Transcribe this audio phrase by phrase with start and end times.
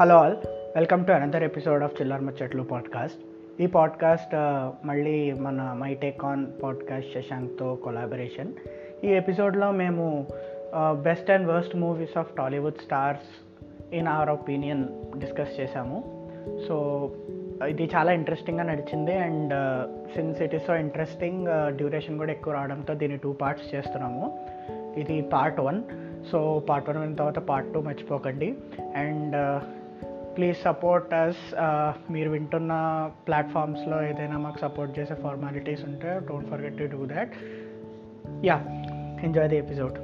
[0.00, 0.34] Hello all
[0.76, 3.20] welcome to another episode of Chillara Muchatlu podcast
[3.62, 8.52] ఈ podcast uh, మళ్ళీ మన my take on podcast శశాంక్తో collaboration
[9.04, 10.04] ఈ ఎపిసోడ్లో మేము
[11.02, 13.28] best and worst movies of Tollywood stars
[13.92, 14.84] in our opinion
[15.18, 15.98] discuss చేశాము
[16.68, 16.76] so
[17.68, 19.52] ఇది చాలా ఇంట్రెస్టింగ్గా నడిచింది and
[20.14, 21.46] since it is so interesting
[21.76, 24.24] duration కూడా ఎక్కువ రావడంతో దీన్ని టూ పార్ట్స్ చేస్తున్నాము.
[24.96, 25.82] ఇది part one
[26.30, 28.50] so part one అయిన తర్వాత పార్ట్ టూ మర్చిపోకండి.
[28.96, 29.36] అండ్
[30.36, 31.42] ప్లీజ్ సపోర్ట్ అస్
[32.12, 32.72] మీరు వింటున్న
[33.26, 37.34] ప్లాట్ఫామ్స్లో ఏదైనా మాకు సపోర్ట్ చేసే ఫార్మాలిటీస్ ఉంటే don't forget to do that
[38.46, 38.58] yeah
[39.22, 39.98] enjoy the episode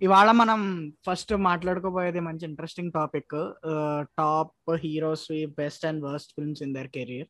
[0.00, 0.60] ఇవాళ మనం
[1.06, 3.34] ఫస్ట్ మాట్లాడుకోబోయేది మంచి interesting topic
[4.18, 5.26] top heroes
[5.58, 7.28] best and worst films in their career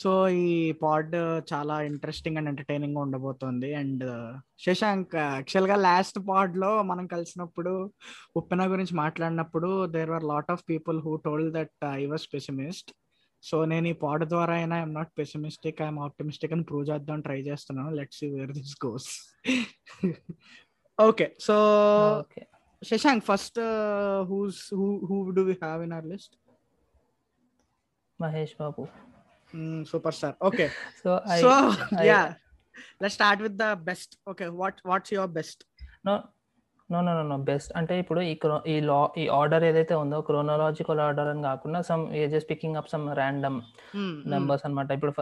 [0.00, 0.50] so ఈ
[0.82, 1.14] పాడ్
[1.52, 3.68] చాలా ఇంట్రెస్టింగ్ అండ్ ఎంటర్టైనింగ్ ఉండబోతుంది.
[3.80, 4.04] అండ్
[4.64, 7.72] శశాంక్ యాక్చువల్గా లాస్ట్ పాడ్లో మనం కలిసినప్పుడు
[8.40, 12.90] ఉప్పెన గురించి మాట్లాడినప్పుడు there are lot of people who told that I was pessimist
[13.42, 17.40] so నేను ఈ పాడ్ ద్వారా అయినా I'm not pessimistic I'm optimistic అని ప్రూవ్ చేద్దాం ట్రై
[17.48, 17.90] చేస్తున్నాను.
[17.98, 19.10] Let's see where this goes
[20.98, 21.56] okay so
[22.82, 23.60] Shashank first
[24.30, 26.34] who's who who do we have in our list
[28.20, 28.84] Mahesh Babu.
[29.90, 30.66] Super star okay
[31.02, 31.10] so
[31.44, 31.52] so
[32.10, 32.20] yeah
[33.02, 35.62] let start with the best okay what what's your best
[36.06, 36.14] no
[36.90, 41.00] no no no best అంటే ఇప్పుడు ఈ క్రో ఈ లా ఈ order ఏదైతే ఉందో chronological
[41.06, 43.58] order అని కాకుండా some just picking up some random
[44.34, 44.90] numbers అన్నమాట.
[44.98, 45.12] ఇప్పుడు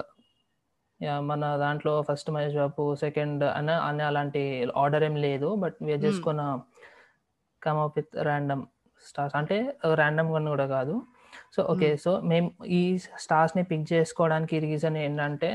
[1.30, 4.42] మన దాంట్లో ఫస్ట్ మహేష్ బాబు సెకండ్ అన్న అనే అలాంటి
[4.82, 5.48] ఆర్డర్ ఏం లేదు.
[5.64, 6.26] But we're just Hmm.
[6.28, 6.40] Gonna
[7.62, 8.62] come up with random
[9.04, 9.56] stars అంటే
[10.00, 10.94] ర్యాండమ్గా కూడా కాదు.
[11.54, 11.90] So okay.
[12.04, 12.48] సో మేము
[12.78, 12.82] ఈ
[13.24, 15.50] స్టార్స్ని పిక్ చేసుకోవడానికి రీజన్ ఏంటంటే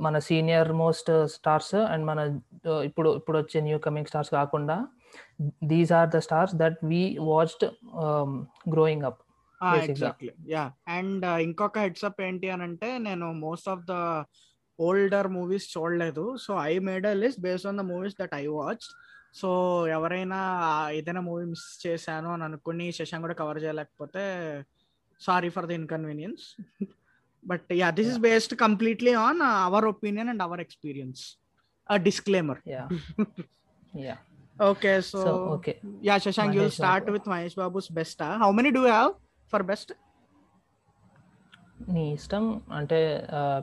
[0.00, 2.20] మన సీనియర్ మోస్ట్ స్టార్స్ అండ్ మన
[2.88, 4.76] ఇప్పుడు ఇప్పుడు వచ్చే న్యూ కమింగ్ స్టార్స్ కాకుండా
[5.70, 7.64] these are the stars that we watched
[8.74, 9.20] growing up
[10.50, 10.64] yeah.
[10.96, 13.94] And ఇంకొక హెడ్సప్ ఏంటి అని అంటే నేను most of the
[14.78, 16.24] older movies చూడలేదు.
[16.36, 18.86] So I made a list based on the movies that I watch
[19.34, 19.48] so
[19.94, 20.40] ఎవరైనా
[20.98, 24.24] ఏదైనా movie miss చేశాను అని అనుకుని శశాంక్ కూడా కవర్ చేయలేకపోతే
[25.22, 26.44] sorry for the inconvenience
[27.44, 31.22] but yeah this is based completely on our opinion and our experience
[31.88, 32.82] disclaimer yeah
[33.94, 34.16] yeah
[34.56, 35.72] okay so so okay
[36.04, 37.14] yeah Shashank you'll Mahesh start Babu.
[37.16, 39.10] With Mahesh Babu's best how many do have
[39.52, 39.92] for best
[41.88, 42.44] నీ ఇష్టం
[42.76, 42.98] అంటే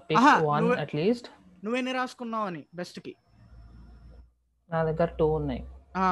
[0.09, 1.27] pick one నువ్వే- at least
[1.63, 3.13] నువ్వెన్ని రాసుకున్నావు అని బెస్ట్కి
[4.69, 5.61] నా దగ్గర two ఉన్నాయి.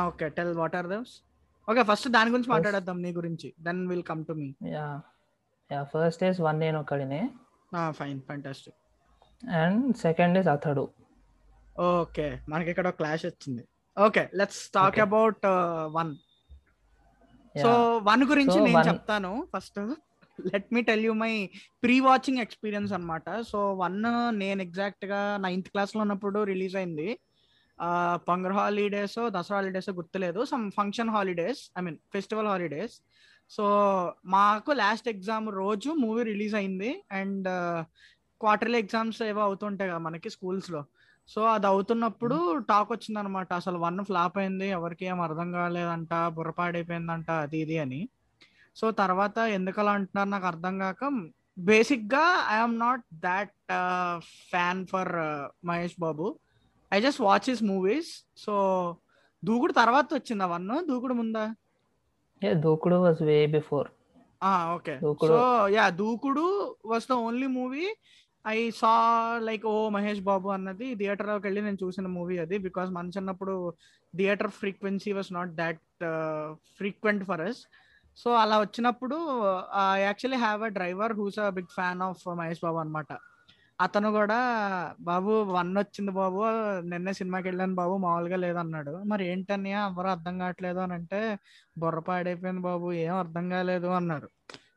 [0.07, 1.11] Okay tell what are those
[1.67, 4.85] okay first దాని గురించి మాట్లాడేద్దాం నీ గురించి then will come to me yeah
[5.69, 7.21] yeah first is one Nenu Okkadine
[7.99, 8.77] fine fantastic
[9.59, 10.85] and second is Athadu
[11.89, 13.63] okay మనకి ఇక్కడ క్లాష్ వచ్చింది.
[13.97, 15.03] Okay let's talk Okay.
[15.07, 15.45] About
[15.97, 16.11] one
[17.55, 17.69] so
[18.09, 19.31] one గురించి So, నేను చెప్తాను.
[19.53, 19.79] First
[20.39, 21.31] let me tell you my
[21.83, 23.97] pre watching experience అనమాట so one
[24.43, 27.09] నేను ఎగ్జాక్ట్గా ninth క్లాస్లో ఉన్నప్పుడు రిలీజ్ అయింది.
[28.29, 30.39] పంగర్ హాలిడేస్ దసరా హాలిడేస్ గుర్తులేదు.
[30.51, 32.95] Some function holidays I mean festival holidays
[33.49, 33.65] so
[34.25, 37.03] మాకు లాస్ట్ ఎగ్జామ్ రోజు మూవీ రిలీజ్ అయింది.
[37.11, 37.47] అండ్
[38.41, 40.85] క్వార్టర్లీ ఎగ్జామ్స్ ఏవో అవుతుంటాయి కదా మనకి స్కూల్స్లో
[41.27, 44.67] సో అది అవుతున్నప్పుడు టాక్ వచ్చింది అనమాట అసలు వన్ ఫ్లాప్ అయింది.
[44.67, 46.13] ఎవరికి ఏం అర్థం కాలేదంట.
[46.27, 47.31] బుర్రపాడైపోయిందంట.
[47.31, 48.09] అది ఇది అని.
[48.75, 53.51] సో తర్వాత ఎందుకు అలా అంటున్నారు నాకు అర్థం కాక బేసిక్గా I'm not that
[54.21, 55.11] fan for
[55.65, 56.39] Mahesh Babu.
[56.93, 58.25] I just watch his movies.
[58.37, 58.53] So
[59.45, 60.87] Dookudu తర్వాత వచ్చిందా వన్?
[60.87, 61.55] దూకుడు ముందా?
[62.41, 63.87] Yeah Dookudu was way before
[64.73, 64.93] okay.
[65.31, 65.39] So
[65.73, 66.45] yeah Dookudu
[66.85, 67.85] was the only movie
[68.45, 68.91] I saw
[69.47, 73.55] like oh Mahesh Babu అన్నది థియేటర్లోకి వెళ్ళి నేను చూసిన movie అది because మన చిన్నప్పుడు
[74.13, 75.81] theatre frequency was not that
[76.79, 77.59] frequent for us
[78.17, 79.17] so అలా వచ్చినప్పుడు
[79.81, 83.11] I actually have a driver who's a big fan of Mahesh Babu అనమాట
[83.79, 84.37] అతను కూడా
[85.09, 86.39] బాబు వన్ వచ్చింది బాబు
[86.91, 88.93] నిన్నే సినిమాకి వెళ్ళాను బాబు మామూలుగా లేదన్నాడు.
[89.11, 91.19] మరి ఏంటని ఎవరు అర్థం కావట్లేదు అని అంటే
[91.81, 94.29] బుర్ర పాడైపోయింది బాబు ఏం అర్థం కాలేదు అన్నారు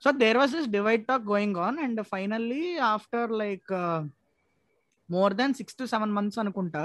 [0.05, 2.63] so there was this divide talk going on and finally
[2.93, 3.73] after like
[5.09, 6.85] more than six to seven months అనుకుంటా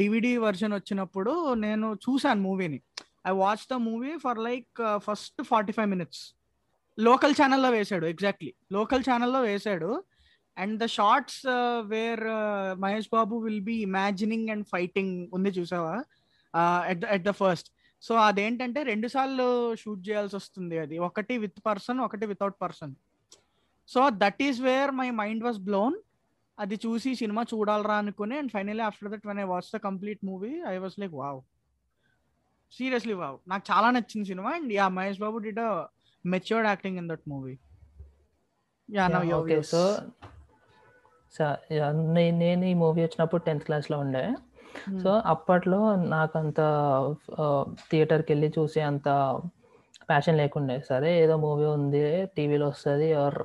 [0.00, 1.32] డివిడి వర్షన్ వచ్చినప్పుడు
[1.66, 2.78] నేను చూశాను మూవీని.
[3.30, 6.22] I watch the movie for like first forty five minutes
[6.98, 9.90] local ఛానల్లో వేశాడు exactly local ఛానల్లో వేశాడు.
[10.58, 11.40] And the shots
[11.86, 12.22] where
[12.84, 15.96] Mahesh Babu will be imagining and fighting ఉంది చూసావా?
[16.90, 17.68] At at the first
[18.02, 20.96] so అదేంటంటే రెండు సార్లు షూట్ చేయాల్సి వస్తుంది అది.
[21.08, 22.92] ఒకటి విత్ పర్సన్ ఒకటి without person
[23.88, 25.96] so that is where my mind was blown
[26.58, 30.52] అది చూసి సినిమా చూడాలరా అనుకుని and finally after that one I watch the complete movie
[30.68, 31.40] I was like wow
[32.72, 34.50] seriously wow నాకు చాలా నచ్చింది cinema.
[34.50, 35.60] And yeah Mahesh Babu did
[36.24, 37.54] matured acting in that movie
[38.88, 39.20] yeah no
[39.72, 39.82] so
[42.18, 44.24] నేను ఈ మూవీ వచ్చినప్పుడు tenth క్లాస్లో ఉండే.
[45.02, 45.78] So అప్పట్లో
[46.14, 46.60] నాకు అంత
[47.90, 49.08] థియేటర్కి వెళ్ళి చూసే అంత
[50.10, 50.76] ప్యాషన్ లేకుండే.
[50.90, 52.02] సరే ఏదో మూవీ ఉంది
[52.36, 53.38] టీవీలో వస్తుంది ఆర్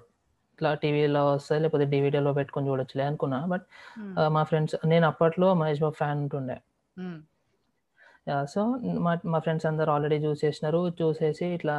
[0.54, 3.40] ఇట్లా టీవీలో వస్తుంది లేకపోతే డివిడీలో పెట్టుకొని చూడొచ్చులే అనుకున్నా.
[3.54, 3.66] బట్
[4.36, 6.58] మా ఫ్రెండ్స్ నేను అప్పట్లో మహేష్ బాబు ఫ్యాన్ ఉంటుండే.
[8.54, 8.62] సో
[9.06, 10.82] మా మా ఫ్రెండ్స్ అందరు ఆల్రెడీ చూసేసినారు.
[11.02, 11.78] చూసేసి ఇట్లా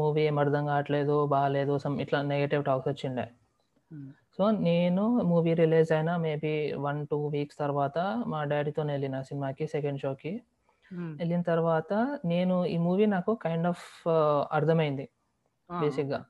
[0.00, 3.26] మూవీ ఏం అర్థం కావట్లేదు బాగాలేదు సమ్ ఇట్లా నెగటివ్ టాక్స్ వచ్చిండే.
[4.40, 10.00] సో నేను మూవీ రిలీజ్ అయిన మేబీ వన్ టూ వీక్స్ తర్వాత మా డాడీతో వెళ్ళిన సినిమాకి సెకండ్
[10.00, 10.32] షోకి.
[11.16, 14.08] వెళ్ళిన తర్వాత నేను ఈ మూవీ నాకు కైండ్ ఆఫ్
[14.52, 15.06] అర్థమైంది
[15.70, 16.20] బేసిక్గా.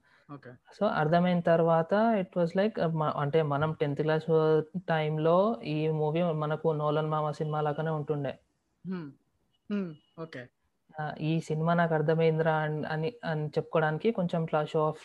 [0.79, 2.81] సో అర్థమైన తర్వాత ఇట్ వాస్ లైక్
[3.23, 4.29] అంటే మనం టెన్త్ క్లాస్
[4.89, 8.35] టైంలో ఈ మూవీ మనకు నోలన్ మామ సినిమా లాగానే ఉంటుండే.
[10.23, 10.43] ఓకే.
[11.31, 12.55] ఈ సినిమా నాకు అర్థమైందిరా
[12.95, 15.03] అని అని చెప్పుకోవడానికి కొంచెం ఇట్లా షో ఆఫ్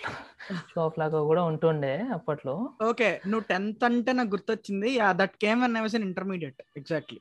[0.71, 2.55] షో ఆఫ్ లాగా కూడా ఉంటుండే అప్పట్లో.
[2.89, 4.89] ఓకే నువ్వు టెన్త్ అంటే నాకు గుర్తొచ్చింది.
[5.01, 7.19] Yeah that came one I was in intermediate exactly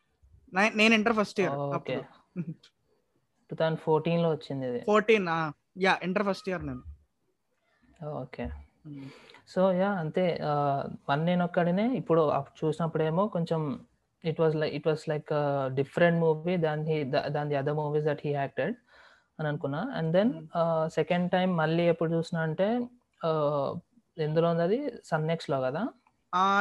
[0.80, 1.96] నేను inter first year okay.
[3.50, 4.82] Two thousand ఫోర్టీన్లో వచ్చింది ఇది.
[4.90, 5.28] Fourteen
[5.86, 6.82] yeah inter first year నేను.
[8.24, 8.44] ఓకే.
[9.52, 10.24] సో యా అంతే.
[11.10, 11.86] వన్ నేను ఒక్కడినే.
[12.00, 12.22] ఇప్పుడు
[12.60, 13.60] చూసినప్పుడేమో కొంచెం
[14.24, 15.30] it was like it was like
[15.74, 18.74] different movie than he than the other movies that he acted
[19.38, 19.92] అని అనుకున్నా.
[19.94, 20.32] అండ్ దెన్
[20.88, 22.68] సెకండ్ టైం మళ్ళీ ఎప్పుడు చూసినా అంటే
[24.18, 25.82] ఎందులో ఉంది అది సన్నెక్స్లో కదా?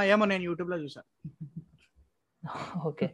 [0.04, 1.02] ఏమో నేను యూట్యూబ్లో చూసా.
[2.86, 3.08] ఓకే.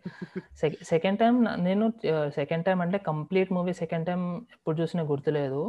[0.84, 1.94] సెకండ్ టైం నేను
[2.30, 5.62] సెకండ్ టైం అంటే కంప్లీట్ మూవీ సెకండ్ టైం ఎప్పుడు చూసినా గుర్తులేదు.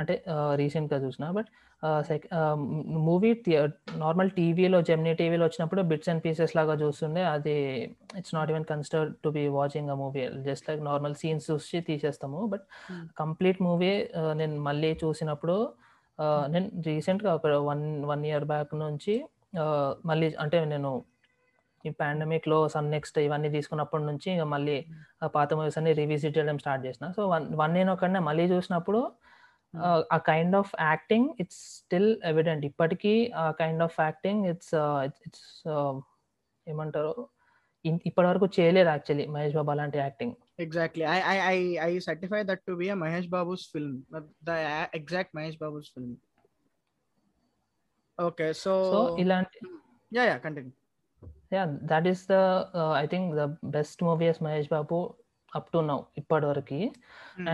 [0.00, 0.14] అంటే
[0.60, 1.24] రీసెంట్గా చూసిన.
[1.38, 1.50] బట్
[3.06, 3.30] మూవీ
[4.02, 7.22] నార్మల్ టీవీలో జెమినీ టీవీలో వచ్చినప్పుడు బిట్స్ అండ్ పీసెస్ లాగా చూస్తుండే.
[7.34, 7.56] అది
[8.18, 12.40] it's not even consider to be watching a movie just like normal scenes చూసి తీసేస్తాము.
[12.46, 12.66] బట్
[13.22, 13.92] కంప్లీట్ మూవీ
[14.40, 15.56] నేను మళ్ళీ చూసినప్పుడు
[16.54, 19.14] నేను రీసెంట్గా ఒక వన్ వన్ ఇయర్ బ్యాక్ నుంచి
[20.06, 20.90] మళ్ళీ అంటే నేను
[21.84, 24.76] ఈ పాండమిక్లో సన్ నెక్స్ట్ ఇవన్నీ తీసుకున్నప్పటి నుంచి ఇంకా మళ్ళీ
[25.36, 27.04] పాత మూవీస్ అన్ని రివిజిట్ చేయడం స్టార్ట్ చేసిన.
[27.16, 29.00] సో వన్ వన్ నేను ఒకనే మళ్ళీ చూసినప్పుడు
[30.10, 34.74] ఆ kind of acting it's still evident ఇప్పటికీ ఆ kind of acting it's
[35.26, 35.46] it's
[36.66, 37.14] ఏమంటారు?
[38.04, 42.62] ఇప్పటి వరకు చేయలేదు యాక్చువల్లీ మహేష్ బాబు అలాంటి acting exactly I I I I certify that
[42.66, 43.96] to be a Mahesh Babu's film
[44.44, 44.52] the
[44.92, 46.14] exact Mahesh Babu's film
[48.18, 48.72] okay so
[49.18, 49.58] ఇలాంటి
[50.12, 50.72] yeah yeah continue
[51.52, 52.36] yeah that is the
[52.98, 54.98] I think the best movie as Mahesh Babu.
[55.54, 56.80] Up to now ఇప్పటి వరకు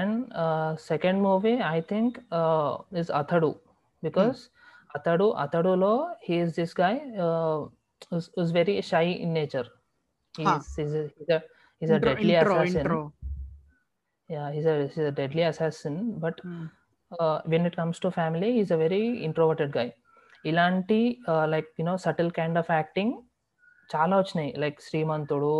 [0.00, 0.16] and
[0.90, 2.16] second movie I think
[3.00, 3.50] is Athadu
[4.02, 4.40] because
[4.96, 5.94] Athadu అతడులో
[6.26, 6.98] he is this guy
[8.42, 9.70] is very shy in nature
[11.82, 12.86] he's a deadly assassin
[14.30, 16.36] yeah he's a he's a deadly assassin but
[17.12, 19.88] uh, when it comes to family he's a very introverted guy
[20.44, 20.98] ఇలాంటి
[21.52, 23.14] like you know subtle kind of acting
[23.90, 25.54] చాలా వచ్చినాయి like Srimanthudu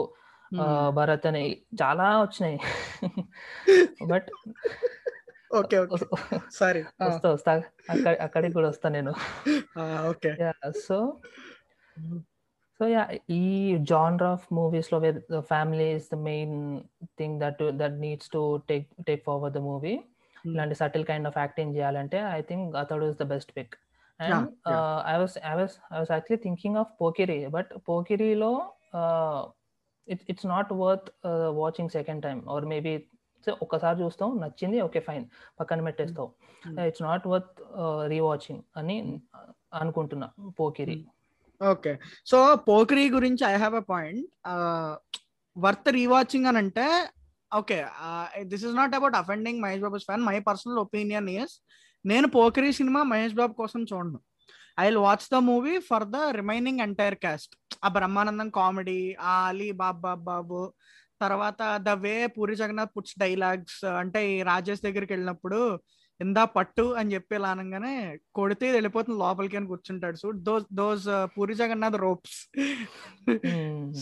[0.90, 2.58] Bharat అని చాలా వచ్చినాయి.
[4.06, 4.28] But
[5.56, 5.76] okay
[6.50, 6.82] sorry.
[7.02, 7.52] వస్తా వస్తా.
[7.90, 9.12] అక్కడ అక్కడికి కూడా వస్తా నేను.
[10.08, 10.52] ఓకే.
[10.86, 11.16] సో
[12.80, 14.98] సో యా ఈ జానర్ ఆఫ్ మూవీస్లో
[15.40, 16.80] family is the main
[17.18, 20.00] thing that that needs to take take forward the movie.
[20.46, 23.74] ఇలాంటి సటిల్ కైండ్ ఆఫ్ యాక్టింగ్ చేయాలంటే I think Athadu is the best pick.
[24.20, 24.48] And
[25.06, 28.52] I was I was I was actually thinking of Pokiri but పోకిరిలో
[30.14, 31.08] it it's not worth
[31.62, 32.92] watching second time or maybe
[33.64, 35.24] ఒక్కసారి చూస్తాం నచ్చింది okay fine
[35.60, 36.28] పక్కన పెట్టేస్తావు.
[36.88, 37.60] It's not worth
[38.14, 38.96] rewatching అని
[39.80, 40.96] అనుకుంటున్నా Pokiri.
[41.60, 41.92] Okay
[42.30, 42.38] so
[42.70, 44.24] Pokiri గురించి I have a point
[45.56, 46.86] worth rewatching అని అంటే
[47.52, 47.78] okay
[48.52, 51.54] this is not about offending Mahesh Babu fan my personal opinion is
[52.04, 54.18] నేను పోక్రీ సినిమా మహేష్ బాబు కోసం చూడను.
[54.78, 57.54] I watch the movie for the remaining entire cast
[57.84, 59.00] ఆ బ్రహ్మానందం కామెడీ
[59.32, 60.56] ఆ అలీ బాబ్ బాబ్
[61.22, 65.60] తర్వాత the way Puri Jagannath puts dialogues అంటే ఈ రాజేష్ దగ్గరికి వెళ్ళినప్పుడు
[66.20, 67.92] ఇందా పట్టు అని చెప్పి ఇలా అనగానే
[68.36, 70.16] కొడితే వెళ్ళిపోతుంది లోపలికి అని కూర్చుంటాడు.
[70.22, 72.38] So those those Puri Jagannadh ropes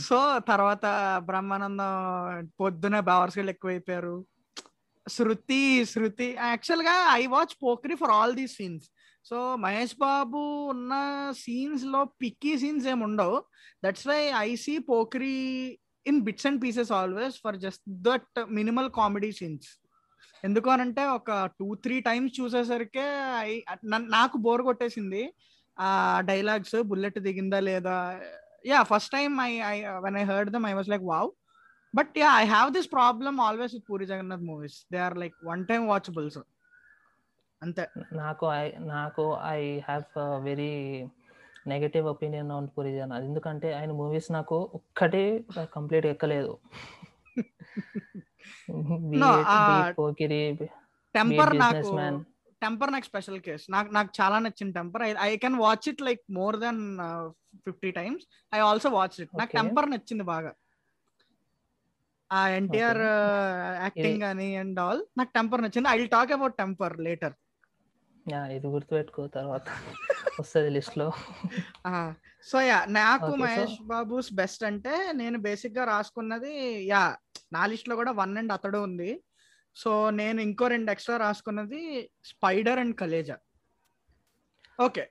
[0.06, 0.18] so
[0.52, 0.84] తర్వాత
[1.30, 1.92] బ్రహ్మానందం
[2.60, 4.16] పొద్దున బవర్స్గా ఎక్కువైపోయారు.
[5.06, 8.86] శృతి శృతి యాక్చువల్గా I watch Pokiri for all these scenes
[9.28, 10.40] so Mahesh Babu
[10.72, 10.92] ఉన్న
[11.42, 13.36] సీన్స్లో పిక్కీ సీన్స్ ఏమి ఉండవు.
[13.84, 15.36] That's why I see Pokiri
[16.06, 19.68] in bits and pieces always for just that minimal comedy scenes
[20.44, 23.06] ఎందుకు అనంటే ఒక టూ త్రీ టైమ్స్ చూసేసరికి
[24.16, 25.22] నాకు bore కొట్టేసింది.
[25.76, 25.88] ఆ
[26.30, 27.96] డైలాగ్స్ బుల్లెట్ దిగిందా లేదా?
[28.72, 31.30] Yeah first time I I when I heard them I was like wow
[31.94, 35.64] but yeah I have this problem always with Puri Jagannadh movies they are like one
[35.70, 36.38] time watchables
[37.62, 37.84] అంతే.
[38.12, 40.04] నాకు I నాకు I have
[40.44, 40.72] very
[41.66, 45.24] negative opinion on Puri Jagannadh ఎందుకంటే ఆయన movies నాకు ఒక్కటే
[45.76, 46.52] complete ఎక్కలేదు.
[49.98, 50.42] Pokiri
[51.14, 51.90] Temper నాకు
[52.62, 53.64] Temper నాకు స్పెషల్ కేస్.
[53.70, 55.02] నాకు నాకు చాలా నచ్చింది Temper.
[55.20, 56.80] I can watch it like more than
[57.56, 58.24] fifty times.
[58.54, 59.32] I also watch it.
[59.38, 59.52] నాకు.
[59.52, 60.52] టెంపర్ నచ్చింది బాగా.
[62.30, 63.02] ఆ ఎన్టీఆర్
[63.82, 65.88] యాక్టింగ్ కానీ అండ్ ఆల్ నాకు టెంపర్ నచ్చింది.
[65.88, 67.34] I will talk about Temper later.
[68.56, 69.66] ఇది గుర్తుపెట్టుకో తర్వాత.
[70.40, 71.06] వస్తుంది లిస్ట్లో
[72.50, 76.54] సో యా నాకు మహేష్ బాబుస్ బెస్ట్ అంటే నేను బేసిక్గా రాసుకున్నది
[76.92, 77.02] యా
[77.52, 79.10] నా లిస్ట్లో కూడా వన్ అండ్ అతడు ఉంది.
[79.76, 81.82] సో నేను ఇంకో రెండు extra రాసుకున్నది
[82.24, 83.36] Spyder and Khaleja.
[84.80, 85.04] Okay.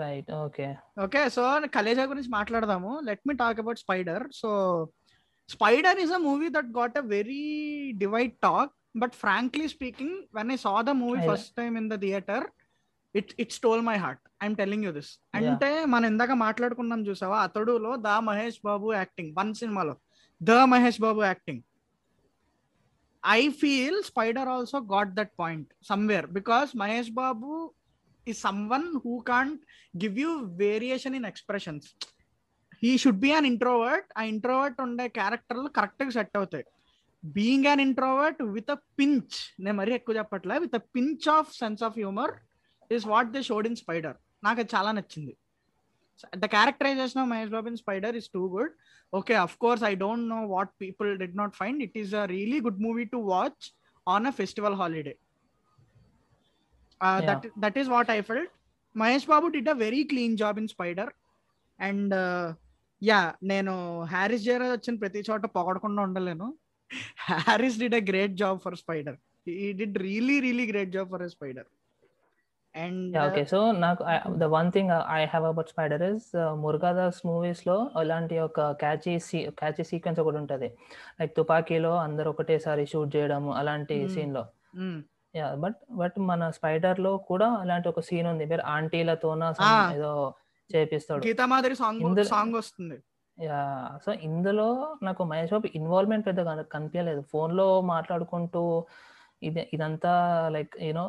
[0.00, 0.66] Right okay.
[1.04, 1.42] Okay so
[1.76, 3.00] Khaleja గురించి మాట్లాడదాము.
[3.04, 4.24] Let me talk about Spyder.
[4.40, 4.50] So
[5.48, 7.46] Spyder is a movie that got a very
[8.02, 8.74] divide talk.
[9.02, 12.44] But frankly speaking when I saw the movie first time in the theatre
[13.14, 15.12] it it stole my heart I'm telling you this.
[15.52, 17.38] అంటే మనం ఇందాక మాట్లాడుకున్నాం చూసావా?
[17.46, 19.94] అతడులో the Mahesh Babu acting one సినిమాలో
[20.40, 21.62] the Mahesh Babu acting
[23.22, 27.50] I feel Spyder also got that point somewhere because Mahesh Babu
[28.26, 29.58] is someone who can't
[30.02, 30.30] give you
[30.62, 31.82] variation in expressions.
[32.82, 34.06] He should be an introvert.
[34.18, 36.64] ఆ introvert ఉండే క్యారెక్టర్లు కరెక్ట్గా set అవుతాయి.
[37.36, 40.56] Being an introvert with a pinch నేను మరీ ఎక్కువ చెప్పట్లే.
[40.64, 42.32] With a pinch of sense of humour
[42.90, 44.16] is what they showed in Spyder
[44.46, 45.34] నాకు అది చాలా నచ్చింది.
[46.42, 48.72] The characterization of Mahesh Babu in Spyder is too good
[49.12, 52.60] okay of course I don't know what people did not find it is a really
[52.66, 53.64] good movie to watch
[54.06, 55.16] on a festival holiday
[57.28, 58.50] that that is what I felt.
[58.94, 61.08] Mahesh Babu did a very clean job in Spider,
[61.78, 62.46] and uh,
[63.02, 63.72] yeah, నేను
[64.12, 66.46] హ్యారిస్ జయరాజ్ వచ్చిన ప్రతి చోట పొగడకుండా ఉండలేను.
[67.28, 69.16] Harris did a great job for Spyder
[69.46, 71.68] he did really really great job for Spyder
[72.74, 74.04] and okay so నాకు
[74.36, 79.84] the one thing I have about Spyder is Murugadoss మూవీస్లో అలాంటి ఒక క్యాచీ సీ క్యాచీ
[79.84, 80.68] సీక్వెన్స్ ఒకటి ఉంటది.
[81.20, 84.12] Like తుపాకీలో అందరు ఒకటేసారి shoot చేయడం అలాంటి Hmm.
[84.14, 84.42] సీన్లో.
[85.36, 88.46] యా బట్ బట్ మన స్పైడర్లో కూడా అలాంటి ఒక సీన్ ఉంది.
[88.46, 89.94] మీరు ఆంటీలతోన Ah.
[89.96, 90.12] ఏదో
[90.70, 91.26] చేపిస్తాడు.
[91.26, 92.98] గీతా మాదిరి సాంగ్ సాంగ్ వస్తుంది.
[94.04, 94.66] సో ఇందులో
[95.02, 96.40] నాకు మహేష్ బాబు ఇన్వాల్వ్మెంట్ పెద్ద
[96.74, 98.62] కనిపించలేదు ఫోన్లో మాట్లాడుకుంటూ
[99.42, 100.12] ఇది ఇదంతా
[100.54, 101.04] లైక్ యూనో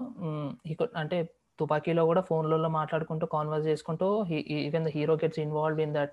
[1.01, 1.17] అంటే
[1.59, 4.07] తుపాకీలో కూడా ఫోన్లలో మాట్లాడుకుంటూ కాన్వర్స్ చేసుకుంటూ
[4.67, 6.11] even the hero gets involve in that.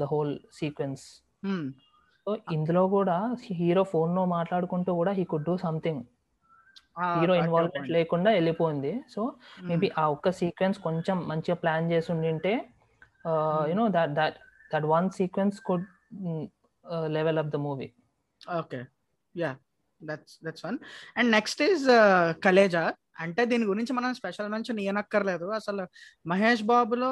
[0.00, 1.04] The whole sequence.
[2.26, 3.16] So ఇందులో కూడా
[3.60, 6.02] హీరో ఫోన్లో మాట్లాడుకుంటూ కూడా he could do something
[7.18, 7.88] hero involvement.
[7.90, 9.22] లేకుండా వెళ్ళిపోయింది సో.
[9.68, 12.52] మేబీ ఆ ఒక్క సీక్వెన్స్ కొంచెం మంచిగా ప్లాన్ చేసి ఉండింటే
[13.70, 14.38] you know that that
[14.72, 15.86] that one sequence could
[17.18, 17.88] level up the movie
[18.60, 18.80] okay
[19.34, 19.52] yeah
[20.00, 20.78] that's that's one
[21.16, 21.86] and next is
[22.46, 22.84] Khaleja
[23.22, 25.46] అంటే దీని గురించి మనం స్పెషల్ మెన్షన్ ఇయ్యనక్కర్లేదు.
[25.58, 25.82] అసలు
[26.30, 27.10] మహేష్ బాబులో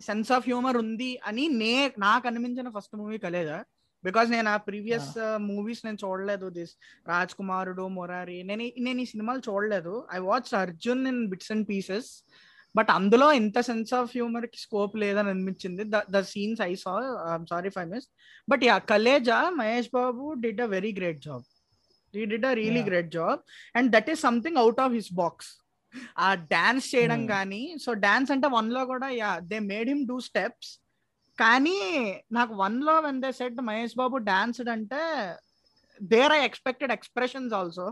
[0.00, 1.74] సెన్స్ ఆఫ్ హ్యూమర్ ఉంది అని నే
[2.06, 3.58] నాకు అనిపించిన ఫస్ట్ మూవీ కలేజా
[4.04, 5.08] బికాస్ నేను ఆ ప్రీవియస్
[5.48, 6.46] మూవీస్ నేను చూడలేదు.
[6.58, 6.72] దిస్
[7.10, 8.38] రాజ్ కుమారుడు మొరారి.
[8.50, 9.94] నేను నేను ఈ సినిమాలు చూడలేదు.
[10.16, 12.10] I watch Arjun in bits and pieces
[12.74, 15.84] but అందులో ఇంత సెన్స్ ఆఫ్ హ్యూమర్కి స్కోప్ లేదని అనిపించింది.
[16.14, 16.94] The scenes I saw
[17.52, 18.06] sorry phi miss.
[18.48, 21.46] But yeah Khaleja Mahesh Babu did a very great job.
[22.14, 22.84] He did a really.
[22.90, 23.40] Great job
[23.78, 25.50] and that is something out of his box
[26.24, 27.30] ఆ dance చేయడం Hmm.
[27.34, 30.70] కానీ so dance అంటే వన్లో కూడా yeah they made him do steps
[31.38, 31.78] కానీ
[32.36, 35.00] నాకు వన్లో when they set Mahesh Babu danced అంటే
[36.00, 37.86] there I expected expressions also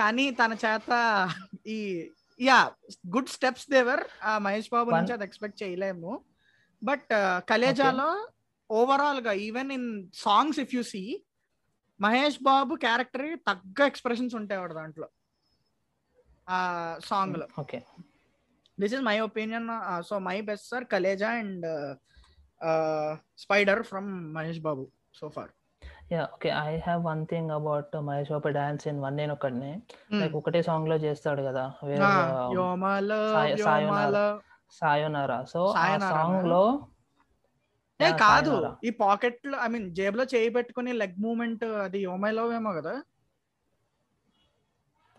[0.00, 0.90] కానీ తన చేత
[1.76, 1.78] ఈ
[2.40, 2.58] యా
[3.14, 4.02] గుడ్ స్టెప్స్ దేవర్
[4.46, 6.12] మహేష్ బాబు నుంచి అది ఎక్స్పెక్ట్ చేయలేము.
[6.82, 7.12] బట్
[7.50, 8.08] కలేజాలో
[8.70, 11.02] ఓవరాల్గా even in songs if you see
[12.00, 15.08] Mahesh Babu character తగ్గ ఎక్స్ప్రెషన్స్ ఉంటాయి వాడు దాంట్లో.
[16.48, 16.58] ఆ
[17.10, 17.78] సాంగ్లో okay
[18.78, 19.68] this is my opinion
[20.08, 21.66] so my best sir Khaleja and
[23.44, 24.84] Spyder from Mahesh Babu
[25.18, 25.52] so far
[26.10, 29.70] yeah okay I have one thing about Mahesh Babu dance in one నేను ఒకటిని.
[30.12, 32.02] Like ఒకటే సాంగ్లో చేస్తాడు కదా వేర్
[32.56, 34.26] యోమాలో సాయ- సాయోనారా.
[34.72, 35.38] సాయోనారా.
[35.44, 35.86] So ఆ?
[36.10, 36.62] సాంగ్లో
[38.00, 38.54] ఏ కాదు.
[38.84, 42.94] ఈ పాకెట్లో ఐ మీన్ జేబులో చేయి పెట్టుకుని లెగ్ మూమెంట్ అది యోమైలో ఏమో కదా?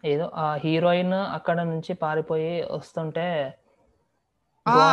[0.04, 3.28] ఏదో ఆ హీరోయిన్ అక్కడ నుంచి పారిపోయి వస్తుంటే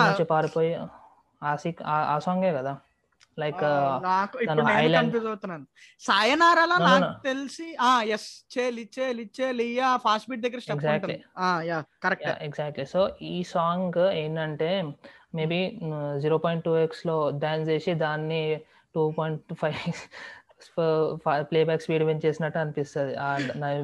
[0.06, 0.72] నుంచి పారిపోయి
[1.42, 1.52] ఆ
[2.08, 2.72] ఆ సాంగే కదా?
[3.38, 3.72] లైక్ ఆ,
[4.04, 5.64] నాకు ఇప్పుడు తను నేను island- కన్ఫ్యూజ్ అవుతున్నాను?
[6.02, 7.08] సాయనారాలో నాకు.
[7.24, 10.84] తెలిసి ఆ ఎస్ చేలి చేలి చేలి ఆ ఫాస్ట్ బీట్ దగ్గర స్టెప్.
[10.88, 11.16] ఉంటుంది.
[11.38, 14.70] ఆ యా కరెక్ట్ ఎగ్జాక్ట్లీ సో ఈ సాంగ్ ఏంటంటే
[15.34, 15.60] మేబీ
[16.18, 18.42] జీరో పాయింట్ టూ ఎక్స్లో డాన్స్ చేసి దాన్ని
[18.94, 19.78] two point five
[21.46, 23.14] playback speed పెంచేసినట్టు అనిపిస్తుంది.
[23.18, 23.28] ఆ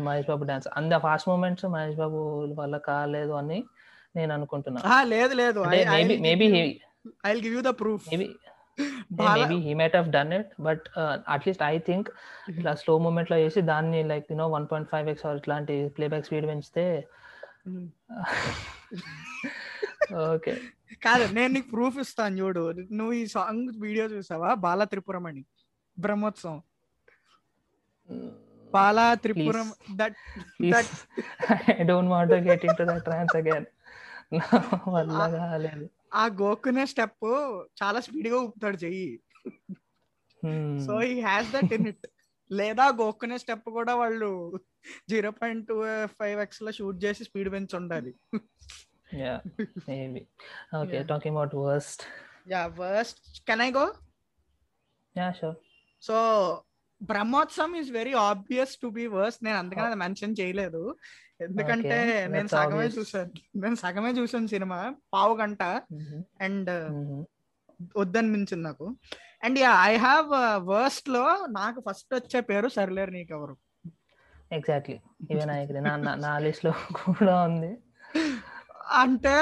[0.02, 2.20] మహేష్ బాబు డాన్స్ అంత ఫాస్ట్ మూమెంట్స్ మహేష్ బాబు
[2.54, 3.58] వల్ల కాలేదు అని
[4.14, 4.80] నేను అనుకుంటున్నా.
[4.86, 5.60] ఆ, లేదు లేదు.
[5.90, 6.46] Maybe maybe
[7.26, 8.28] I give you the proof maybe
[9.20, 10.88] maybe he might have done it but
[11.28, 12.10] at least I think
[12.52, 17.06] ఇట్లా స్లో మూమెంట్లో చేసి దాన్ని like you know one point five X ఇట్లాంటి ప్లేబ్యాక్ స్పీడ్ పెంచితే
[20.26, 20.60] ఓకే
[21.02, 22.74] కాదు నేను నీకు ప్రూఫ్ ఇస్తాను చూడు.
[22.90, 24.56] నువ్వు ఈ సాంగ్ వీడియో చూసావా?
[24.64, 25.44] Bala Tripuramani
[25.96, 26.62] Brahmotsavam.
[28.72, 30.14] Bala Tripuram that
[30.72, 30.86] that
[31.72, 33.66] I don't want get into that trance again
[34.88, 37.28] వల్ల కాలేదు ఆ గోకునే స్టెప్
[37.82, 39.20] చాలా స్పీడ్గా ఊపుతాడు చెయ్యి
[40.86, 42.06] సో ఈ హ్యాస్ దట్ ఇన్ ఇట్.
[42.50, 44.60] లేదా గోక్కునే స్టెప్ కూడా వాళ్ళు
[45.10, 45.76] జీరో పాయింట్ టూ
[46.06, 48.14] ఫైవ్ ఎక్స్లో షూట్ చేసి స్పీడ్ పెంచి ఉండాలి
[49.14, 49.40] yeah
[49.88, 50.22] maybe.
[50.80, 51.08] Okay Yeah.
[51.08, 52.02] Talking about worst.
[52.50, 53.46] Yeah worst.
[53.48, 53.86] Can I go?
[55.16, 55.56] Yeah sure.
[56.02, 56.16] So
[57.02, 60.82] Brahmotsavam is very obvious to be worse నేను అందుకని అది మెన్షన్ చేయలేదు.
[61.42, 62.86] ఎందుకంటే నేను సగమే.
[62.86, 65.62] చూసాను నేను సగమే చూసాను సినిమా పావు గంట
[66.40, 66.70] అండ్
[67.96, 68.96] వద్దనిపించింది నాకు.
[69.44, 70.28] అండ్ యా ఐ హావ్
[70.66, 73.56] వర్స్ట్లో నాకు ఫస్ట్ వచ్చే పేరు సర్లేరు నీకెవరు.
[74.52, 75.00] ఎగ్జాక్ట్లీ
[75.34, 76.72] అగ్రీ నా లిస్ట్లో
[77.04, 77.78] కూడా ఉంది.
[78.92, 79.36] అంటే.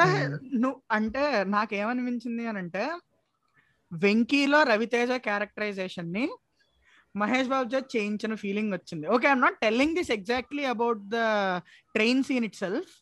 [0.54, 2.90] నువ్వు అంటే నాకేమనిపించింది అని అంటే
[3.92, 6.24] వెంకీలో రవితేజ క్యారెక్టరైజేషన్ని
[7.14, 9.04] మహేష్ బాబు చేత చేయించిన ఫీలింగ్ వచ్చింది.
[9.08, 11.18] Okay I'm not telling this exactly about the
[11.94, 12.92] train scene itself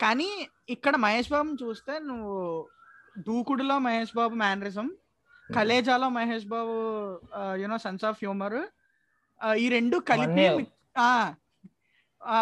[0.00, 0.28] కానీ
[0.68, 2.34] ఇక్కడ మహేష్ బాబుని చూస్తే నువ్వు
[3.26, 4.86] దూకుడులో Mahesh Babu mannerism
[5.48, 6.74] కలేజాలో Mahesh Babu
[7.56, 8.58] you know sense of humour
[9.58, 11.08] ఈ రెండు కలిపి అవన్నీ- మిక్- ఆ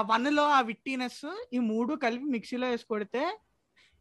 [0.07, 1.23] వన్లో ఆ విట్టినెస్
[1.53, 3.23] ఈ మూడు కలిపి మిక్సీలో వేసి కొడితే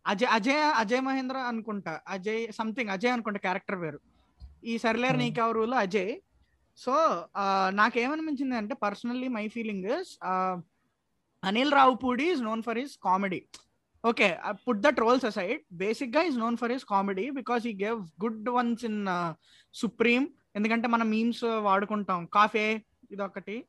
[0.05, 4.00] అజయ్ అజయ్ అజయ్ మహేంద్ర అనుకుంటా అజయ్ సంథింగ్ అజయ్ అనుకుంటా క్యారెక్టర్ పేరు
[4.63, 5.24] ఈ సర్లేర్ Hmm.
[5.24, 6.12] నీకెవరులో అజయ్.
[6.77, 6.93] సో
[7.69, 9.88] నాకేమనిపించింది అంటే personally my feeling
[11.43, 13.41] Anil Ravipudi is known for his comedy
[14.04, 18.49] okay put that roles aside బేసిక్గా is known for his comedy because he gave good
[18.49, 19.06] ones in
[19.73, 22.25] Supreme ఎందుకంటే మనం memes వాడుకుంటాం.
[22.25, 22.67] Cafe
[23.12, 23.65] ఇదొకటి.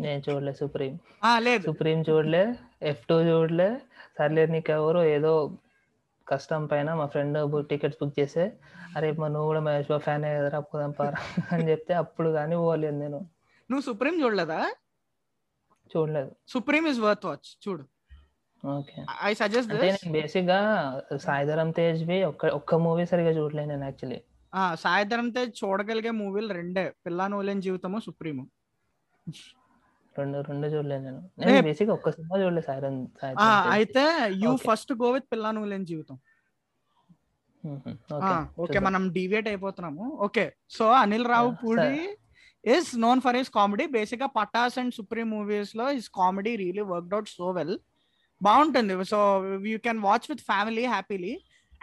[0.00, 0.98] నేను చూడలే సుప్రీం
[1.38, 1.62] లేదు.
[1.62, 2.44] సుప్రీం చూడలే
[2.82, 3.80] F two చూడలే.
[4.18, 5.32] సర్లే నీకు ఎవరు ఏదో
[6.26, 7.38] కష్టం పైన మా ఫ్రెండ్
[7.70, 8.44] టికెట్స్ బుక్ చేస్తే
[8.96, 11.20] అరే మా నువ్వు కూడా మహేష్ బాబు ఫ్యాన్ కదరా పోదాం పారా
[11.54, 13.20] అని చెప్తే అప్పుడు కానీ పోలేదు నేను.
[13.70, 14.58] నువ్వు సుప్రీం చూడలేదా?
[15.90, 16.30] చూడలేదు.
[16.48, 17.84] సుప్రీం ఇస్ వర్త్ వాచ్ చూడు.
[18.64, 18.98] ఓకే.
[19.22, 20.58] ఐ సజెస్ట్ నేను బేసిక్గా
[21.24, 24.20] సాయిధరం తేజ్వి ఒక్క ఒక్క మూవీ సరిగా చూడలేదు నేను యాక్చువల్లీ.
[24.82, 28.44] సాయంత్రం తేజ్ చూడగలిగే మూవీలు రెండే పిల్లా నోలేని జీవితము సుప్రీము.
[30.20, 31.20] రెండు రెండు చూడలేదు నేను.
[31.40, 32.66] నేను బేసిక్ ఒక్క సినిమా చూడలేదు
[33.20, 33.38] తేజ్
[33.76, 34.04] అయితే
[34.42, 34.50] యూ.
[34.68, 36.18] ఫస్ట్ గో విత్ పిల్లా నోలేని జీవితం.
[38.64, 40.04] ఓకే మనం deviate అయిపోతున్నాము.
[40.26, 40.44] Okay
[40.76, 41.28] so Anil
[41.62, 42.02] Ravipudi
[42.74, 47.32] is known for his comedy బేసిక్గా పటాస్ అండ్ సుప్రీం మూవీస్లో his comedy really worked out
[47.38, 47.74] so well
[48.40, 48.94] బాగుంటుంది.
[49.12, 49.18] So
[49.72, 51.34] you can watch with family happily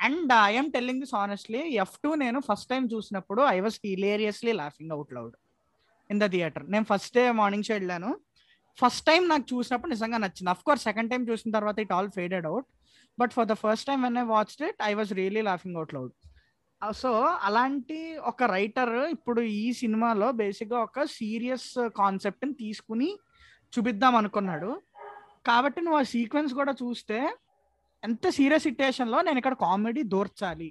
[0.08, 4.94] and I'm telling this honestly F two నేను first time చూసినప్పుడు I was hilariously laughing
[4.98, 5.36] out loud
[6.14, 8.12] in the theatre నేను first day morning show వెళ్ళాను.
[8.78, 10.50] First time నాకు చూసినప్పుడు నిజంగా నచ్చింది.
[10.56, 12.68] Of course second time చూసిన తర్వాత it all faded out
[13.22, 16.14] but for the first time when I watched it I was really laughing out loud
[17.02, 17.10] so
[17.48, 17.98] అలాంటి
[18.32, 23.10] ఒక రైటర్ ఇప్పుడు ఈ సినిమాలో బేసిక్గా ఒక సీరియస్ కాన్సెప్ట్ని తీసుకుని
[23.74, 24.70] చూపిద్దాం అనుకున్నాడు.
[25.50, 27.18] కాబట్టి నువ్వు ఆ సీక్వెన్స్ కూడా చూస్తే
[28.04, 30.70] ఎంత సీరియస్ సిచ్యుయేషన్లో నేను ఇక్కడ comedy దూర్చాలి.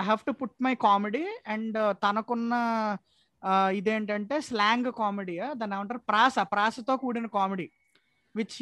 [0.00, 2.54] I have to put my comedy and తనకున్న
[3.78, 5.36] ఇదేంటంటే స్లాంగ్ కామెడీ.
[5.60, 6.02] దాన్ని ఏమంటారు?
[6.10, 7.66] ప్రాస ప్రాసతో కూడిన comedy.
[8.34, 8.58] Which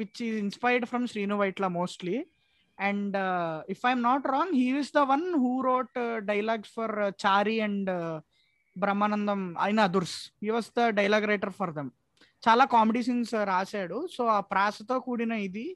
[0.00, 2.16] which is inspired from Sreenu Vaitla mostly
[2.78, 3.16] and
[3.74, 5.98] if I'm not wrong he is the one who wrote
[6.30, 7.90] dialogues for Chari and
[8.76, 11.90] Brahmanandam అయిన Adhurs he was the dialogue writer for them
[12.42, 13.98] చాలా comedy scenes uh, రాశాడు.
[14.16, 15.66] సో ఆ ప్రాసతో కూడిన ఇది.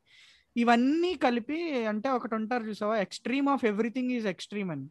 [0.56, 1.58] ఇవన్నీ కలిపి
[1.92, 2.96] అంటే ఒకటి ఉంటారు చూసావా?
[2.98, 4.86] Extreme of everything is extreme అని.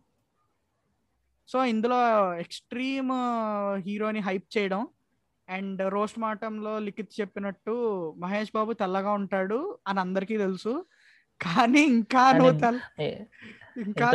[1.52, 2.00] సో ఇందులో
[2.44, 3.14] ఎక్స్ట్రీమ్
[3.88, 4.82] హీరోని హైప్ చేయడం
[5.48, 7.74] అండ్ రోస్ట్ మాటంలో లిఖిత్ చెప్పినట్టు
[8.18, 10.74] మహేష్ బాబు తెల్లగా ఉంటాడు అని అందరికీ తెలుసు.
[11.40, 12.80] కానీ ఇంకా నువ్వు తెల్ల
[13.84, 14.08] ఇంకా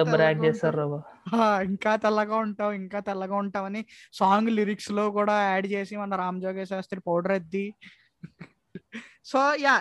[1.69, 2.73] ఇంకా తెల్లగా ఉంటావు.
[2.81, 3.81] ఇంకా తెల్లగా ఉంటావు అని
[4.21, 7.67] సాంగ్ లిరిక్స్లో కూడా యాడ్ చేసి మన Ram Jogi Sastry powder ఎద్ది.
[9.27, 9.75] So yeah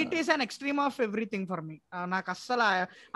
[0.00, 1.76] it is an extreme of everything for me
[2.08, 2.64] నాకు అస్సలు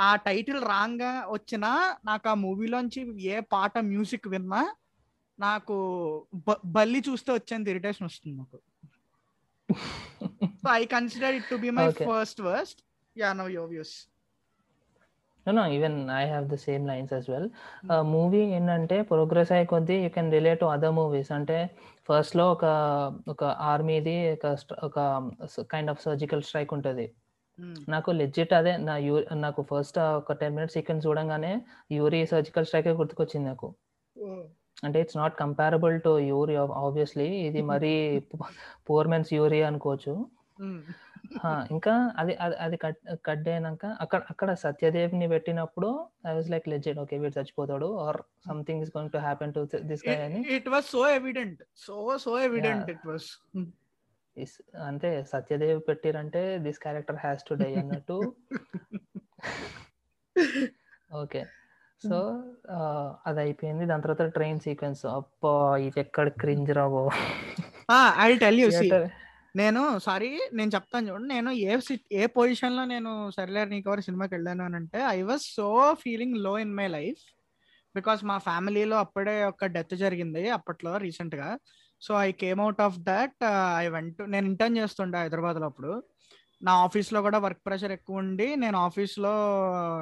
[0.00, 1.70] ఆ- టైటిల్ రాంగ్గా వచ్చినా
[2.04, 4.62] నాకు ఆ మూవీలోంచి ఏ పాట మ్యూజిక్ విన్నా
[5.38, 5.76] నాకు
[6.76, 8.58] బల్లి చూస్తే వచ్చేంత ఇరిటేషన్ వస్తుంది నాకు
[10.60, 11.86] so I consider it to be my.
[12.04, 12.80] First worst
[13.16, 13.94] yeah no your views
[15.46, 17.48] no no even I have the same lines as well
[18.12, 21.58] movie ఏంటంటే ప్రోగ్రెస్ అయ్యే కొద్దీ you can relate to other movies అంటే
[22.08, 22.64] ఫస్ట్లో ఒక
[23.32, 24.46] ఒక ఆర్మీది ఒక
[24.88, 24.98] ఒక
[25.72, 27.06] kind of surgical strike ఉంటుంది.
[27.94, 29.14] నాకు లెజిట్ అదే నా యూ
[29.44, 31.52] నాకు ఫస్ట్ ఒక టెన్ మినిట్స్ సీక్వెన్స్ చూడంగానే
[31.96, 33.68] యూరి సర్జికల్ స్ట్రైక్ గుర్తుకొచ్చింది నాకు.
[34.86, 37.94] అంటే it's not comparable to Uri obviously ఇది మరీ
[38.88, 40.14] పూర్ మెన్స్ యూరి అనుకోవచ్చు.
[41.70, 45.88] ఇంకా అది అది- అది కట్ కట్ అయినాక అక్కడ అక్కడ సత్యదేవ్ని పెట్టినప్పుడు
[46.26, 50.08] I was like legit okay వీడు చచ్చిపోతాడు or something is going to happen to this
[50.08, 50.40] guy అని.
[50.56, 53.28] It was so evident so so evident it was
[54.86, 58.18] అంటే Satyadev పెట్టిరంటే this character has to die అన్నట్టు.
[61.14, 61.42] ఓకే
[62.02, 62.16] సో
[63.26, 63.86] అది అయిపోయింది.
[63.86, 67.02] దాని తర్వాత ట్రైన్ సీక్వెన్స్ అప్పా ఇది ఎక్కడ క్రింజ్ రాబో
[68.18, 68.88] ఐ టెల్ యూ సీ
[69.56, 71.74] నేను సారీ నేను చెప్తాను చూడండి నేను ఏ
[72.12, 73.10] ఏ పొజిషన్లో నేను
[73.74, 77.22] నీకు వారి సినిమాకి వెళ్ళాను అని అంటే ఐ వాజ్ సో ఫీలింగ్లో ఇన్ మై లైఫ్
[77.94, 81.48] బికాస్ మా ఫ్యామిలీలో అప్పుడే ఒక డెత్ జరిగింది అప్పట్లో రీసెంట్గా
[82.02, 83.38] so I came out of that
[83.82, 85.92] I went నేను ఇంటర్న్ చేస్తుండే హైదరాబాద్లో అప్పుడు.
[86.66, 89.32] నా ఆఫీస్లో కూడా వర్క్ ప్రెషర్ ఎక్కువ ఉండి నేను ఆఫీస్లో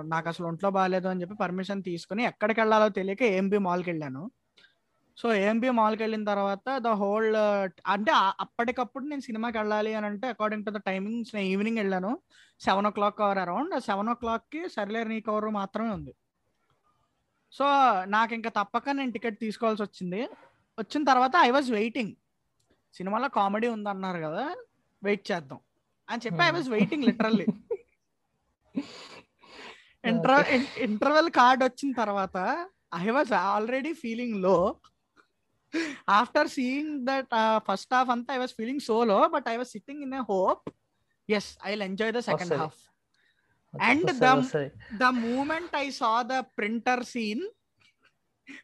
[0.04, 4.22] నాకు అసలు ఒంట్లో బాగాలేదు అని చెప్పి పర్మిషన్ తీసుకుని ఎక్కడికి వెళ్ళాలో తెలియక ఏఎంబి మాల్కి వెళ్ళాను.
[5.18, 7.29] సో ఏఎంబి మాల్కి వెళ్ళిన తర్వాత ద హోల్
[7.87, 8.12] అంటే
[8.44, 12.11] అప్పటికప్పుడు నేను సినిమాకి వెళ్ళాలి అని అంటే అకార్డింగ్ టు ద టైమింగ్స్ నేను ఈవినింగ్ వెళ్ళాను.
[12.61, 16.12] Seven o'clock hour around seven ఓ క్లాక్కి సర్లేర్ నీ కవర్ మాత్రమే ఉంది.
[17.53, 17.66] సో
[18.16, 20.22] నాకు ఇంకా తప్పక నేను టికెట్ తీసుకోవాల్సి వచ్చింది.
[20.79, 22.14] వచ్చిన తర్వాత ఐ వాజ్ వెయిటింగ్
[22.94, 24.44] సినిమాలో కామెడీ ఉందన్నారు కదా
[25.03, 25.61] వెయిట్ చేద్దాం.
[26.09, 27.46] అని చెప్పి I was waiting literally
[30.05, 30.48] inter
[30.87, 32.37] interval card వచ్చిన తర్వాత
[32.94, 34.57] ఐ వాజ్ ఆల్రెడీ ఫీలింగ్లో
[36.14, 37.32] after seeing that
[37.66, 40.64] first half అంతా I was feeling so low but I was sitting in a hope
[41.28, 42.54] as I enjoy the second.
[42.60, 42.80] Half
[43.74, 44.66] And the- వస్తది.
[44.98, 47.44] The moment I saw the printer scene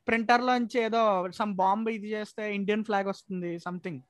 [0.06, 1.00] printer లోంచి ఏదో
[1.38, 4.00] some bomb ఇది చేస్తే Indian flag వస్తుంది something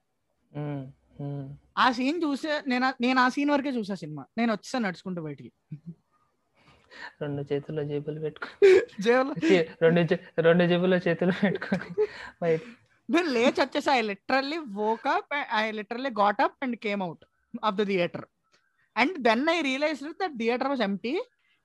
[0.53, 0.83] hmm,
[1.21, 1.47] hmm.
[1.77, 5.51] ఆ scene చూసే నేను నేను ఆ సీన్ వరకే చూసా సినిమా నేను వచ్చేసాను నడుచుకుంటూ బయటికి
[7.21, 8.71] రెండు చేతుల్లో జేబులు పెట్టుకొని
[9.85, 10.01] రెండు
[10.47, 11.91] రెండు జేబుల్లో చేతులు పెట్టుకొని
[12.43, 12.61] బయట
[13.15, 17.25] నేను లేచి వచ్చేసి I literally woke up I literally got up and came out
[17.69, 18.27] of the theatre
[18.97, 21.15] and then I realise that theatre was empty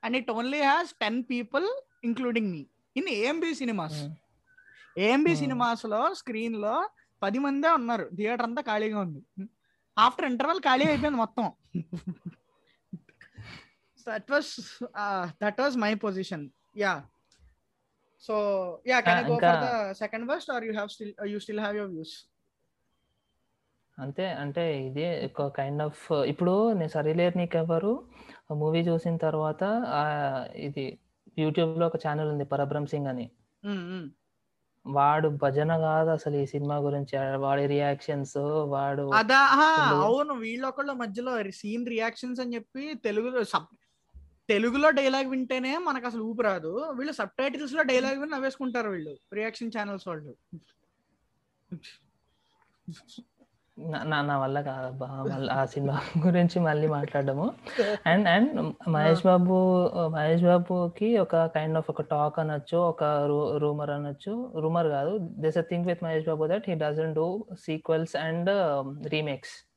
[0.03, 1.67] and it only has ten people
[2.09, 2.63] including me
[2.99, 3.99] in AMB cinemas.
[5.05, 5.33] AMB.
[5.43, 6.75] సినిమాస్లో స్క్రీన్లో
[7.23, 8.05] పది మందే ఉన్నారు.
[8.17, 9.21] Theatre అంతా ఖాళీగా ఉంది.
[9.97, 11.45] After interval ఖాళీ అయిపోయింది మొత్తం.
[14.07, 14.53] That was
[15.43, 16.45] that was my position
[16.83, 16.93] yeah
[18.25, 18.35] so
[18.87, 21.91] yeah can go for the second worst or you have still you still have your
[21.91, 22.15] views
[23.97, 27.93] అంతే అంటే ఇదే ఒక కైండ్ ఆఫ్ ఇప్పుడు నేను సరిలేరు నీకెవరు
[28.61, 29.61] మూవీ చూసిన తర్వాత
[30.63, 30.85] ఇది
[31.37, 33.25] యూట్యూబ్లో ఒక ఛానల్ ఉంది పరబ్రహ్మ సింగ్ అని.
[34.85, 38.35] వాడు భజన కాదు అసలు ఈ సినిమా గురించి వాడి రియాక్షన్స్
[38.69, 39.39] వాడు అదా
[40.01, 43.71] అవును వీళ్ళొకళ్ళ మధ్యలో సీన్ రియాక్షన్స్ అని చెప్పి తెలుగులో సబ్
[44.49, 46.91] తెలుగులో డైలాగ్ వింటేనే మనకు అసలు ఊపి రాదు.
[46.95, 49.15] వీళ్ళు సబ్ టైటిల్స్లో డైలాగ్ విని నవ్వేసుకుంటారు వీళ్ళు.
[49.33, 50.35] రియాక్షన్ ఛానల్స్ వాళ్ళు.
[53.79, 55.07] నా- నా వల్ల కాదబ్బా.
[55.07, 57.53] మళ్ళీ ఆ సినిమా గురించి మళ్ళీ మాట్లాడము.
[58.05, 63.03] అండ్ అండ్ మహేష్ బాబు మహేష్ బాబుకి ఒక కైండ్ ఆఫ్ ఒక టాక్ అనొచ్చు ఒక
[63.57, 64.53] రూమర్ అనొచ్చు.
[64.55, 65.17] రూమర్ కాదు.
[65.17, 68.49] This uh thing with Mahesh Babu that he doesn't do sequels and
[69.07, 69.69] remakes.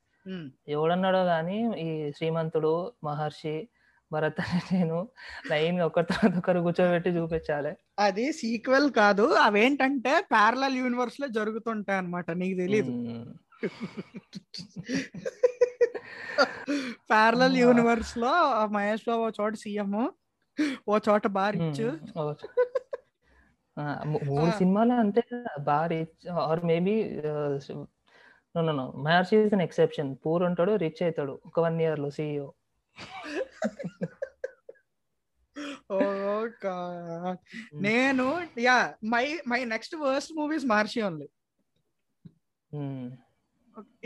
[0.68, 3.68] ఎవడన్నాడో కానీ ఈ శ్రీమంతుడు మహర్షి
[4.12, 5.08] భరత్ అనే నేను
[5.50, 7.76] లైన్ ఒకరి తర్వాత ఒకరు కూర్చోబెట్టి చూపించాలి.
[7.98, 9.22] అది సీక్వెల్ కాదు.
[9.22, 12.30] అవేంటంటే ప్యారలల్ యూనివర్స్లో జరుగుతుంటాయి అన్నమాట.
[12.30, 13.24] నీకు.
[17.10, 17.60] ప్యారలల్ ఆ.
[17.60, 20.12] యూనివర్స్లో మహేష్ బాబు ఓ చోట సీఎం
[20.88, 21.98] ఓ చోట బార్ ఇచ్చు
[24.06, 24.50] మూ- మూడు.
[24.50, 25.22] సినిమాలు అంటే
[25.60, 26.30] బాగా rich.
[26.30, 27.20] Or maybe
[28.56, 28.92] no no no.
[28.96, 31.40] Maharshi is an exception poor ఉంటాడు రిచ్ అవుతాడు.
[31.46, 32.50] ఒక వన్ ఇయర్లో సీఈఓ.
[37.86, 38.26] నేను
[38.66, 38.76] yeah
[39.14, 41.28] my my next worst movies Maharshi only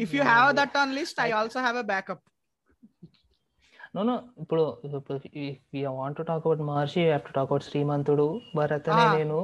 [0.05, 2.23] if you have that on list I also have a backup
[3.97, 4.63] no no ఇప్పుడు
[5.99, 8.27] want to talk about Maharshi have to talk about Srimanthudu
[8.59, 8.89] Bharat.
[9.19, 9.41] నేను.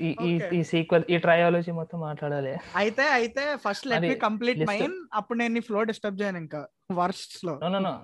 [0.00, 0.50] ఈ ఈ Okay.
[0.56, 2.52] ఈ sequel ఈ trilogy మొత్తం మాట్లాడాలి.
[2.80, 6.60] అయితే అయితే first let me complete mine అప్పుడు నేను నీ ఫ్లో డిస్టర్బ్ చేయను ఇంకా.
[7.00, 7.54] వర్స్ట్లో.
[7.64, 7.94] నో నో నో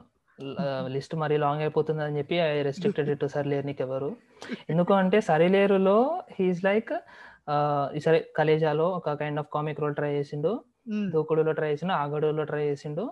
[0.95, 4.11] లిస్ట్ మరీ లాంగ్ అయిపోతుంది అని చెప్పి ఐ రెస్ట్రిక్టెడ్ టు సరిలేరు నీకు ఎవరు
[4.73, 5.99] ఎందుకు అంటే సరిలేరులో
[6.37, 6.93] హీఈస్ లైక్
[8.05, 10.53] సరే కలేజాలో ఒక kind of comic role try చేసిండు.
[11.15, 13.05] దూకుడులో ట్రై చేసిండు ఆగడులో ట్రై చేసిండు.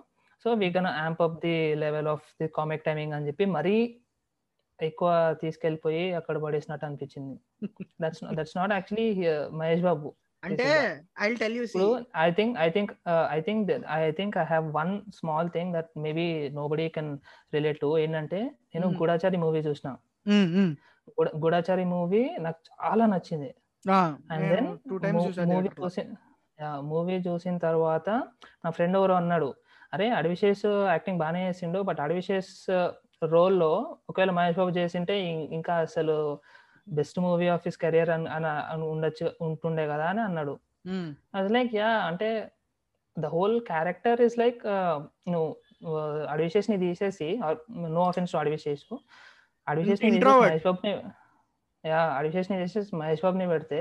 [0.45, 3.75] So we can amp up the level of the comic timing అని చెప్పి మరీ
[4.79, 5.09] ఎక్కువ
[5.41, 7.35] తీసుకెళ్ళిపోయి అక్కడ పడేసినట్టు అనిపించింది.
[8.03, 9.07] That's that's not actually
[9.61, 10.09] Mahesh Babu.
[10.45, 10.67] అంటే
[11.21, 12.91] ఐ టెల్ యూ ఇప్పుడు I think I think
[13.31, 16.25] I think I think I have one small thing that maybe
[16.67, 17.11] nobody can
[17.53, 18.39] relate to ఏంటంటే
[18.75, 18.97] నేను Hmm.
[18.97, 19.89] గూఢాచారి మూవీ చూసిన.
[21.09, 23.49] గూఢ- గూఢాచారి మూవీ నాకు చాలా నచ్చింది.
[24.31, 24.69] And then
[25.03, 25.69] times చూసాను movie.
[25.79, 26.03] చూసి
[26.83, 28.09] మూవీ చూసిన తర్వాత
[28.65, 29.49] నా ఫ్రెండ్ ఎవరో అన్నాడు
[29.93, 32.53] అరే అడవిశేష్ యాక్టింగ్ బాగానే చేసిండు బట్ అడవిశేష్
[33.23, 33.71] రోల్లో
[34.09, 35.15] ఒకవేళ మహేష్ బాబు చేసింటే
[35.51, 36.15] ఇంకా అసలు
[36.87, 40.59] best movie of his career అని అని- ఉండొచ్చు ఉంటుండే కదా అని అన్నాడు.
[41.35, 42.51] అది లైక్ యా అంటే
[43.19, 44.61] the whole character is like
[45.29, 45.49] నువ్వు
[46.29, 47.39] అడవిశేష్ని తీసేసి
[47.89, 48.83] నో ఆఫెన్స్ టు అడవిశేష్
[49.67, 50.09] అడవిశేష్ని.
[50.41, 50.91] మహేష్ బాబుని
[51.85, 53.79] యా అడవిశేష్ని తీసేసి మహేష్ బాబుని పెడితే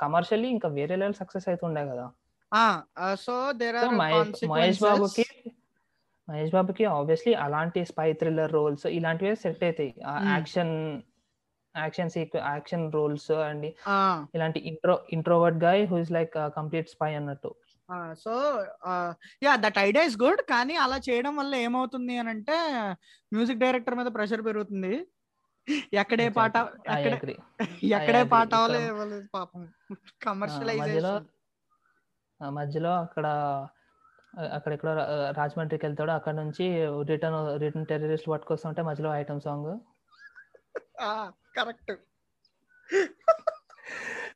[0.00, 2.06] కమర్షియల్లీ ఇంకా వేరే లెవెల్ సక్సెస్ అవుతుండే కదా
[3.16, 5.24] సో are మహేష్ మహేష్ బాబుకి.
[6.28, 9.94] మహేష్ బాబుకి ఆబ్వియస్లీ అలాంటి స్పై థ్రిల్లర్ రోల్స్ ఇలాంటివే సెట్ అవుతాయి.
[10.28, 11.02] యాక్షన్
[11.74, 13.66] యాక్షన్ సీక్వె యాక్షన్ రోల్స్ అండ్
[14.36, 17.52] ఇలాంటి intro introvert guy who is like complete spy అన్నట్టు.
[18.24, 18.34] so
[19.42, 22.56] yeah that idea is good కానీ అలా చేయడం వల్ల ఏమవుతుంది అని అంటే
[23.32, 24.94] మ్యూజిక్ డైరెక్టర్ మీద ప్రెషర్ పెరుగుతుంది.
[25.92, 26.56] ఎక్కడే పాట
[26.94, 27.34] ఎక్కడే.
[28.34, 28.54] పాట
[29.34, 29.62] పాపం.
[30.22, 31.26] కమర్షియలైజేషన్.
[32.40, 33.26] ఆ మధ్యలో అక్కడ
[34.56, 34.90] అక్కడెక్కడ
[35.38, 36.12] రాజమండ్రికి వెళ్తాడు.
[36.18, 36.64] అక్కడ నుంచి
[37.10, 39.70] రిటర్న్ రిటర్న్ టెర్రరిస్ట్ పట్టుకొస్తుంటే మధ్యలో ఐటమ్ సాంగ్.
[41.56, 41.92] కరెక్ట్.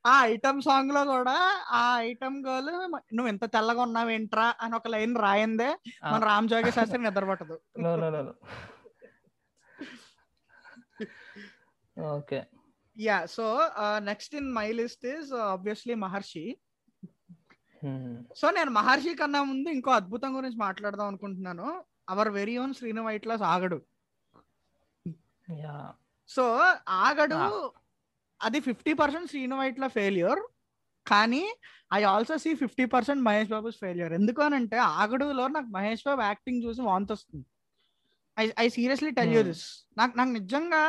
[0.06, 1.36] ఆ ఐటమ్ సాంగ్లో కూడా
[1.70, 2.70] ఆ ఐటమ్ గర్ల్
[3.16, 5.70] నువ్వు ఎంత తెల్లగా ఉన్నావేంట్రా అని ఒక లైన్ రాయిందే
[6.04, 8.34] మన రామ్ జోగి శాస్త్రి నిద్ర పట్టదు no no no.
[11.96, 12.40] Okay.
[12.96, 13.46] Yeah so
[13.98, 16.46] next in my list is obviously Maharshi.
[18.36, 21.84] So నేను మహర్షి కన్నా ముందు ఇంకో అద్భుతం గురించి మాట్లాడదాం అనుకుంటున్నాను.
[22.08, 23.78] Our very own Srinu Vaitla's Aagadu.
[25.64, 25.94] Yeah.
[26.28, 26.44] So
[27.06, 27.40] Aagadu.
[28.40, 30.40] అది fifty percent Srinu Vaitla failure.
[31.06, 31.44] కానీ
[31.96, 34.12] I also see fifty percent Mahesh Babu failure.
[34.18, 37.46] ఎందుకు అని అంటే ఆగడులో నాకు మహేష్ బాబు యాక్టింగ్ చూసి వాంతి వస్తుంది.
[38.36, 39.42] I I seriously tell you.
[39.50, 39.64] This.
[39.98, 40.82] నాకు నాకు నిజంగా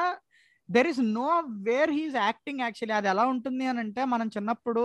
[0.70, 1.30] there is no
[1.70, 4.84] where he's acting actually అది ఎలా ఉంటుంది అని అంటే మనం చిన్నప్పుడు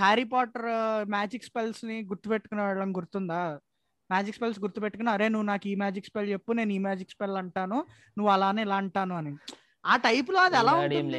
[0.00, 0.66] హ్యారీ పాటర్
[1.14, 3.42] మ్యాజిక్ స్పెల్స్ని గుర్తుపెట్టుకునే వాళ్ళం గుర్తుందా?
[4.10, 7.78] మ్యాజిక్ స్పెల్స్ గుర్తుపెట్టుకుని అరే నువ్వు నాకు ఈ మ్యాజిక్ స్పెల్ చెప్పు నేను ఈ మ్యాజిక్ స్పెల్ అంటాను
[8.16, 9.32] నువ్వు అలానే ఇలా అంటాను అని.
[9.84, 11.18] ఆ టైప్లో అది ఎలా ఉంటుంది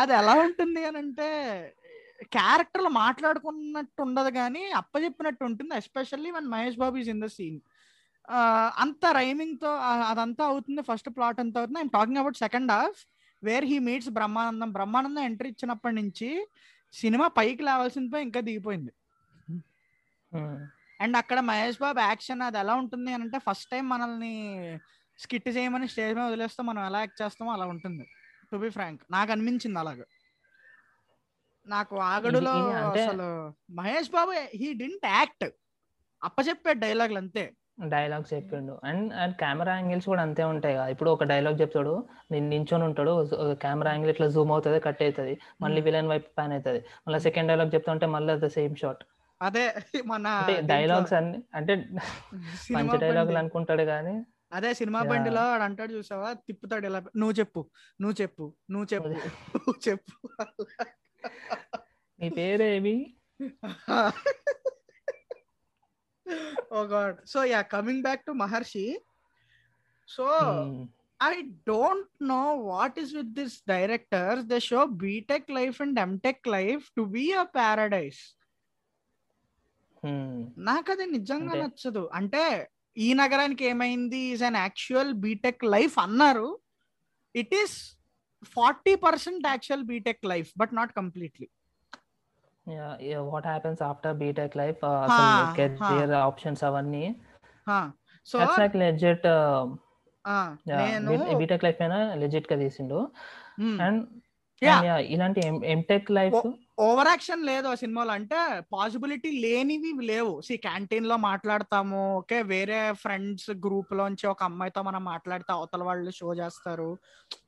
[0.00, 1.28] అది ఎలా ఉంటుంది అని అంటే
[2.36, 7.58] క్యారెక్టర్లు మాట్లాడుకున్నట్టు ఉండదు కానీ అప్పచెప్పినట్టు ఉంటుంది ఎస్పెషల్లీ మన Mahesh Babu is in the scene
[8.82, 9.70] అంత రైమింగ్తో
[10.10, 11.80] అదంతా అవుతుంది ఫస్ట్ ప్లాట్ అంతా అవుతుంది.
[11.82, 13.00] I'm talking about second half
[13.42, 16.28] where he meets Brahmanandam Brahmanandam entry ఇచ్చినప్పటి నుంచి
[16.94, 18.92] సినిమా పైకి లేవాల్సింది పోయి ఇంకా దిగిపోయింది.
[21.00, 24.32] అండ్ అక్కడ మహేష్ బాబు యాక్షన్ అది ఎలా ఉంటుంది అని అంటే ఫస్ట్ టైం మనల్ని
[25.18, 28.04] స్కిట్ చేయమని స్టేజ్ మీద వదిలేస్తే మనం ఎలా యాక్ట్ చేస్తామో అలా ఉంటుంది.
[28.52, 30.06] టు బి ఫ్రాంక్ నాకు అనిపించింది అలాగా.
[31.66, 32.54] నాకు ఆగడులో
[32.92, 33.26] అసలు
[33.74, 35.46] Mahesh Babu he didn't act.
[36.22, 37.44] అప్పచెప్పే డైలాగులు అంతే.
[37.92, 38.72] డైలాగ్స్ చెప్పిండు.
[38.88, 40.86] అండ్ అండ్ కెమెరా యాంగిల్స్ కూడా అంతే ఉంటాయి కదా.
[40.94, 41.94] ఇప్పుడు ఒక డైలాగ్ చెప్తాడు
[42.32, 43.12] నేను నించొని ఉంటాడు
[43.64, 45.80] కెమెరా యాంగిల్ ఇట్లా జూమ్ అవుతుంది కట్ అవుతుంది మళ్ళీ.
[45.86, 46.80] విలన్ వైపు ప్యాన్ అవుతుంది.
[47.06, 49.02] మళ్ళీ సెకండ్ డైలాగ్ చెప్తా ఉంటే మళ్ళీ ద సేమ్ షాట్.
[49.40, 49.62] అదే
[50.10, 50.26] మన
[50.70, 51.74] డైలాగ్స్ అన్ని అంటే
[52.76, 54.14] మంచి డైలాగులు అనుకుంటాడు కానీ
[54.50, 56.28] అదే సినిమా బండిలో ఆడు అంటాడు చూసావా?
[56.46, 57.60] తిప్పుతాడు ఇలా నువ్వు చెప్పు
[58.00, 60.12] నువ్వు చెప్పు నువ్వు చెప్పు చెప్పు
[62.18, 62.96] నీ పేరేమి?
[67.26, 68.86] So yeah coming back to Maharshi
[70.08, 70.26] so
[71.20, 71.34] I
[71.70, 77.04] don't know what is with this director the show BTech life and MTech life to
[77.16, 78.22] be a paradise
[80.58, 82.10] నాకు అది నిజంగా నచ్చదు.
[82.14, 84.18] అంటే ఈ నగరానికి ఏమైంది?
[84.18, 86.58] Is an actual BTech life అన్నారు.
[87.36, 87.98] It is
[88.44, 91.48] forty percent actual BTech life but not completely
[94.56, 94.74] life?
[94.74, 95.90] Uh, Ha, some ha.
[95.90, 97.16] career options అవన్నీ.
[98.26, 99.22] So like legit
[101.36, 103.10] BTech life అయినా లెజిట్గా తీసిండు.
[103.60, 104.08] అండ్.
[105.00, 106.52] ఇలాంటి ఎంటెక్ లైఫ్
[106.86, 108.12] ఓవర్ యాక్షన్ లేదు ఆ సినిమాలో.
[108.18, 108.36] అంటే
[108.72, 110.40] పాసిబిలిటీ లేనివి లేవు.
[110.46, 112.00] సి క్యాంటీన్లో మాట్లాడతాము.
[112.16, 116.90] ఓకే వేరే ఫ్రెండ్స్ గ్రూప్ లోంచి ఒక అమ్మాయితో మనం మాట్లాడితే అవతల వాళ్ళు షో చేస్తారు.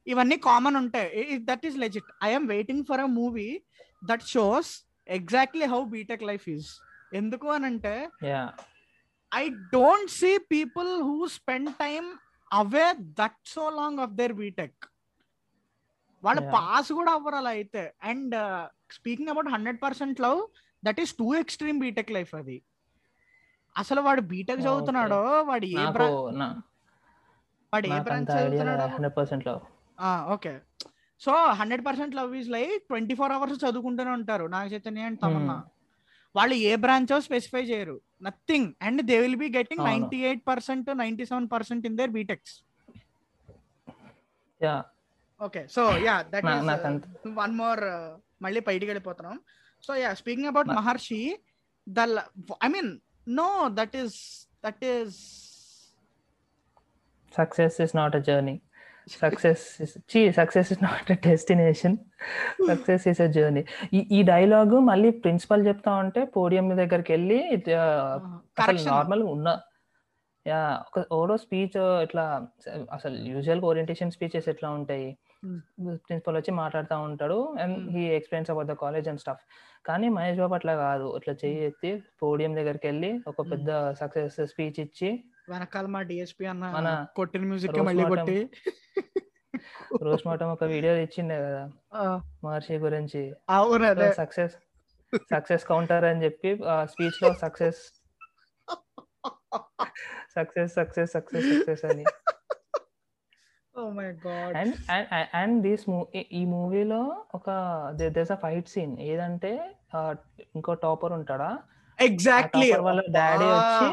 [0.06, 1.38] ఇవన్నీ కామన్ ఉంటాయి.
[1.50, 2.10] That is legit.
[2.22, 3.48] I'm waiting for a movie
[4.04, 4.72] that shows
[5.08, 6.68] exactly how BTech life is.
[7.14, 7.94] ఎందుకు అని అంటే
[9.32, 12.08] I don't see people who spend time
[12.52, 12.86] away
[13.20, 14.80] that so long of their BTech.
[16.22, 16.42] వాళ్ళు.
[16.54, 17.82] Pass కూడా అవ్వరు అలా అయితే.
[18.02, 18.34] And
[18.98, 20.40] speaking about hundred percent love
[20.82, 22.58] that is too extreme BTech life అది.
[23.76, 24.62] అసలు వాడు బీటెక్.
[24.66, 26.06] చదువుతున్నాడో వాడు ఏ నాకు
[27.72, 29.54] వాడు ఏ నాకు బ్రాంచ్ చదువుతున్నాడు?
[30.34, 30.54] Okay.
[31.24, 35.56] So hundred percent love is like twenty four hours చదువుకుంటూనే ఉంటారు నాగ చైతన్య అండ్ తమన్నా.
[36.34, 37.96] వాళ్ళు ఏ బ్రాంచ్ స్పెసిఫై చేయరు.
[38.26, 39.82] Nothing and they will be getting.
[39.90, 42.54] Ninety eight percent ninety seven percent in their BTechs
[45.40, 47.80] okay so yeah that is నాకు one more
[48.44, 49.38] మళ్ళీ బయటికి వెళ్ళిపోతున్నాం.
[49.86, 51.22] So yeah speaking about Maharshi
[51.86, 52.00] the
[52.66, 52.90] I mean
[53.40, 54.18] no that is
[54.66, 55.16] that is
[57.34, 58.56] success is not a journey
[59.20, 59.62] success
[60.12, 61.96] చీ success is not a destination
[62.68, 63.62] success is a journey
[64.16, 67.38] ఈ dialogue మళ్ళీ principal చెప్తా ఉంటే podium దగ్గరికి వెళ్ళి
[68.92, 69.48] normal ఉన్న
[70.46, 71.76] yeah ఒక ఓరో speech
[72.06, 72.24] ఇట్లా
[72.96, 75.08] అసలు యూజువల్ ఓరియంటేషన్ స్పీచెస్ ఎట్లా ఉంటాయి.
[75.94, 77.54] ప్రిన్సిపల్ వచ్చి మాట్లాడుతూ ఉంటాడు.
[77.60, 77.90] And.
[77.90, 79.40] He explains about the college and stuff.
[79.86, 81.16] కానీ మహేష్ బాబు అట్లా కాదు.
[81.16, 83.50] ఇట్లా చెయ్యి ఎత్తి పోడియం దగ్గరికి వెళ్ళి ఒక.
[83.50, 88.16] పెద్ద సక్సెస్ స్పీచ్ ఇచ్చి వెనకాల మా డిఎస్పి అన్న మన కొట్టిన మ్యూజిక్ రోజ్ మళ్ళీ మాటం.
[88.16, 88.50] కొట్టి.
[90.02, 91.70] రోజ్ మాటం ఒక వీడియో ఇచ్చిండే కదా.
[91.94, 93.34] ఆ, మహర్షి గురించి.
[94.12, 94.54] సక్సెస్
[95.16, 98.02] సక్సెస్ కౌంటర్ అని చెప్పి స్పీచ్లో success.
[100.36, 102.04] Success success success success అని.
[103.74, 104.74] అండ్
[105.40, 105.84] అండ్ దిస్
[106.32, 107.00] ఈ మూవీలో
[107.34, 107.48] ఒక
[108.16, 109.52] దేస్ అ ఫైట్ సీన్ ఏదంటే
[110.56, 111.50] ఇంకో టాపర్ ఉంటాడా?
[111.98, 113.88] ఎగ్జాక్ట్లీ వాళ్ళ daddy వచ్చి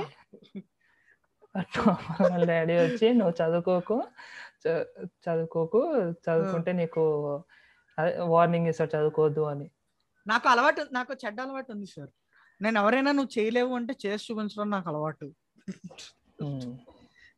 [1.75, 3.97] topper వాళ్ళ డాడీ వచ్చి నువ్వు చదువుకోకు
[5.25, 5.79] చదువుకోకు
[6.25, 7.03] చదువుకుంటే నీకు
[8.33, 9.67] వార్నింగ్ ఇస్తాడు చదువుకోవద్దు అని.
[10.25, 12.11] నాకు అలవాటు నాకు చెడ్డ అలవాటు ఉంది సార్.
[12.61, 15.27] నేను ఎవరైనా నువ్వు చేయలేవు అంటే చేసి చూపించడం నాకు అలవాటు.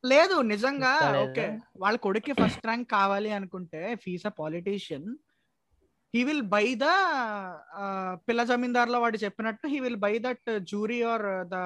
[0.04, 0.92] లేదు నిజంగా?
[1.18, 1.46] ఓకే.
[1.80, 5.10] వాళ్ళ కొడుక్కి ఫస్ట్ ర్యాంక్ కావాలి అనుకుంటే fees a politician
[6.14, 6.88] he will buy the
[8.28, 11.58] పిల్ల జమీందార్లో వాడు చెప్పినట్టు he will buy that jury or the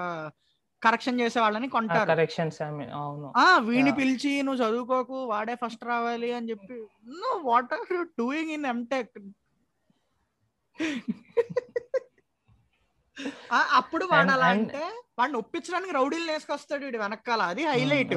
[0.82, 2.10] correction చేసే వాళ్ళని కొంటారు.
[2.10, 3.28] కరెక్షన్స్ అవును.
[3.38, 3.92] ఆ వీడిని.
[3.92, 6.76] పిలిచి నువ్వు చదువుకోకు వాడే ఫస్ట్ రావాలి అని చెప్పి
[7.22, 9.16] no what are you doing in MTech
[13.72, 17.42] అప్పుడు వాడు And- అలా and- అంటే వాడిని ఒప్పించడానికి రౌడీలు వేసుకొస్తాడు వీడు వెనకాల.
[17.42, 18.14] అది హైలైట్.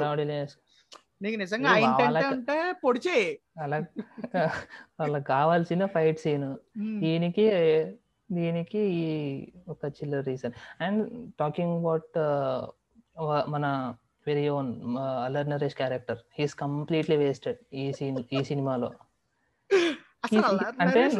[1.22, 1.70] నీకు నిజంగా
[2.30, 3.84] ఉంటే పొడిచే అలా
[5.00, 6.56] వాళ్ళకి కావాల్సిన ఫైట్ సీన్.
[7.00, 7.50] దీనికి
[8.32, 10.52] దీనికి ఈ ఒక చిల్లర్ రీజన్.
[10.80, 12.18] అండ్ టాకింగ్ అబౌట్
[13.50, 13.94] మన
[14.26, 16.18] very own Allari Naresh character.
[16.38, 18.92] He's completely wasted ఈ సీన్ ఈ సినిమాలో.
[20.80, 21.11] అంటే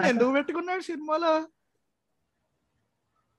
[0.81, 1.47] సినిమాలో?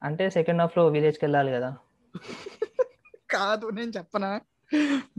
[0.02, 1.72] అంటే సెకండ్ హాఫ్లో విలేజ్కి వెళ్ళాలి కదా.
[3.36, 4.30] కాదు నేను చెప్పనా?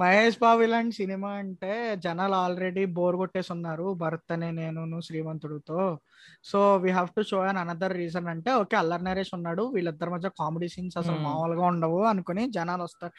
[0.01, 1.71] మహేష్ బాబు ఇలాంటి సినిమా అంటే
[2.05, 5.79] జనాలు ఆల్రెడీ బోర్ కొట్టేసి ఉన్నారు భరత్ అనే నేను శ్రీమంతుడితో.
[6.51, 10.31] So we have to show an another reason అంటే ఓకే అల్లర్ నరేష్ ఉన్నాడు వీళ్ళిద్దరి మధ్య
[10.40, 11.27] కామెడీ సీన్స్ అసలు Hmm.
[11.29, 13.12] మామూలుగా ఉండవు అనుకుని జనాలు వస్తారు.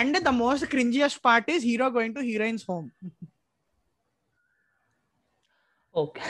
[0.00, 2.88] And the most cringiest part is hero going to heroine's home
[5.94, 6.22] okay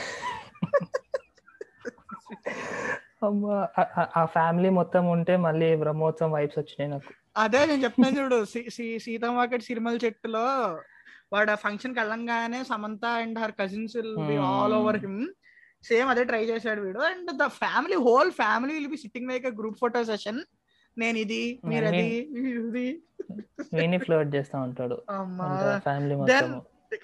[3.23, 7.13] ఆ- ఫ్యామిలీ మొత్తం ఉంటే మళ్ళీ బ్రహ్మోత్సవం వైబ్స్ వచ్చినాయి నాకు.
[7.37, 10.43] అదే నేను చెప్తాను చూడు సీ- సీ- సీతమ్మవాకటి సిరిమల చెట్టులో
[11.33, 14.73] వాడు ఆ ఫంక్షన్కి వెళ్ళంగానే Samantha and her cousins all.
[14.73, 15.27] Over him.
[15.83, 16.99] Same అదే ట్రై చేశాడు వీడు.
[16.99, 20.39] And the family whole family will be sitting like group photo session.
[20.97, 23.97] నేను ఇది మీరు అది ఇది.
[23.97, 25.01] ఫ్లోట్ చేస్తా ఉంటాడు.
[25.09, 25.79] అమ్మా.
[25.83, 26.61] ఫ్యామిలీ మొత్తం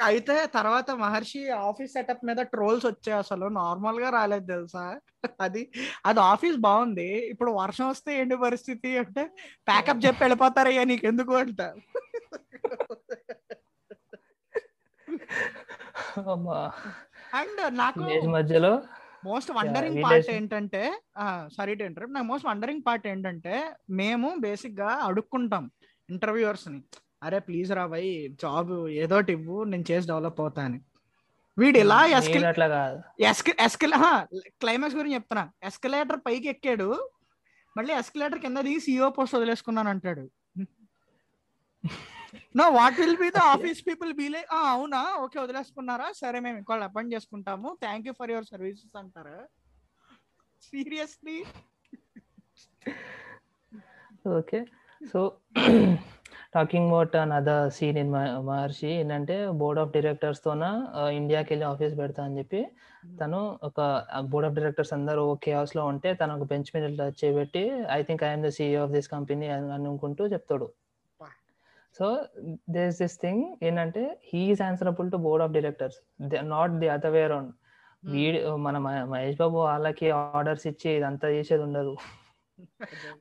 [0.08, 3.46] అయితే తర్వాత మహర్షి ఆఫీస్ సెటప్ మీద ట్రోల్స్ వచ్చాయి అసలు.
[3.60, 4.84] నార్మల్గా రాలేదు తెలుసా?
[5.46, 5.62] అది
[6.06, 7.10] అది ఆఫీస్ బాగుంది.
[7.34, 9.24] ఇప్పుడు వర్షం వస్తే ఏంటి పరిస్థితి అంటే
[9.70, 11.62] ప్యాకప్ చెప్పి వెళ్ళిపోతారయ్యా నీకు ఎందుకు అంట
[17.40, 18.02] అండ్ నాకు
[18.38, 18.74] మధ్యలో
[19.24, 20.82] మోస్ట్ వండరింగ్ పార్ట్ ఏంటంటే
[21.58, 23.56] సారీ టు ఇంటర్ నాకు మోస్ట్ వండరింగ్ పార్ట్ ఏంటంటే
[24.02, 25.66] మేము బేసిక్గా అడుక్కుంటాం
[26.10, 26.80] ఇంటర్వ్యూవర్స్ని.
[27.22, 28.10] అరే ప్లీజ్ రా భయ్
[28.44, 28.72] జాబ్
[29.04, 30.80] ఏదోటి ఇవ్వు నేను చేసి డెవలప్ అవుతా అని.
[31.62, 31.98] వీడు ఇలా
[34.64, 35.44] క్లైమాక్స్ గురించి చెప్తున్నా.
[35.70, 36.88] ఎస్కలేటర్ పైకి ఎక్కాడు
[37.78, 40.24] మళ్ళీ ఎస్కలేటర్ కింద దిగి సిఓ పోస్ట్ వదిలేసుకున్నాను అంటాడు.
[42.60, 45.02] No what will be the office people be like అవునా?
[45.24, 46.08] ఓకే వదిలేసుకున్నారా?
[46.22, 47.70] సరే మేము ఇంకోళ్ళు అపాయింట్ చేసుకుంటాము.
[47.84, 49.38] Thank you for your services అంటారా.
[50.70, 51.38] Seriously
[54.40, 54.60] okay.
[55.12, 55.20] So
[56.54, 58.10] talking about another scene in
[58.48, 60.64] Maharshi ఏంటంటే బోర్డ్ ఆఫ్ డైరెక్టర్స్ తోన
[61.20, 62.62] ఇండియాకి వెళ్ళి ఆఫీస్ పెడతా అని చెప్పి
[63.20, 63.80] తను ఒక
[64.32, 67.64] బోర్డ్ ఆఫ్ డైరెక్టర్స్ అందరూ కేఆస్లో ఉంటే తను ఒక బెంచ్ మీద ఇట్లా చేయబెట్టి
[67.98, 70.68] I think I'm the CEO of this company అని అనుకుంటూ చెప్తాడు.
[71.98, 72.06] సో
[72.76, 75.98] దేస్ దిస్ థింగ్ ఏంటంటే he is answerable to board of directors
[76.56, 77.52] not the other way around
[78.04, 78.78] వీడి మన
[79.14, 81.94] మహేష్ బాబు వాళ్ళకి ఆర్డర్స్ ఇచ్చి ఇదంతా చేసేది ఉండదు.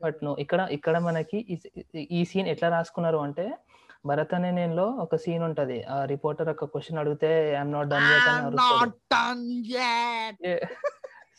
[0.03, 1.61] బట్ నో ఇక్కడ ఇక్కడ మనకి
[1.95, 3.53] ఈ- సీన్ ఎట్లా రాసుకున్నారు అంటే
[4.07, 5.84] భరత్ అనే నేనులో ఒక సీన్ ఉంటది.
[5.84, 8.57] ఆ రిపోర్టర్ ఒక క్వశ్చన్ అడిగితే ఐఎమ్ నాట్ డన్ అని.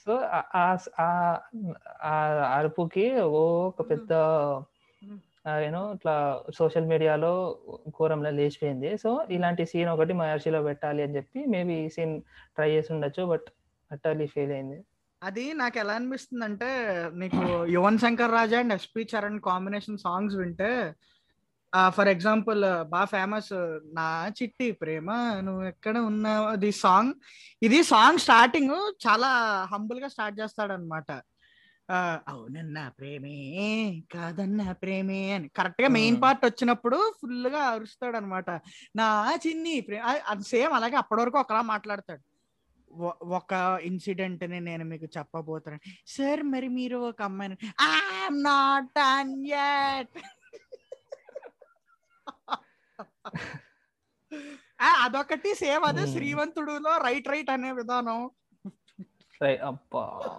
[0.06, 0.22] సో
[2.04, 2.18] ఆ
[2.56, 4.14] అరుపుకి ఓ ఒక పెద్ద
[5.48, 7.58] యూనో ఇట్లా సోషల్ మీడియాలో
[7.90, 8.98] ఘోరంలో లేచిపోయింది.
[8.98, 12.22] సో ఇలాంటి సీన్ ఒకటి మహర్షిలో పెట్టాలి అని చెప్పి మేబీ ఈ సీన్
[12.56, 13.44] ట్రై చేసి ఉండొచ్చు బట్
[13.92, 14.84] అట్టర్లీ ఫెయిల్ అయింది.
[15.22, 16.70] అది నాకు ఎలా అనిపిస్తుంది అంటే
[17.22, 17.42] నీకు
[17.74, 20.70] Yuvan Shankar Raja and SP Charan combination songs వింటే
[21.96, 22.62] ఫర్ ఎగ్జాంపుల్
[22.94, 23.52] బాగా ఫేమస్
[23.98, 24.06] నా
[24.38, 25.10] చిట్టి ప్రేమ
[25.48, 26.46] నువ్వు ఎక్కడ ఉన్నావు?
[26.56, 27.14] అది సాంగ్
[27.62, 28.74] ఇది సాంగ్ స్టార్టింగ్
[29.06, 29.30] చాలా
[29.74, 31.12] హంబుల్గా స్టార్ట్ చేస్తాడు అనమాట
[32.32, 33.38] అవునన్నా ప్రేమే
[34.14, 35.48] కాదన్నా ప్రేమే అని.
[35.60, 36.20] కరెక్ట్గా మెయిన్.
[36.24, 38.50] పార్ట్ వచ్చినప్పుడు ఫుల్గా అరుస్తాడు అనమాట
[39.00, 39.08] నా
[39.46, 40.04] చిన్ని ప్రేమ
[40.34, 42.24] అది సేమ్ అలాగే అప్పటి వరకు ఒకలా మాట్లాడతాడు.
[43.24, 45.94] ఒక ఇన్సిడెంట్ని నేను మీకు చెప్పబోతున్నాను.
[46.08, 50.20] సార్ మరి మీరు ఒక అమ్మాయిని ఐఎమ్ నాట్ డన్ యట్.
[54.82, 56.12] అదొకటి సేమ్ అదే.
[56.12, 58.30] శ్రీవంతుడులో రైట్ రైట్ అనే విధానం.
[59.66, 60.38] అబ్బా.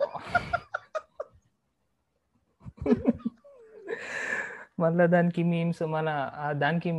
[4.79, 6.93] మళ్ళీ దానికి మీమ్స్ మన దానికి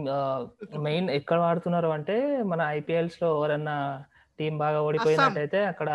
[0.77, 4.05] మెయిన్ ఎక్కడ వాడుతున్నారు అంటే మన ఐపీఎల్స్లో ఎవరన్నా
[4.39, 5.89] టీం బాగా ఓడిపోయినట్టయితే అక్కడ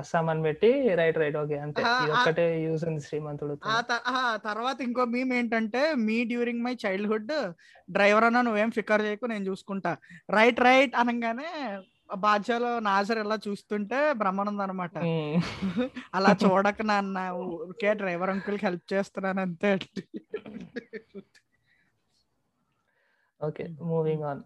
[0.00, 0.70] అస్సాం అని పెట్టి
[1.00, 1.82] రైట్ రైట్ ఓకే అంతే.
[2.14, 3.54] ఒక్కటే యూస్ ఉంది శ్రీమంతుడు.
[4.48, 7.32] తర్వాత ఇంకో మీమ్ ఏంటంటే me during my childhood
[7.88, 9.92] driver అన్న నువ్వేం ఫికర్ చేయకు నేను చూసుకుంటా.
[10.38, 11.50] రైట్ రైట్ అనగానే
[12.24, 14.96] బాధ్యలో నాజర్ ఇలా చూస్తుంటే బ్రహ్మానందం అనమాట
[16.18, 19.70] అలా చూడక నాన్న ఊరికే డ్రైవర్ అంకుల్కి హెల్ప్ చేస్తున్నాను అంతే.
[23.40, 24.42] Okay moving on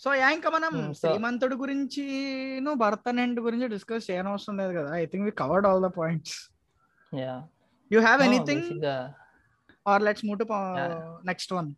[0.00, 2.02] so yeah ఇంకా మనం శ్రీమంతుడు గురించి
[2.74, 4.96] భరత్ అండ్ గురించి డిస్కస్ చేయనవసరం లేదు కదా.
[4.96, 6.36] I think we covered all the points
[7.14, 7.46] yeah.
[7.92, 8.00] You.
[8.00, 8.84] Have anything
[9.86, 10.46] or let's move to.
[11.26, 11.74] Next one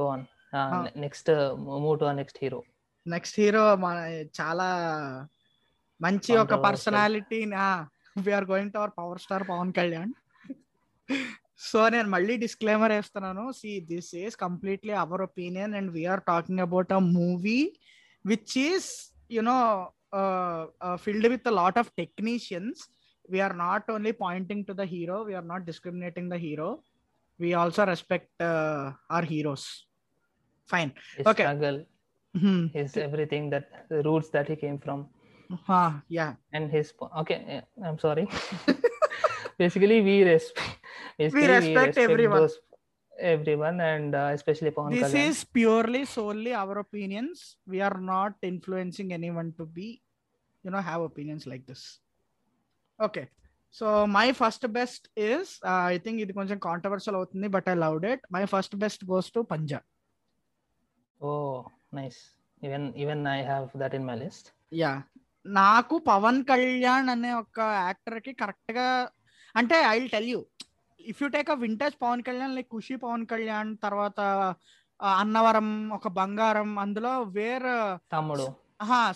[0.00, 0.24] go on.
[1.00, 2.62] Next move to next hero
[3.06, 3.72] next hero
[4.40, 4.68] చాలా
[6.02, 6.54] మంచి ఒక.
[6.54, 7.44] Personality
[8.26, 10.12] we're going to our power star Pawan Kalyan
[11.58, 13.52] so నేను మళ్ళీ disclaimer వేస్తున్నాను.
[13.52, 17.60] See this is completely our opinion and we're talking about a movie
[18.24, 18.88] which is
[19.30, 19.58] you know
[20.96, 22.82] filled with lot of technicians
[23.30, 26.70] we're not only pointing to the hero we're not discriminating the hero
[27.40, 29.64] we also respect uh, our heroes.
[30.70, 30.90] Fine.
[31.16, 31.44] His Okay.
[31.44, 31.78] Struggle
[32.34, 32.60] hmm.
[32.76, 33.70] His everything that
[34.08, 35.04] roots that he came from
[35.76, 36.32] ah, yeah.
[36.56, 38.24] And his po- okay yeah, i'm sorry.
[39.57, 40.77] basically we respect
[41.19, 42.39] basically respect everyone.
[42.39, 42.55] those
[43.13, 45.27] everyone and uh, especially Pawan this Kalyan.
[45.27, 49.87] is purely solely our opinions we are not influencing anyone to be
[50.63, 51.83] you know have opinions like this
[52.99, 53.25] okay
[53.75, 58.05] so my first best is uh, i think ఇది కొంచెం controversial అవుతుంది but I loved
[58.13, 59.79] it my first best goes to Panja
[61.21, 61.51] oh
[61.97, 62.19] nice
[62.61, 64.45] even even i have that in my list
[64.81, 64.91] yeah
[65.45, 68.87] నాకు పవన్ కళ్యాణ్ అనే ఒక actor కి correct గా
[69.54, 70.40] అంటే I tell you
[71.00, 74.20] if you take a vintage Pawan Kalyan like Kushi Pawan Kalyan తర్వాత
[75.22, 77.70] అన్నవరం ఒక బంగారం అందులో where
[78.14, 78.46] Thammudu.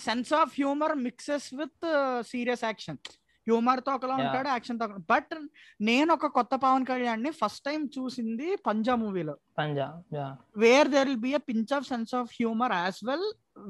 [0.06, 1.86] Sense of humour mixes with
[2.30, 2.98] serious action
[3.46, 4.16] హ్యూమర్తో ఒకలా.
[4.24, 5.32] ఉంటాడు యాక్షన్తో బట్
[5.80, 10.26] నేను ఒక కొత్త పవన్ కళ్యాణ్ని ఫస్ట్ టైం చూసింది పంజా మూవీలో Punjab yeah
[10.62, 13.24] where there will be a pinch of sense of humor as well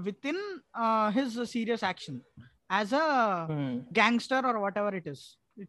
[0.07, 0.39] within
[0.75, 2.17] uh, his serious action.
[2.71, 3.07] As a
[3.93, 5.23] gangster or whatever it is.
[5.57, 5.65] I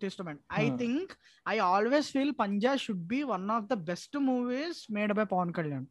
[0.62, 0.78] Hmm.
[0.78, 1.08] think
[1.46, 5.84] i always feel panja should be one of the best movies made by pawan kalyan.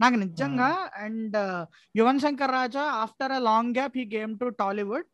[0.00, 1.36] నాకు నిజంగా and
[1.94, 5.06] Yuvan Shankar Raja after a long gap he came to Tollywood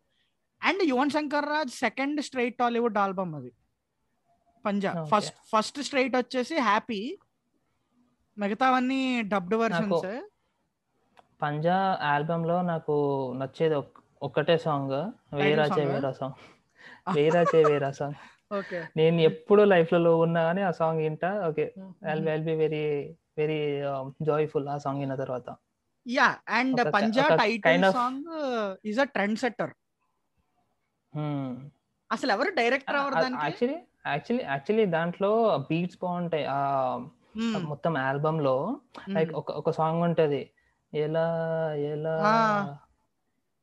[0.61, 3.53] and Yuvan Shankar Raj second straight Tollywood album అది.
[4.65, 5.09] Panja Okay.
[5.13, 7.01] First first straight వచ్చేసి happy
[8.37, 9.01] మిగతావన్నీ
[9.33, 10.07] dubbed versions
[11.43, 11.79] Panja
[12.11, 12.95] ఆల్బమ్లో నాకు
[13.41, 14.95] నచ్చేది ఒక్- ఒక్కటే సాంగ్
[15.41, 15.83] వేరాచే
[16.19, 16.54] song ఆ?
[17.13, 18.15] వేరా వేరాచే వేరా సాంగ్.
[18.55, 18.85] ఓకే.
[18.97, 21.49] నేను ఎప్పుడు లైఫ్లో ఉన్నా కానీ ఆ సాంగ్ వింటా.
[21.49, 21.75] Okay.
[22.07, 23.83] I'll I'll be very very
[24.23, 25.57] joyful ఆ సాంగ్ విన్న తర్వాత.
[26.09, 26.37] యా.
[26.49, 29.71] అండ్ ఒక- పంజా ఒక title song is a trend setter.
[32.13, 33.43] అసలు ఎవరు డైరెక్టర్ ఎవరు దానికి?
[33.43, 36.47] యాక్చువల్లీ యాక్చువల్లీ యాక్చువల్లీ దాంట్లో బీట్స్ బాగుంటాయి.
[36.49, 36.57] ఆ.
[37.59, 39.33] మొత్తం ఆల్బమ్లో లైక్.
[39.33, 40.51] ఒక ఒక సాంగ్ ఉంటది.
[40.95, 41.29] ఎలా
[41.75, 42.79] ఎలా.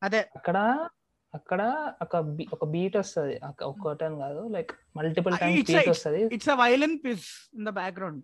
[0.02, 0.28] అదే.
[0.36, 0.88] అక్కడ
[1.34, 1.60] అక్కడ
[2.02, 2.14] ఒక
[2.54, 3.34] ఒక బీట్ వస్తుంది.
[3.70, 4.42] ఒక్కటని కాదు.
[4.56, 6.20] లైక్ మల్టిపుల్ టైమ్స్ బీట్ వస్తుంది.
[6.36, 7.28] It's a violin piece
[7.58, 8.22] in the background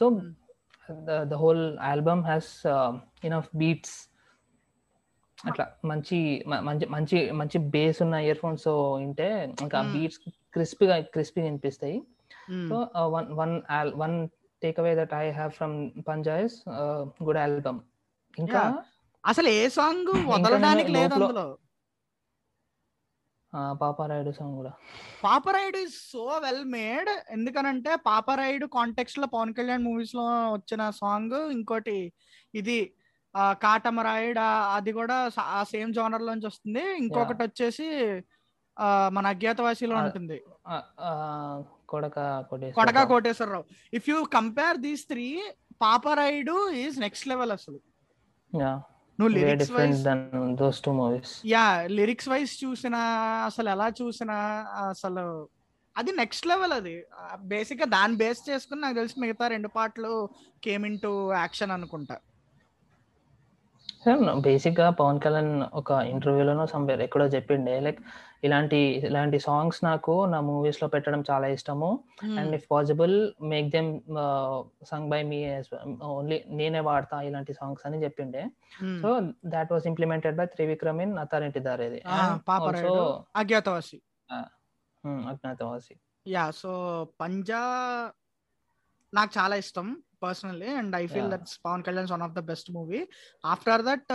[0.00, 0.30] so Hmm.
[1.30, 2.48] The whole album has
[3.24, 3.94] enough beats
[5.38, 6.18] అట్లా మంచి
[6.68, 8.66] మంచి మంచి మంచి బేస్ ఉన్న ఇయర్ ఫోన్స్
[9.00, 9.28] వింటే
[9.64, 9.92] ఇంకా Hmm.
[9.94, 10.18] బీట్స్
[10.54, 11.98] క్రిస్పీగా క్రిస్పీగా వినిపిస్తాయి.
[12.70, 12.76] So
[13.16, 13.54] one one
[14.02, 14.16] one
[14.62, 15.76] take away that I have from
[16.08, 16.56] Panja is
[17.26, 17.80] good album
[18.34, 18.62] ఇంకా
[19.30, 21.44] అసలు ఏ సాంగ్ వదలడానికి లేదు అందులో?
[23.80, 24.72] పాపారాయుడు సాంగ్ కూడా.
[25.24, 30.24] Paparayudu is so well made ఎందుకనంటే పాపరైడ్ కాంటెక్స్ట్లో పవన్ కళ్యాణ్ మూవీస్లో
[30.56, 31.36] వచ్చిన సాంగ్.
[31.56, 31.96] ఇంకోటి
[32.60, 32.78] ఇది
[33.64, 34.40] కాటమరాయుడ్
[34.76, 35.16] అది కూడా
[35.58, 36.84] ఆ సేమ్ జోనర్ లోంచి వస్తుంది.
[37.02, 37.86] ఇంకొకటి వచ్చేసి
[39.16, 40.38] మన అజ్ఞాతవాసిలో ఉంటుంది.
[41.92, 42.18] కొడక
[43.12, 43.64] Koteswararao.
[43.98, 45.26] If you compare these three
[45.86, 46.52] Paparayudu
[46.84, 47.80] is next level అసలు.
[49.18, 50.02] నువ్వు lyrics wise
[50.56, 53.00] those two movies yeah lyrics wise చూసినా
[53.46, 54.36] అసలు ఎలా చూసినా
[54.90, 55.24] అసలు
[55.96, 56.94] అది నెక్స్ట్ లెవెల్ అది.
[57.44, 60.12] బేసిక్గా దాన్ని బేస్ చేసుకుని నాకు తెలిసి మిగతా రెండు పాటలు
[60.64, 62.16] కేమ్ ఇన్ టు యాక్షన్ అనుకుంటా.
[64.46, 67.80] బేసిక్గా పవన్ కళ్యాణ్ ఒక ఇంటర్వ్యూలోనో సంవేర్ ఎక్కడో చెప్పిండే.
[67.80, 68.00] లైక్
[68.44, 68.76] ఇలాంటి
[69.08, 71.90] ఇలాంటి సాంగ్స్ నాకు నా మూవీస్లో పెట్టడం చాలా ఇష్టము.
[72.38, 73.90] And if possible make them
[74.90, 75.38] sung by me
[76.02, 78.42] only నేనే వాడతా ఇలాంటి సాంగ్స్ అని చెప్పిండే.
[79.02, 82.02] So that was implemented by Trivikram in Attarintiki Daredi
[82.48, 83.04] Paparayudu
[83.36, 84.00] Agnyaathavaasi.
[85.04, 85.96] Agnyaathavaasi.
[86.28, 86.72] Yeah so
[87.20, 87.62] Panja
[89.14, 89.86] నాకు చాలా ఇష్టం.
[90.24, 91.30] Personally and I feel.
[91.34, 93.00] That's Pawan Kalyan one of the best movie
[93.54, 94.06] after that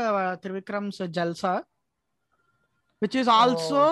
[0.45, 1.53] Trivikram's Jalsa
[3.01, 3.83] which is also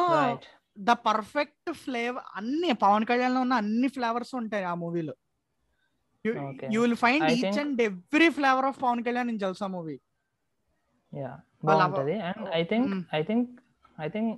[0.77, 5.15] the perfect flavour అన్ని పవన్ కళ్యాణ్లో ఉన్న అన్ని flavours ఉంటాయి ఆ మూవీలో.
[6.75, 9.97] You will find each and every flavour of Pawan Kalyan in Jalsa movie
[11.13, 11.31] yeah
[11.69, 12.15] బాగుంటది.
[12.29, 12.89] And I think.
[13.19, 13.49] I think
[14.05, 14.31] I think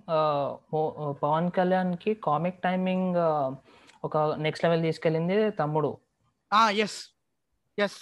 [1.23, 3.15] Pawan కళ్యాణ్కి కామిక్ టైమింగ్
[4.07, 5.91] ఒక నెక్స్ట్ లెవెల్ తీసుకెళ్ళింది తమ్ముడు.
[6.86, 6.99] ఎస్
[7.78, 7.99] ఎస్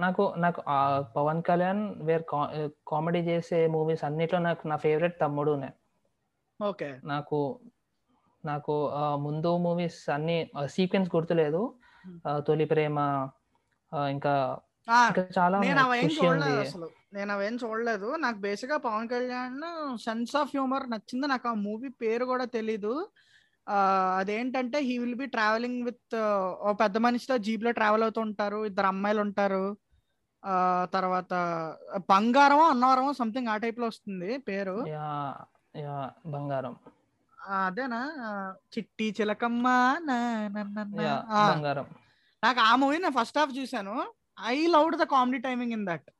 [0.00, 0.60] నాకు నాకు
[1.16, 2.24] పవన్ కళ్యాణ్ వేర్
[2.88, 5.70] కామెడీ చేసే మూవీస్ అన్నిట్లో నాకు నా ఫేవరెట్ తమ్ముడునే
[6.60, 6.88] ఓకే.
[7.04, 7.38] నాకు
[8.44, 8.74] నాకు
[9.16, 10.36] ముందు మూవీస్ అన్ని
[10.66, 11.62] సీక్వెన్స్ గుర్తులేదు.
[12.46, 12.98] తొలి ప్రేమ
[14.10, 14.34] ఇంకా
[15.38, 15.82] చాలా నేను.
[17.32, 19.58] అవేం చూడలేదు నాకు బేసిక్గా Pawan Kalyan
[19.96, 21.26] sense of humour నచ్చింది.
[21.26, 22.94] నాకు ఆ మూవీ పేరు కూడా తెలీదు.
[24.18, 26.16] అదేంటంటే he will be travelling with
[26.60, 28.64] ఓ పెద్ద మనిషితో జీప్లో ట్రావెల్ అవుతూ ఉంటారు.
[28.64, 29.76] ఇద్దరు అమ్మాయిలు ఉంటారు.
[30.44, 31.32] ఆ తర్వాత
[32.10, 34.76] బంగారం అన్నవరం సంథింగ్ ఆ టైప్లో వస్తుంది పేరు.
[36.26, 36.76] బంగారం.
[37.38, 38.00] అదేనా?
[38.78, 39.66] చిట్టి చిలకమ్మ
[41.50, 41.86] బంగారం.
[42.44, 43.94] నాకు ఆ మూవీ నేను ఫస్ట్ హాఫ్ చూసాను
[44.40, 46.10] I loved the comedy timing in that.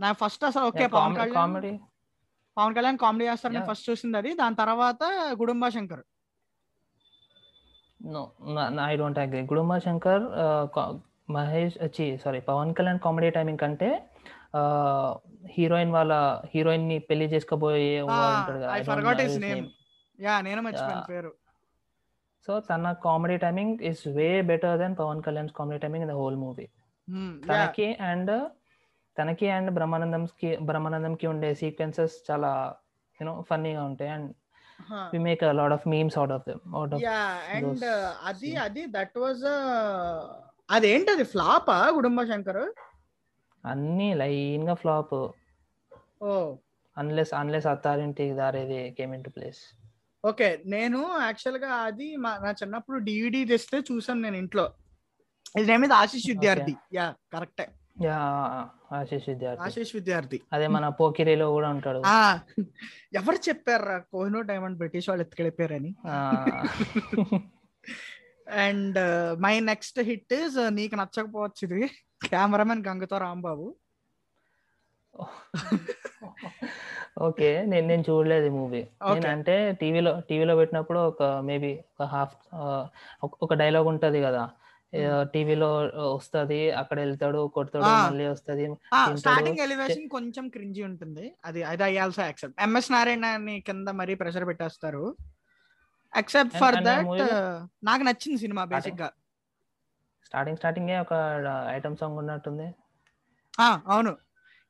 [0.00, 1.78] నా ఫస్ట్ అసలు ఓకే పవన్ కళ్యాణ్
[2.56, 3.64] పవన్ కళ్యాణ్ కామెడీ చేస్తారు నేను.
[3.70, 4.34] ఫస్ట్ చూసింది అది.
[4.34, 5.02] దాని తర్వాత
[5.40, 6.04] Gudumba Shankar.
[8.06, 8.22] No
[8.84, 10.24] I don't agree Gudumba Shankar
[11.30, 13.88] Mahesh చి sorry Pawan Kalyan comedy timing కంటే
[15.54, 16.12] హీరోయిన్ వాళ్ళ
[16.52, 18.60] హీరోయిన్ని పెళ్ళి చేసుకోబోయే ఉంటాడు
[22.48, 26.36] సో తన comedy timing is way better then Pawan Kalyan comedy timing in the whole
[26.36, 26.66] movie.
[27.48, 28.32] తనకి అండ్
[29.16, 32.50] తనకి అండ్ బ్రహ్మానందంకి బ్రహ్మానందంకి ఉండే సీక్వెన్సెస్ చాలా
[33.20, 34.10] యూనో ఫన్నీగా ఉంటాయి.
[34.16, 34.30] And
[34.80, 35.04] Huh.
[35.12, 37.20] We make a lot of memes out of them out of yeah
[37.54, 37.84] and those
[38.24, 38.60] అది scenes.
[38.64, 39.44] అది దట్ వాజ్
[40.68, 42.62] అదేంటి అది ఫ్లాపా గుడుంబా శంకర్?
[43.64, 45.14] అన్ని లైన్గా flop
[46.22, 46.32] oh.
[46.96, 49.62] Unless unless Attarintiki Daredi came in to place
[50.24, 54.64] okay నేను యాక్చువల్గా అది నా చిన్నప్పుడు డివిడి తెస్తే చూసాను నేను ఇంట్లో.
[55.58, 56.74] ఇది నేమ్ ఆశీష్ విద్యార్థి.
[56.94, 57.04] యా
[57.34, 57.66] కరెక్టే
[58.02, 58.18] యా
[58.92, 59.62] ఆశీష్ విద్యార్థి.
[59.62, 60.40] ఆశీష్ విద్యార్థి.
[60.52, 62.02] అదే మన పోకిరిలో కూడా ఉంటాడు.
[63.14, 65.94] ఎవరు చెప్పారా కోహినూర్ డైమండ్ బ్రిటిష్ వాళ్ళు ఎత్తుకెళ్ళిపోయారని.
[68.50, 68.98] And
[69.42, 71.90] my next hit is నీకు నచ్చకపోవచ్చు ఇది
[72.28, 73.74] కెమెరామెన్ గంగతో రాంబాబు.
[77.22, 78.86] ఓకే నేను నేను చూడలేదు మూవీ.
[79.02, 82.34] అంటే టీవీలో టీవీలో పెట్టినప్పుడు ఒక మేబీ ఒక హాఫ్
[83.42, 84.50] ఒక డైలాగ్ ఉంటది కదా.
[85.34, 87.84] టీవీలో వస్తది అక్కడ వెళ్తాడు కొడతాడు.
[87.84, 88.76] మళ్ళీ వస్తది.
[89.14, 91.34] స్టార్టింగ్ ఎలివేషన్ కొంచెం క్రింజీ ఉంటుంది.
[91.44, 92.60] అది అది I also accept.
[92.60, 95.16] MS Narayana కింద మరీ ప్రెషర్ పెట్టేస్తారు.
[96.16, 97.06] ఎక్సెప్ట్ ఫర్ దట్
[97.84, 99.10] నాకు నచ్చింది సినిమా బేసిక్గా
[100.26, 101.14] స్టార్టింగ్ స్టార్టింగ్ ఒక
[101.68, 102.74] ఐటమ్ సాంగ్ ఉన్నట్టుంది.
[103.60, 104.16] ఆ, అవును.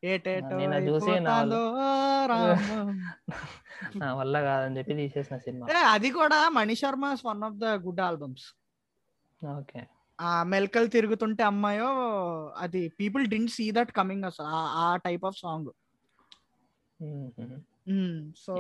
[0.03, 1.11] నేను అది చూసి
[4.03, 5.67] నా వల్ల కాదని చెప్పి తీసేసిన సినిమా.
[5.91, 8.55] అది కూడా Mani Sharma one of the good albums.
[9.59, 9.87] Okay.
[10.21, 11.87] ఆ మెల్కల్ తిరుగుతుంటే అమ్మాయో
[12.59, 15.67] అది people didn't see that coming అసలు ఆ- టైప్ ఆఫ్ సాంగ్.
[18.37, 18.55] సో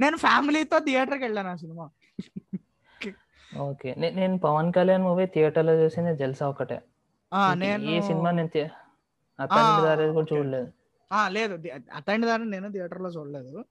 [0.00, 1.90] నేను ఫ్యామిలీతో థియేటర్కి వెళ్ళాను ఆ సినిమా.
[3.58, 3.94] ఓకే.
[3.94, 6.82] నేను పవన్ కళ్యాణ్ మూవీ థియేటర్లో చూసింది జల్సా ఒకటే.
[7.54, 8.48] నేను ఏ సినిమా నేను
[9.40, 10.36] అతని ఆ, దారి కూడా.
[10.36, 10.72] చూడలేదు.
[11.12, 11.68] ఆ, లేదు.
[11.94, 13.64] అటెండ్ దాన్ని నేను థియేటర్లో చూడలేదు.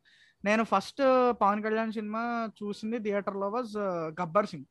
[0.45, 0.99] నేను ఫస్ట్
[1.41, 3.77] పవన్ కళ్యాణ్ సినిమా చూసింది థియేటర్లో వాజ్
[4.21, 4.65] గబ్బర్ సింగ్.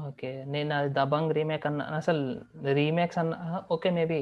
[0.00, 0.30] ఓకే.
[0.46, 2.22] నేను అది దబంగ్ రీమేక్ అన్న అసలు
[2.74, 3.34] రీమేక్స్ అన్న
[3.70, 4.20] ఓకే మేబీ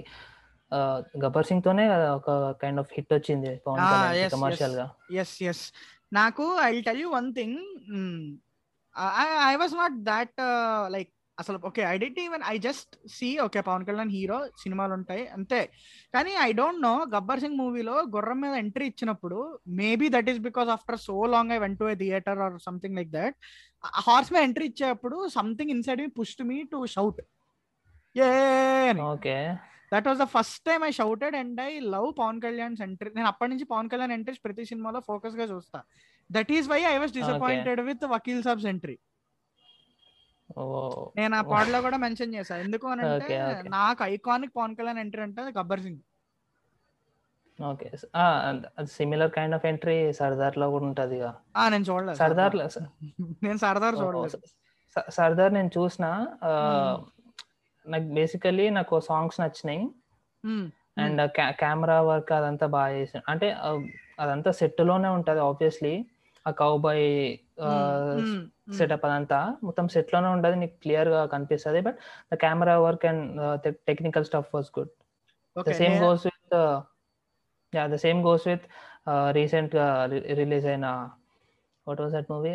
[1.22, 1.84] గబ్బర్ సింగ్ తోనే
[2.16, 2.30] ఒక
[2.62, 3.84] కైండ్ ఆఫ్ హిట్ వచ్చింది పవన్
[4.34, 4.74] కమర్షియల్.
[4.80, 4.86] గా.
[5.22, 5.62] ఎస్ ఎస్
[6.12, 7.56] నాకు I tell you one thing
[9.46, 10.36] I was not that
[10.90, 15.24] like అసలు okay I didn't even I just see okay Pawan Kalyan hero సినిమాలు ఉంటాయి
[15.36, 15.60] అంతే.
[16.14, 19.38] కానీ I don't know Gabbar Singh మూవీలో గుర్రం మీద ఎంట్రీ ఇచ్చినప్పుడు
[19.80, 23.12] maybe that is because after so long I went to a theatre or something like
[23.14, 23.36] that
[24.06, 27.20] horse మీద entry ఇచ్చేటప్పుడు something inside me pushed me to shout
[28.16, 28.30] a
[29.12, 29.36] okay.
[29.92, 33.50] That was the first time I shouted and I love Pawan Kalyan entry నేను అప్పటి
[33.52, 35.78] నుంచి Pawan Kalyan entries ప్రతి సినిమాలో ఫోకస్గా చూస్తా.
[36.30, 38.96] That is why I was disappointed with Vakeel Saab's entry
[41.18, 42.54] నేను ఆ పాటలో కూడా మెన్షన్ చేశా.
[42.56, 43.34] ఎందుకు అని అంటే.
[43.74, 46.00] నాకు ఐకానిక్ పవన్ కళ్యాణ్ ఎంట్రీ అంటే Gabbar Singh
[47.58, 47.88] okay.
[48.84, 51.18] Similar kind of entry సర్దార్లో కూడా ఉంటది
[51.70, 52.18] నేను చూడలేదు.
[52.18, 52.56] సర్దార్
[53.42, 54.38] నేను సర్దార్ చూడలేదు.
[55.10, 56.06] సర్దార్ నేను చూసిన.
[57.86, 59.82] నాకు బేసికలీ నాకు సాంగ్స్ నచ్చినాయి.
[60.98, 61.20] అండ్
[61.60, 63.24] కెమెరా వర్క్ అదంతా బాగా చేసాను.
[63.28, 63.48] అంటే
[64.20, 65.94] అదంతా సెట్లోనే ఉంటది ఆబ్వియస్లీ
[66.46, 67.08] ఆ కౌబాయ్.
[68.72, 71.98] సెటప్ అదంతా మొత్తం సెట్లోనే ఉంటది నీకు క్లియర్గా కనిపిస్తుంది but
[72.32, 73.24] the camera work and
[73.86, 74.90] technical stuff was good
[75.72, 76.56] same goes with
[77.74, 78.62] yeah the same goes with
[79.30, 81.08] రీసెంట్గా రిలీజ్ అయిన
[81.88, 82.54] what was that movie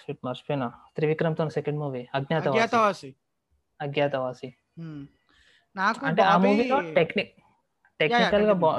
[0.00, 0.72] shit మర్చిపోయినా.
[0.96, 3.14] త్రివిక్రమ్తో second movie Agnyaathavaasi.
[3.80, 4.54] Agnyaathavaasi.
[4.80, 5.06] Hmm.
[5.76, 7.32] నాకు అంటే ఆ మూవీలో టెక్నిక్
[8.00, 8.76] టెక్నికల్గా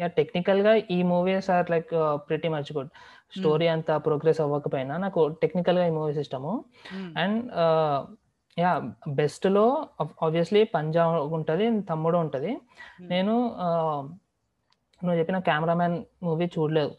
[0.00, 2.88] యా టెక్నికల్గా ఈ movies are like pretty much good
[3.38, 6.64] story అంత ప్రోగ్రెస్ అవ్వకపోయినా నాకు టెక్నికల్గా ఈ మూవీస్ ఇష్టము.
[7.16, 7.52] అండ్
[8.58, 9.88] యా బెస్ట్లో
[10.22, 12.48] ఆబ్వియస్లీ పంజాబ్ ఉంటది తమ్ముడు ఉంటది.
[12.48, 13.08] Hmm.
[13.08, 14.23] నేను uh,
[15.04, 15.96] నువ్వు చెప్పిన కెమెరామ్యాన్
[16.26, 16.92] మూవీ చూడలేదు.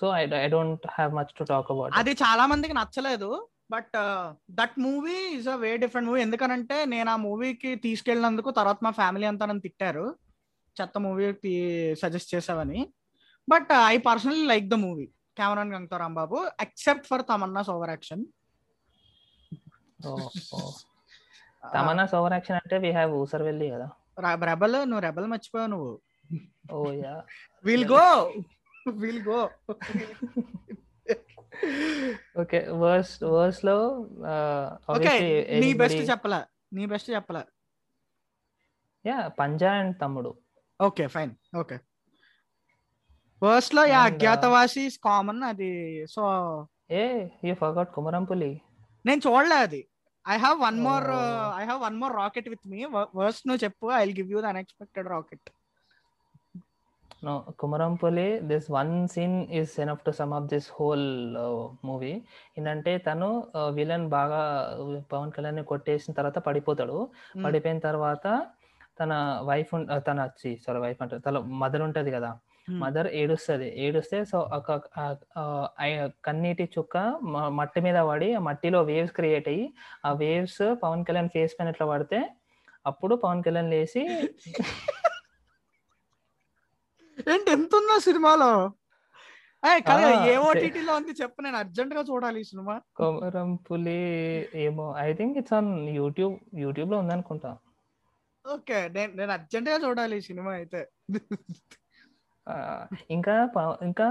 [0.00, 3.30] So I I don't have much to talk about అది చాలా మందికి నచ్చలేదు
[3.74, 3.96] but
[4.58, 6.20] that movie is a way different movie.
[6.26, 10.06] ఎందుకనంటే నేను ఆ మూవీకి తీసుకెళ్ళినందుకు తర్వాత మా ఫ్యామిలీ అంతా నన్ను తిట్టారు
[10.76, 11.24] చెత్త మూవీ
[12.02, 12.80] సజెస్ట్ చేసావని.
[13.52, 15.06] But I personally like the movie
[15.38, 18.22] cameraman గంగతో Rambabu except for Tamannaah's over action.
[21.74, 23.88] Tamannaah over action అంటే వీ హ్యావ్ ఊసర్ వెళ్ళి కదా
[24.52, 25.92] రెబల్ నువ్వు రెబల్ మర్చిపోయావు నువ్వు.
[26.72, 27.14] ఓ yeah.
[27.64, 28.04] Will go
[29.02, 29.40] will go
[32.42, 33.76] okay worse వర్స్లో
[34.94, 35.12] okay
[35.62, 36.40] నీ best చెప్పలా?
[36.76, 37.42] నీ best చెప్పలా?
[39.04, 40.30] Yeah Panja and Thammudu.
[40.80, 41.76] Okay fine okay
[43.42, 45.70] ఫస్ట్లో యా uh, అజ్ఞాతవాసి కామన్ అది
[46.12, 46.22] so
[46.94, 47.04] a
[47.46, 48.50] you forgot Komarampuli
[49.04, 49.80] నేను చూడలే అది.
[50.24, 51.46] I have one more Oh.
[51.60, 52.80] I have one more rocket with me
[53.20, 55.48] worst నువ్వు చెప్పు I will give you the unexpected rocket
[57.22, 61.04] No, Komarampuli this one scene is enough to sum of this whole
[61.84, 62.10] movie
[62.58, 63.28] ఏంటంటే తను
[63.74, 64.40] villain బాగా
[65.12, 66.96] పవన్ కళ్యాణ్ కొట్టేసిన తర్వాత పడిపోతాడు.
[67.44, 68.26] పడిపోయిన తర్వాత
[69.00, 69.12] తన
[69.42, 69.70] వైఫ్
[70.08, 70.26] తన
[70.64, 72.30] సారీ వైఫ్ అంటే తన మదర్ ఉంటది కదా.
[72.80, 73.68] మదర్ ఏడుస్తుంది.
[73.84, 74.72] ఏడుస్తే సో ఒక
[76.26, 76.96] కన్నీటి చుక్క
[77.52, 79.66] మట్టి మీద పడి ఆ మట్టిలో వేవ్స్ క్రియేట్ అయ్యి
[80.06, 82.20] ఆ వేవ్స్ పవన్ కళ్యాణ్ ఫేస్ పైన ఇట్లా పడితే
[82.86, 84.02] అప్పుడు పవన్ కళ్యాణ్ లేచి
[87.32, 88.52] ఏంటి ఎంత ఉందో సినిమాలో?
[90.32, 92.74] ఏ ఓటీటీలో ఉంది చెప్పు నేను అర్జెంట్గా చూడాలి ఈ సినిమా.
[92.98, 94.00] కొమరం పులి
[94.64, 97.52] ఏమో I think it's on YouTube యూట్యూబ్లో ఉందనుకుంటా
[98.44, 100.80] ఓకే నేను నేను అర్జెంట్గా చూడాలి ఈ సినిమా అయితే.
[103.16, 103.34] ఇంకా
[103.88, 104.08] ఇంకా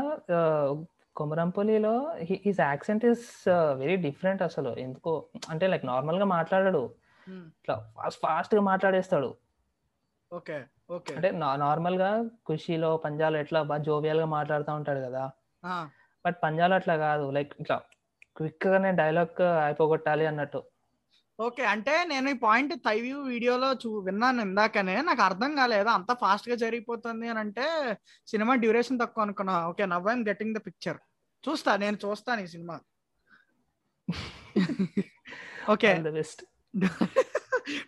[1.19, 1.93] కొమరంపులిలో
[2.45, 3.25] his accent is
[3.81, 4.71] very different అసలు.
[4.85, 5.13] ఎందుకో
[5.51, 6.83] అంటే లైక్ నార్మల్గా మాట్లాడాడు
[7.59, 9.29] ఇట్లా ఫాస్ట్ ఫాస్ట్గా మాట్లాడేస్తాడు.
[10.31, 10.57] Okay
[10.89, 11.13] okay.
[11.15, 11.29] అంటే
[11.63, 12.09] నార్మల్గా
[12.49, 15.23] ఖుషీలో పంజాలో ఎట్లా బాగా జోవియల్గా మాట్లాడుతూ ఉంటాడు కదా.
[16.25, 17.31] బట్ పంజాలో అట్లా కాదు.
[17.31, 17.77] లైక్ ఇట్లా
[18.37, 20.61] క్విక్ గానే డైలాగ్ అయిపోగొట్టాలి అన్నట్టు.
[21.39, 25.01] ఓకే అంటే నేను ఈ పాయింట్ తైవ్యూ వీడియోలో చూ విన్నాను ఇందాకనే.
[25.01, 25.89] నాకు అర్థం కాలేదు.
[25.89, 27.65] అంత ఫాస్ట్గా జరిగిపోతుంది అని అంటే
[28.27, 29.67] సినిమా డ్యూరేషన్ తక్కువ అనుకున్నా.
[29.67, 30.99] Okay now I'm getting the picture.
[31.43, 32.75] చూస్తా నేను చూస్తాను ఈ cinema.
[35.69, 35.91] Okay.
[36.07, 36.41] The best.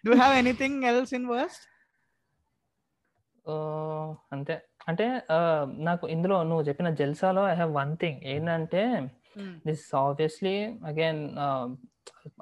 [0.06, 1.64] Do have anything else in worst
[4.32, 4.62] అంతే.
[4.88, 5.22] అంటే
[5.66, 9.12] నాకు ఇందులో నువ్వు చెప్పిన జల్సాలో ఐ హ్యావ్ వన్ థింగ్ ఏంటంటే
[9.68, 11.38] దిస్ ఆబ్వియస్లీ అగైన్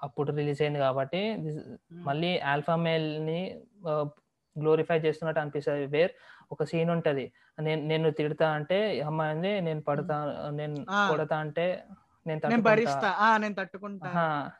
[0.04, 1.60] అప్పుడు రిలీజ్ అయింది కాబట్టి this
[1.92, 3.62] మళ్ళీ ఆల్ఫా ని
[4.60, 5.86] గ్లోరిఫై చేస్తున్నట్టు అనిపిస్తుంది.
[5.86, 6.12] వేర్
[6.52, 7.34] ఒక సీన్ ఉంటది.
[7.60, 11.10] నేను నేను తిడతా అంటే అమ్మాయి నేను పడతా నేను ఆ.
[11.10, 12.70] కొడతా అంటే నేను నేను తట్టుకుంటా.
[12.72, 13.10] భరిస్తా.
[13.10, 14.08] ఆ నేను తట్టుకుంటా.
[14.08, 14.52] ఆహా.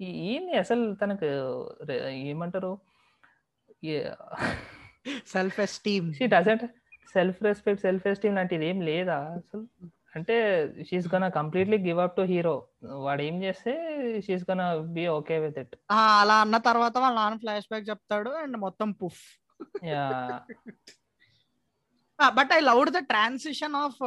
[0.00, 2.78] ఈ- ఏంది అసలు తనకు రె- ఏమంటారు?
[5.32, 6.64] Self esteem she doesn't
[7.14, 9.62] self respect self esteem లాంటిది ఏం లేదా అసలు?
[10.16, 10.36] అంటే
[10.86, 12.54] she's gonna completely give up to hero
[13.04, 13.72] వాడు ఏం చేస్తే
[14.26, 14.62] షీస్ గన
[14.94, 18.90] బి ఓకే విత్ ఇట్ ఆ, అలా అన్న తర్వాత వాళ్ళ నాన్న ఫ్లాష్ బ్యాక్ చెప్తాడు అండ్ మొత్తం
[19.00, 19.22] పుఫ్.
[19.88, 20.04] Yeah
[22.18, 23.98] but I loved the transition of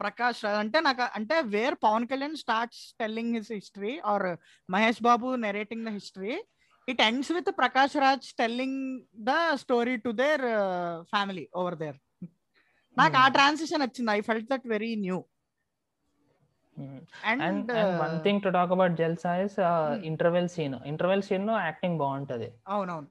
[0.00, 4.26] Prakash Raj అంటే నాకు అంటే where Pawan Kalyan starts telling his history or
[4.68, 6.34] Mahesh Babu narrating the history
[6.88, 8.78] it ends with Prakash Raj telling
[9.24, 10.44] the story to their
[11.12, 11.98] family over there
[12.96, 15.18] నాకు ఆ transition వచ్చింది I felt that very new
[17.24, 17.70] and
[18.02, 19.56] one thing to talk about Jalsa is
[20.04, 22.48] interval scene interval సీన్లో acting బాగుంటది.
[22.68, 23.08] అవునవును.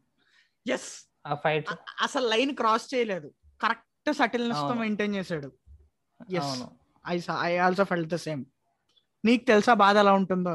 [0.65, 0.89] Yes
[1.27, 1.69] ఆ fight
[2.01, 3.29] అసలు line cross చేయలేదు.
[3.61, 4.73] Correct సటిల్నెస్తో.
[4.73, 5.49] మెయింటైన్ చేశాడు.
[6.37, 6.53] Yes
[7.05, 7.15] I
[7.49, 8.41] I also felt the same
[9.23, 10.53] నీకు తెలుసా బాధ ఎలా ఉంటుందో?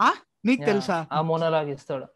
[0.00, 0.10] ఆ?
[0.46, 0.96] నీకు తెలుసా?
[1.12, 2.06] ఆ మోనోలాగ్ ఇస్తాడు.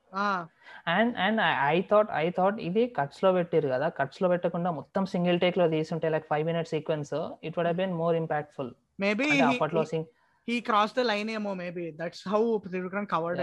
[0.92, 3.88] And and I thought I thought ఇది కట్స్లో పెట్టారు కదా.
[3.98, 7.12] కట్స్లో పెట్టకుండా మొత్తం సింగిల్ టేక్లో తీసుంటే like five minutes sequence
[7.48, 8.70] it would been more impactful
[9.04, 10.08] maybe అప్పట్లో సింగ్
[10.48, 13.42] హీ క్రాస్ ద లైన్ ఏమో maybe that's how Trivikram covered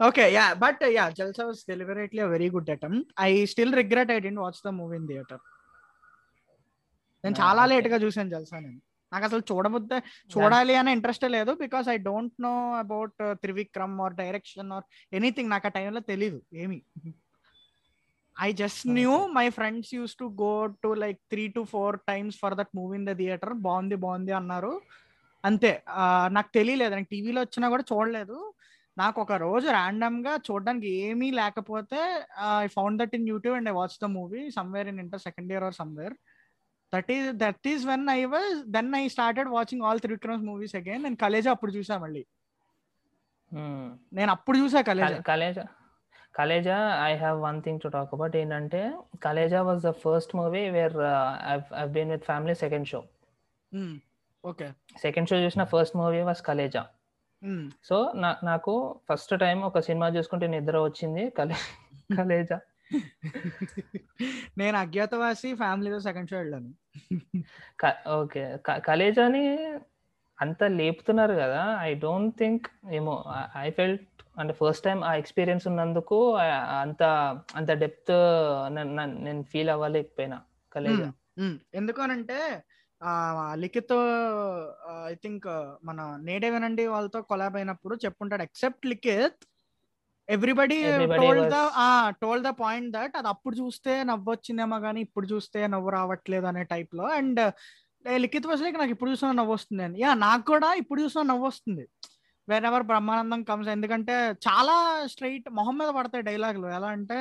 [0.00, 4.40] okay yeah but yeah Jalsa was deliberately very good attempt I still regret I didn't
[4.44, 5.42] watch the movie in theater
[7.24, 7.62] నేను Ah, చాలా.
[7.70, 8.78] లేట్గా చూసాను జల్సా నేను.
[9.12, 9.98] నాకు అసలు చూడబుద్దే
[10.30, 15.66] చూడాలి అనే ఇంట్రెస్ట్ లేదు because I don't know about Trivikram or direction or anything నాకు
[15.66, 16.78] ఆ టైంలో తెలీదు ఏమి.
[18.36, 19.14] I just knew.
[19.36, 20.52] My friends uses to go
[20.82, 24.72] to like three to four times for that movie in the theater బాగుంది బాగుంది అన్నారు.
[25.44, 25.72] అంతే.
[26.36, 26.94] నాకు తెలియలేదు.
[26.94, 28.38] నాకు టీవీలో వచ్చినా కూడా చూడలేదు.
[28.96, 32.00] నాకు ఒక రోజు ర్యాండమ్గా చూడడానికి ఏమీ లేకపోతే
[32.62, 35.64] I found that in YouTube and I watch the movie somewhere in inter second year
[35.64, 36.14] or somewhere
[36.92, 41.02] that is that is when I was then I started watching all Trivikram's movies again
[41.06, 42.22] నేను కలేజా అప్పుడు చూసా మళ్ళీ.
[44.12, 45.64] నేను అప్పుడు చూసా Khaleja Khaleja
[46.34, 48.80] Khaleja I have one thing to talk about ఏంటంటే
[49.22, 50.96] Khaleja was the first movie where
[51.78, 53.00] I been with family second show
[54.44, 54.66] okay
[55.02, 56.82] second show చూసిన first movie was Khaleja
[57.88, 57.96] so
[58.44, 58.72] నాకు
[59.08, 61.24] ఫస్ట్ టైం ఒక సినిమా చూసుకుంటే నిద్ర వచ్చింది.
[61.38, 61.56] కలే
[62.16, 62.58] కలేజా
[64.58, 66.70] నేను అజ్ఞాతవాసి ఫ్యామిలీతో సెకండ్ షో వెళ్ళాను
[68.12, 68.42] ఓకే.
[68.66, 69.42] కలేజాని
[70.38, 71.76] అంత లేపుతున్నారు కదా.
[71.80, 73.24] ఐ డోంట్ థింక్ ఏమో
[73.56, 74.06] ఐ ఫెల్ట్
[74.38, 76.36] అంటే ఫస్ట్ టైం ఆ ఎక్స్పీరియన్స్ ఉన్నందుకు
[76.80, 77.02] అంత
[77.54, 78.12] అంత డెప్త్
[79.24, 80.38] నేను ఫీల్ అవ్వలేకపోయినా
[80.72, 81.08] కలేజా.
[81.74, 82.38] ఎందుకు అనంటే
[83.02, 83.94] ఆ లిఖిత్
[85.08, 85.46] ఐ థింక్
[85.84, 88.42] మన నేడే వినండి వాళ్ళతో కొలాబ్ అయినప్పుడు చెప్పుంటాడు.
[88.42, 89.44] Except Likhith
[90.28, 91.58] everybody Everybody told the
[92.22, 96.62] told the point that అది అప్పుడు చూస్తే నవ్వు వచ్చిందేమో కానీ ఇప్పుడు చూస్తే నవ్వు రావట్లేదు అనే
[96.72, 97.04] టైప్లో.
[97.18, 97.40] అండ్
[98.04, 101.46] లిఖిత్ వాజ్ లైక్ నాకు ఇప్పుడు చూసినా నవ్వు వస్తుంది అని యా నాకు కూడా ఇప్పుడు చూసినా నవ్వు
[101.50, 101.84] వస్తుంది.
[102.48, 104.14] వేర్ ఎవర్ బ్రహ్మానందం కమ్స్ ఎందుకంటే
[104.46, 104.74] చాలా
[105.12, 107.18] స్ట్రైట్ మొహం మీద పడతాయి డైలాగులు ఎలా అంటే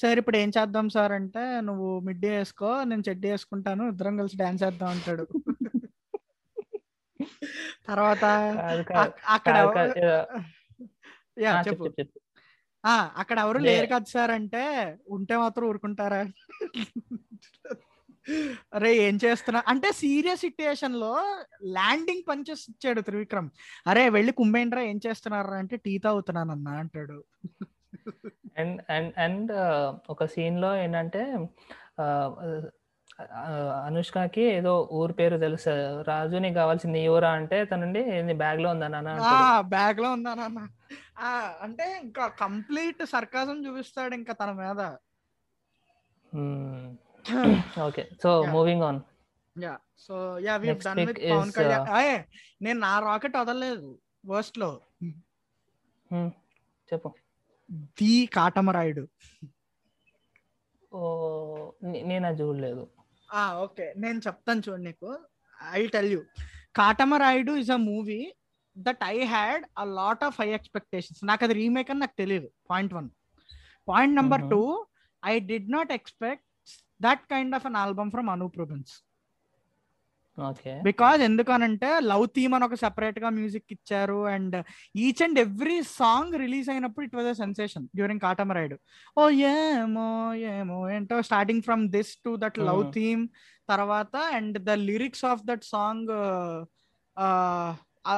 [0.00, 1.12] సార్ ఇప్పుడు ఏం చేద్దాం సార్?
[1.20, 5.26] అంటే నువ్వు మిడ్ వేసుకో నేను చెడ్డీ వేసుకుంటాను ఇద్దరం కలిసి డాన్స్ చేద్దాం అంటాడు.
[7.88, 8.24] తర్వాత
[9.34, 9.54] అక్కడ
[11.44, 11.86] యా చెప్పు.
[12.84, 14.62] అక్కడ ఎవరు లేరు కదా సార్ అంటే
[15.08, 16.20] ఉంటే మాత్రం ఊరుకుంటారా?
[18.74, 19.62] అరే ఏం చేస్తున్నా?
[19.68, 21.12] అంటే సీరియస్ సిట్యుయేషన్లో
[21.64, 23.50] ల్యాండింగ్ పంచెస్ ఇచ్చాడు త్రివిక్రమ్.
[23.86, 27.24] అరే వెళ్ళి కుంభేండ్రా ఏం చేస్తున్నారా అంటే టీ తాగుతున్నానన్నా అంటాడు.
[28.58, 29.52] అండ్ అండ్ అండ్
[30.10, 31.22] ఒక సీన్లో ఏంటంటే
[33.86, 35.70] అనుష్కకి ఏదో ఊరు పేరు తెలుసు.
[36.02, 39.68] రాజు నీకు కావాల్సింది ఊరా అంటే తనండి బ్యాగ్లో ఆ అంటాడు.
[39.68, 40.68] బ్యాగ్లో ఉందానన్న
[41.18, 41.30] ఆ
[41.62, 44.80] అంటే ఇంకా కంప్లీట్ సర్కాజం చూపిస్తాడు ఇంకా తన మీద.
[47.80, 48.08] Okay.
[48.22, 48.42] So.
[48.42, 49.00] Moving on
[49.58, 52.22] yeah so yeah we done with Pawan Kalyan
[52.64, 53.98] నేను నా రాకెట్ వదలలేదు.
[54.26, 54.80] వర్స్ట్లో.
[56.88, 57.08] చెప్పు.
[57.70, 59.08] ది కాటమరాయుడు.
[60.92, 61.00] ఓ
[61.82, 62.88] నేను అది చూడలేదు.
[63.34, 63.94] ఓకే.
[63.96, 65.18] నేను చెప్తాను చూడు నీకు.
[65.70, 66.22] I tell you.
[66.76, 68.34] Katamarayudu is a movie
[68.78, 71.24] that I had a lot of high expectations.
[71.24, 73.10] నాకు అది రీమేక్ అని నాకు తెలియదు point one.
[73.88, 74.40] Point number.
[74.50, 74.86] Two
[75.24, 76.46] I did not expect
[77.02, 78.92] that kind of an album from Anup Rubens
[80.82, 84.56] because ఎందుకనంటే love theme అని ఒక సెపరేట్గా music ఇచ్చారు and
[84.96, 88.74] each and every song release అయినప్పుడు it was a sensation during Katamarayudu
[89.16, 90.08] ఓ ఏమో
[90.54, 92.82] ఏమో ఏంటో starting from this to that love.
[92.92, 93.24] Theme
[93.68, 96.12] తర్వాత and the lyrics of that song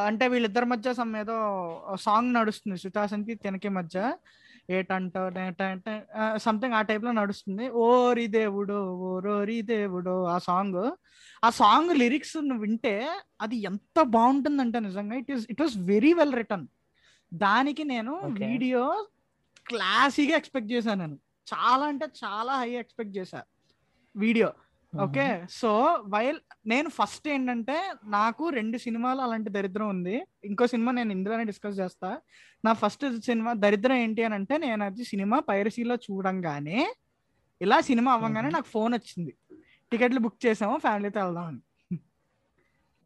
[0.02, 1.36] అంటే వీళ్ళిద్దరి మధ్య సమ్ ఏదో
[2.00, 3.96] సాంగ్ నడుస్తుంది సుతాసన్కి తినకి మధ్య.
[4.70, 5.30] ఏటంటో
[6.36, 7.68] సంథింగ్ ఆ టైప్లో నడుస్తుంది.
[7.70, 10.90] ఓరి దేవుడో ఓరోరి దేవుడో ఆ సాంగ్.
[11.44, 16.66] ఆ సాంగ్ లిరిక్స్ వింటే అది ఎంత బాగుంటుందంటే నిజంగా it is it was very well return
[17.34, 18.14] దానికి నేను.
[18.26, 19.06] వీడియో
[19.66, 21.18] క్లాసీగా ఎక్స్పెక్ట్ చేశాను నేను.
[21.54, 23.42] చాలా అంటే చాలా హై ఎక్స్పెక్ట్ చేశా.
[24.16, 24.52] వీడియో.
[24.92, 25.26] ఓకే.
[25.50, 25.70] సో
[26.08, 27.76] వైల్ నేను ఫస్ట్ ఏంటంటే
[28.08, 30.16] నాకు రెండు సినిమాలు అలాంటి దరిద్రం ఉంది.
[30.44, 32.10] ఇంకో సినిమా నేను ఇందులోనే డిస్కస్ చేస్తా.
[32.64, 36.80] నా ఫస్ట్ సినిమా దరిద్రం ఏంటి అని అంటే నేను అది సినిమా పైరసీలో చూడంగానే
[37.60, 38.50] ఇలా సినిమా అవ్వగానే.
[38.50, 39.32] నాకు ఫోన్ వచ్చింది.
[39.92, 41.60] టికెట్లు బుక్ చేసాము ఫ్యామిలీతో వెళ్దామని.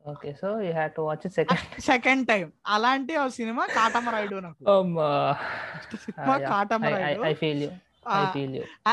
[0.04, 0.30] Okay.
[0.40, 4.62] So you had to watch it second second time అలాంటి ఒక సినిమా కాటమరాయుడు నాకు.
[6.06, 7.22] సినిమా కాటమరాయుడు.
[7.24, 7.70] I feel you.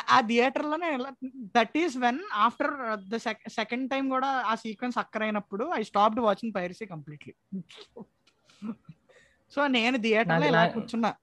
[0.09, 0.97] ఆ- థియేటర్లోనే
[1.37, 3.15] that is when after the
[3.49, 7.61] second time కూడా ఆ sequence అక్కరైనప్పుడు I stopped watching piracy completely.
[9.51, 11.13] So నేను థియేటర్లో ఇలా కూర్చున్నా.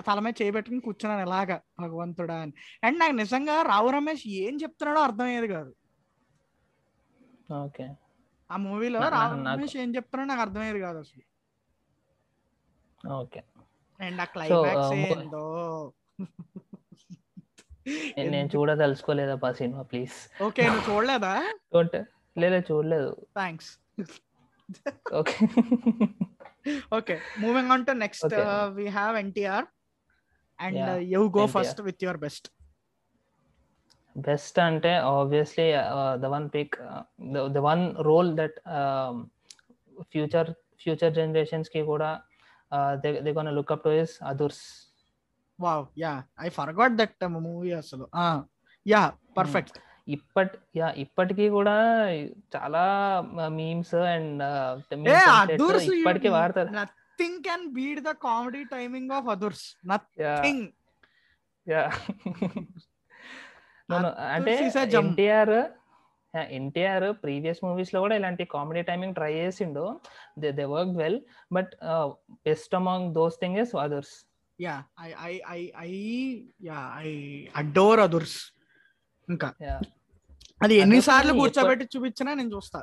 [0.00, 2.52] తల మీద చేయబెట్టుకుని కూర్చున్నాను ఇలాగా భగవంతుడా అని.
[2.84, 5.74] అండ్ నాకు నిజంగా రావు రమేష్ ఏం చెప్తున్నాడో అర్థమయ్యేది కాదు.
[7.54, 7.88] ఓకే.
[8.50, 11.22] ఆ మూవీలో రావు రమేష్ ఏం చెప్తున్నాడో నాకు అర్థమయ్యేది కాదు అసలు.
[13.12, 13.42] ఓకే.
[14.00, 15.92] అండ్ ఆ క్లైమాక్స్ ఏందో.
[18.32, 20.16] నేను చూడదలుచుకోలేదప్పా సినిమా ప్లీజ్.
[20.46, 21.34] ఓకే నువ్వు చూడలేదా?
[22.36, 23.12] లేదా చూడలేదు.
[23.40, 23.70] Thanks
[25.20, 25.36] okay.
[26.96, 28.42] Okay, moving on to next, Okay.
[28.46, 29.62] uh, we have NTR,
[30.58, 31.52] and Yeah, uh, you go NTR.
[31.54, 32.44] first with your best.
[34.16, 35.66] Best అంటే obviously
[36.22, 36.74] the one pick
[37.56, 38.56] the one role that
[40.12, 40.48] future
[40.82, 42.08] future జనరేషన్స్కి కూడా
[43.02, 44.62] they gone look up to is Adhurs
[45.60, 46.48] wow yeah I
[47.26, 48.08] movie అసలు.
[48.86, 49.78] Yeah perfect.
[50.96, 52.10] ఇప్పటికీ కూడా
[52.56, 56.68] చాలా memes and Adhurs ఇప్పటికి వాడతారు.
[56.68, 59.76] Nothing can beat the comedy timing of Adhurs.
[59.86, 60.68] Nothing.
[64.18, 64.70] అంటే
[66.36, 70.00] NTR previous మూవీస్లో కూడా ఇలాంటి కామెడీ టైమింగ్ ట్రై చేసిండు.
[70.38, 71.20] They they work well
[71.52, 71.72] but
[72.30, 74.29] best among those thing is Adhurs.
[74.60, 75.90] Yeah, I, I, I, I,
[76.60, 77.10] yeah, I
[77.54, 78.32] adore others.
[79.28, 79.48] ఇంకా.
[80.60, 82.80] అది ఎన్నిసార్లు కూర్చోబెట్టి చూపించినా నేను చూస్తా.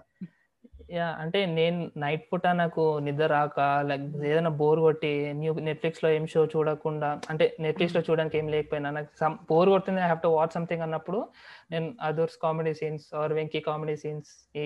[0.91, 6.27] యా అంటే నేను నైట్ పూట నాకు నిద్ర రాక లైక్ ఏదైనా బోర్ కొట్టి న్యూ నెట్ఫ్లిక్స్లో ఏం
[6.27, 10.51] షో చూడకుండా అంటే నెట్ఫ్లిక్స్లో చూడడానికి ఏం లేకపోయినా నాకు సమ్ బోర్ కొడుతుంది I have to watch
[10.51, 11.27] something అన్నప్పుడు
[11.71, 14.65] నేను Adhurs comedy scenes or Venky comedy scenes ఈ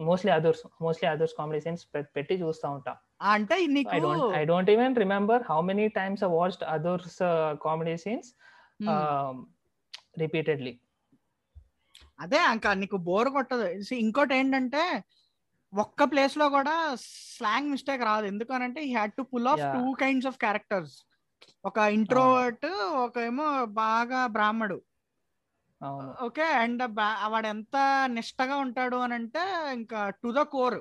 [0.00, 1.84] mostly Adhurs mostly Adhurs comedy scenes
[2.16, 2.92] పెట్టి చూస్తూ ఉంటా.
[2.92, 7.20] ఆ, అంటే నీకు I don't I don't even remember how many times I watched Adhurs
[7.66, 8.28] comedy scenes.
[10.24, 10.74] Repeatedly
[12.24, 13.66] అదే ఇంకా నీకు బోర్ కొట్టదు.
[14.04, 14.82] ఇంకోటి ఏంటంటే
[15.72, 18.26] ఒక్క ప్లేస్లో కూడా స్లాంగ్ మిస్టేక్ రాదు.
[18.32, 19.62] ఎందుకనంటే he had to pull off.
[19.76, 20.94] Two kinds of characters
[21.68, 22.66] ఒక ఇంట్రోవర్ట్
[23.04, 23.46] ఒక ఏమో
[23.82, 24.78] బాగా బ్రాహ్మడు.
[26.26, 26.82] ఓకే అండ్
[27.32, 27.76] వాడు ఎంత
[28.16, 29.42] నిష్టగా ఉంటాడు అని అంటే
[29.78, 30.78] ఇంకా టు ద కోర్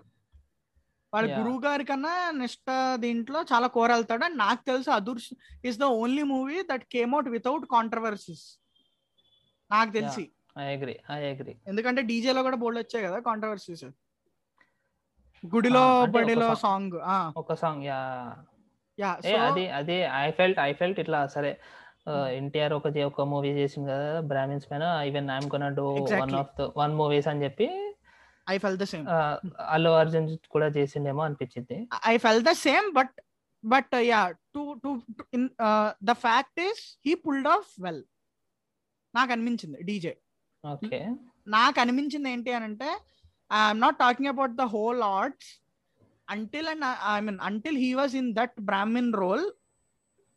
[1.14, 1.36] Yeah.
[1.36, 2.70] గురువు గారి కన్నా నిష్ట
[3.04, 5.28] దీంట్లో చాలా కోర్ వెళ్తాడు అండ్ నాకు తెలుసు Adhurs
[5.64, 8.44] is the only movie that came out without controversies
[9.72, 10.26] నాకు తెలిసి.
[11.72, 13.86] ఎందుకంటే DJ లో కూడా బోల్డ్ వచ్చాయి కదా కాంట్రవర్సీస్
[15.44, 15.84] గుడిలో
[16.14, 16.96] బడిలో సాంగ్
[17.42, 18.00] ఒక సాంగ్ యా
[18.98, 19.12] యా
[19.48, 21.52] అది అది ఐ ఫెల్ట్ ఐ ఫెల్ట్ ఇట్లా సరే
[22.38, 26.34] ఎన్టీఆర్ ఒక ఒక మూవీ చేసింది కదా బ్రాహ్మిన్స్ పైన even I'm gonna do one.
[26.42, 27.68] Of the one movies అని చెప్పి
[28.48, 29.06] I felt the same
[29.70, 31.78] Allu Arjun కూడా చేసిండేమో అనిపించింది.
[32.06, 33.16] I fell the same but
[33.64, 34.22] but yeah
[34.56, 34.90] to to
[36.04, 38.02] the fact is he pulled off well
[39.14, 40.14] నాకు అనిపించింది DJ
[40.64, 41.00] okay.
[41.48, 42.90] నాకు అనిపించింది ఏంటి అని అంటే
[43.52, 45.50] I'm not talking about the whole arts
[46.28, 49.46] until and I mean until he was in that Brahmin role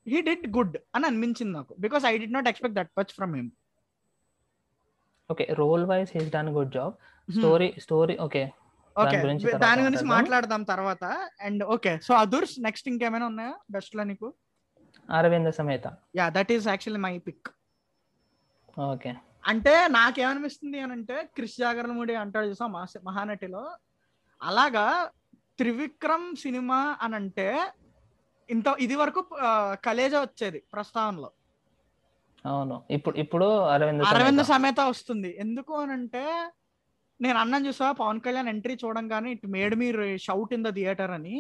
[0.07, 3.51] he did good అని అనిపించింది నాకు because I did not expect that much from him
[5.31, 6.95] okay role wise he's done good job
[7.31, 8.53] story story okay.
[8.99, 9.49] Okay.
[9.59, 10.63] దాని గురించి మాట్లాడదాం.
[10.63, 11.29] తర్వాత.
[11.41, 11.99] And okay.
[12.03, 13.55] So Adhurs next ఇంకేమైనా ఉన్నాయా?
[13.71, 14.35] బెస్ట్లో నీకు?
[15.11, 15.83] Aravinda Sametha.
[16.17, 17.47] Yeah that is actually my pick
[18.81, 19.15] okay.
[19.47, 23.71] అంటే నాకేమనిపిస్తుంది అని అంటే క్రిష్ జాగరణముడి అంటాడు చూసా మహా- మహానటిలో.
[24.43, 25.11] అలాగా
[25.59, 27.69] త్రివిక్రమ్ సినిమా అని అంటే
[28.51, 29.27] ఇంత ఇది వరకు
[29.85, 31.31] కలేజా వచ్చేది ప్రస్తావనలో.
[32.47, 32.83] అవును.
[32.91, 34.41] ఇప్పుడు ఇప్పుడు అరవింద అరవింద.
[34.41, 35.37] సమేత వస్తుంది.
[35.41, 36.51] ఎందుకు అని అంటే
[37.21, 39.89] నేను అన్నం చూసా పవన్ కళ్యాణ్ ఎంట్రీ చూడంగానే it made me
[40.27, 41.37] shout in the theater అని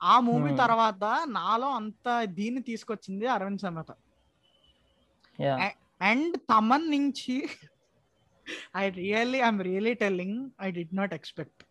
[0.00, 0.60] ఆ మూవీ Hmm.
[0.60, 2.06] తర్వాత నాలో అంత
[2.38, 3.90] దీన్ని తీసుకొచ్చింది అరవింద్ సమేత.
[6.04, 7.36] అండ్ తమన్ నుంచి
[8.76, 11.62] I really I'm really telling I did not expect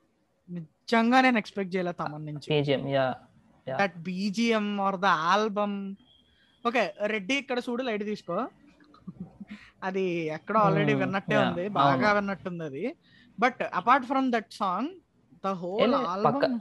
[0.49, 2.47] నిజంగా నేను ఎక్స్పెక్ట్ చేయలేదు తమన్ నుంచి.
[3.67, 5.77] That BGM or the album
[6.65, 8.37] okay Reddy ఇక్కడ చూడు లైట్ తీసుకో
[9.83, 10.05] అది
[10.37, 12.09] ఎక్కడో ఆల్రెడీ Hmm, విన్నట్టే ఉంది బాగా.
[12.19, 12.85] విన్నట్టుంది అది
[13.39, 14.91] but apart from that song
[15.43, 16.59] the whole album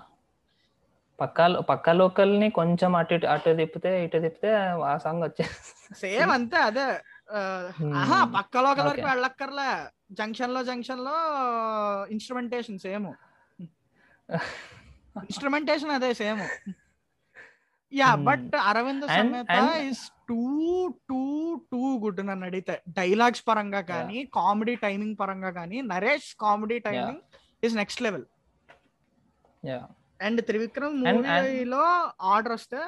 [1.19, 4.51] పక్క పక్క లోకల్ని కొంచెం అటు అటు తిప్పితే ఇటు తిప్పితే
[4.85, 6.89] ఆ సాంగ్ వచ్చేస్తుంది సేమ్ అంతే అదే
[7.33, 7.91] Hmm.
[7.99, 9.05] ఆహా పక్క లోకల్ వరకు.
[9.07, 9.67] వెళ్ళక్కర్లే
[10.13, 11.13] జంక్షన్లో జంక్షన్లో
[12.15, 13.07] ఇన్స్ట్రుమెంటేషన్ సేమ్
[15.25, 16.43] ఇన్స్ట్రుమెంటేషన్ అదే same
[17.93, 18.25] yeah Hmm.
[18.27, 19.05] But Aravind
[19.87, 20.43] is too
[21.11, 21.23] too
[21.73, 22.75] too good నన్ను అడిగితే.
[22.99, 27.23] డైలాగ్స్ పరంగా కానీ కామెడీ టైమింగ్ పరంగా కానీ Naresh comedy timing
[27.63, 28.27] is next level
[29.65, 29.81] yeah
[30.21, 31.83] and Trivikram మూవీలో
[32.33, 32.81] ఆర్డర్ వస్తే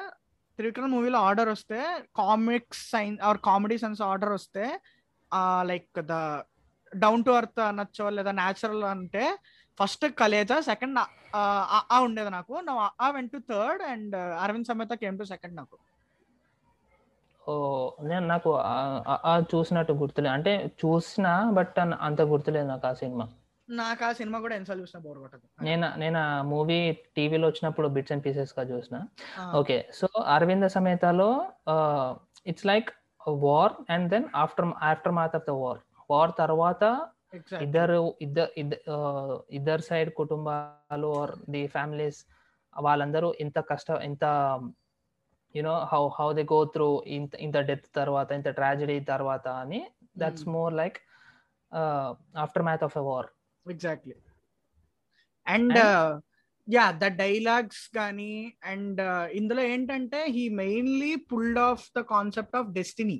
[0.59, 1.79] త్రివిక్రమ్ మూవీలో ఆర్డర్ వస్తే
[2.21, 4.65] comics sign or comedy sense order వస్తే
[5.65, 6.15] like the
[6.91, 9.23] down to earth అనొచ్చో లేదా న్యాచురల్ అంటే
[9.79, 10.59] ఫస్ట్ కలేజా?
[10.59, 10.99] సెకండ్
[11.91, 12.53] ఆ ఉండేది నాకు.
[12.53, 15.77] నా ఆ went to third and Aravind Sametha came to second నాకు.
[17.51, 23.29] ఓ నేను నాకు ఆ- చూసినట్టు గుర్తులేదు అంటే చూసిన బట్ అంత గుర్తులేదు నాకు ఆ సినిమా.
[23.69, 25.63] నాకు ఆ సినిమా కూడా ఎన్నిసార్లు చూసినా బోర్ కొట్టదు.
[25.63, 29.01] నేను నేను ఆ మూవీ టీవీలో వచ్చినప్పుడు బిట్స్ అండ్ పీసెస్గా చూసిన.
[29.55, 29.89] Okay.
[29.93, 31.45] So Aravinda సమేతలో
[32.47, 32.89] it's like
[33.27, 34.65] war and then after
[35.13, 35.79] aftermath of the war
[36.11, 37.07] war తర్వాత.
[37.61, 38.51] ఇద్దరు ఇద్దరు
[39.51, 42.19] ఇద్దరు సైడ్ కుటుంబాలు ఆర్ ది ఫ్యామిలీస్
[42.73, 44.25] వాళ్ళందరూ ఇంత కష్ట ఇంత
[45.55, 49.81] you know how how they go through ఇంత ఇంత డెత్ తర్వాత ఇంత ట్రాజడీ తర్వాత అని
[50.17, 50.47] that's.
[50.47, 50.97] More like
[52.63, 53.27] aftermath of a war
[53.65, 54.15] exactly
[55.47, 55.79] and
[56.67, 63.19] yeah the dialogues కానీ అండ్ ఇందులో ఏంటంటే he mainly pulled off the concept of destiny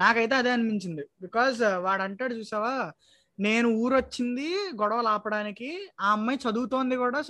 [0.00, 1.04] నాకైతే అదే అనిపించింది.
[1.20, 2.92] బికాజ్ వాడు అంటాడు చూసావా?
[3.38, 7.22] నేను ఊరొచ్చింది గొడవలు ఆపడానికి ఆ అమ్మాయి చదువుతోంది కూడా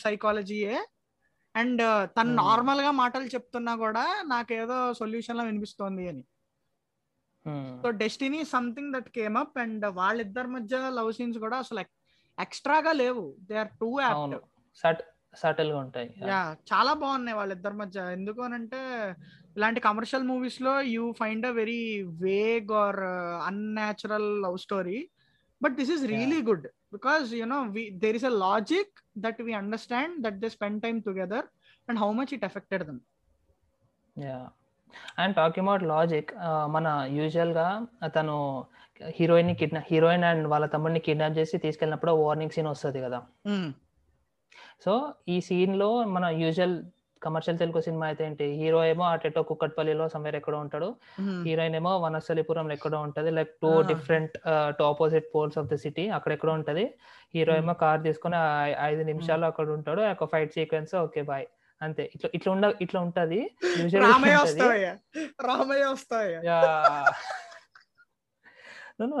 [0.00, 0.86] సైకాలజీయే
[1.56, 2.36] అండ్ తను Hmm.
[2.36, 6.24] నార్మల్గా మాటలు చెప్తున్నా కూడా నాకేదో సొల్యూషన్ లా వినిపిస్తోంది అని.
[7.82, 11.80] So destiny something that came up and వాళ్ళిద్దరి మధ్య లవ్ సీన్స్ కూడా అసలు
[12.40, 13.36] ఎక్స్ట్రాగా లేవు.
[13.40, 13.98] దే ఆర్ టూ
[15.36, 16.14] సటిల్గా ఉంటాయి.
[16.26, 16.56] యా.
[16.72, 18.00] చాలా బాగున్నాయి వాళ్ళిద్దరి మధ్య.
[18.12, 18.80] ఎందుకు అని అంటే
[19.56, 23.00] ఇలాంటి కమర్షియల్ మూవీస్లో you find a very vague or
[23.46, 25.08] unnatural love story.
[25.62, 26.66] But this is really good.
[26.92, 31.46] Because you know we there is a logic that we understand that they spend time together
[31.88, 33.00] and how much it affected them.
[34.18, 34.40] Yeah.
[35.18, 36.30] And talking about logic
[36.66, 38.36] మన యూజువల్గా తను
[39.08, 43.18] heroine kidnap heroine and వాళ్ళ తమ్ముడిని kidnap చేసి తీసుకెళ్ళినప్పుడు warning scene వస్తుంది కదా.
[44.84, 46.82] So ఈ సీన్లో మన యూజువల్
[47.22, 48.44] కమర్షియల్ తెలుగు సినిమా అయితే ఏంటి?
[48.44, 50.94] హీరో ఏమో అటెటో కుక్కట్పల్లిలో సమ్వేర్ ఎక్కడో ఉంటాడు.
[51.44, 53.30] హీరోయిన్ ఏమో వనస్థలిపురంలో ఎక్కడో ఉంటది.
[53.30, 53.82] Like two.
[53.82, 54.38] Different
[54.78, 56.94] two opposite poles of the city అక్కడ ఎక్కడో ఉంటది.
[57.34, 58.36] హీరో ఏమో కార్ తీసుకొని
[58.80, 60.00] ఐదు నిమిషాలు అక్కడ ఉంటాడు.
[60.00, 61.46] ఒక ఫైట్ సీక్వెన్స్ ఓకే బాయ్.
[61.82, 62.10] అంతే.
[62.14, 63.50] ఇట్లా ఇట్లా ఉండ ఇట్లా ఉంటది.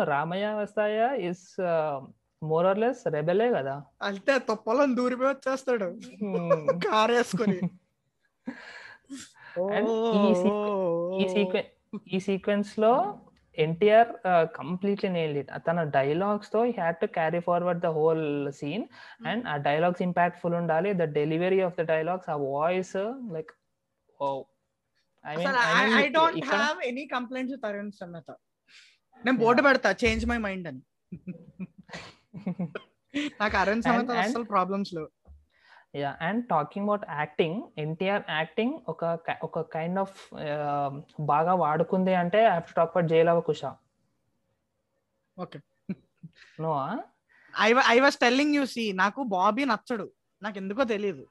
[0.04, 1.12] Ramayya Vasthavayya?
[1.12, 1.60] Is
[2.42, 3.74] more or less రెబెలే కదా.
[4.08, 5.88] అంటే తొప్పలను దూరిపోయి వచ్చేస్తాడు.
[6.86, 7.58] కార్ వేసుకొని
[12.08, 12.90] ఈ సీక్వెన్స్లో
[13.58, 14.10] ఎన్టీఆర్
[14.58, 18.22] కంప్లీట్లీ నేల్డ్ ఇట్ తన డైలాగ్స్తో he had to carry forward the whole
[18.60, 18.84] scene
[19.26, 20.90] and ఆ డైలాగ్స్ ఇంపాక్ట్ఫుల్ ఉండాలి.
[20.92, 22.94] The delivery of the dialogues ఆ voice
[23.34, 23.52] like
[25.24, 25.58] I mean
[25.98, 28.30] I don't have any complaints Aravind Sametha
[29.24, 30.82] నేను board పెడతా change my mind అని.
[33.40, 35.08] నాకు అరవింద్ సమేత అసలు problems లేవు.
[36.02, 39.02] Yeah and talking about acting NTR acting ఒక
[39.46, 40.16] ఒక కైండ్ ఆఫ్
[41.32, 43.62] బాగా వాడుకుంది అంటే I have to talk about Jai Lava Kusa
[45.36, 45.58] okay
[46.64, 46.72] no
[47.54, 50.06] I I was telling you C నాకు బాబీ నచ్చడు.
[50.42, 51.24] నాకు ఎందుకో తెలియదు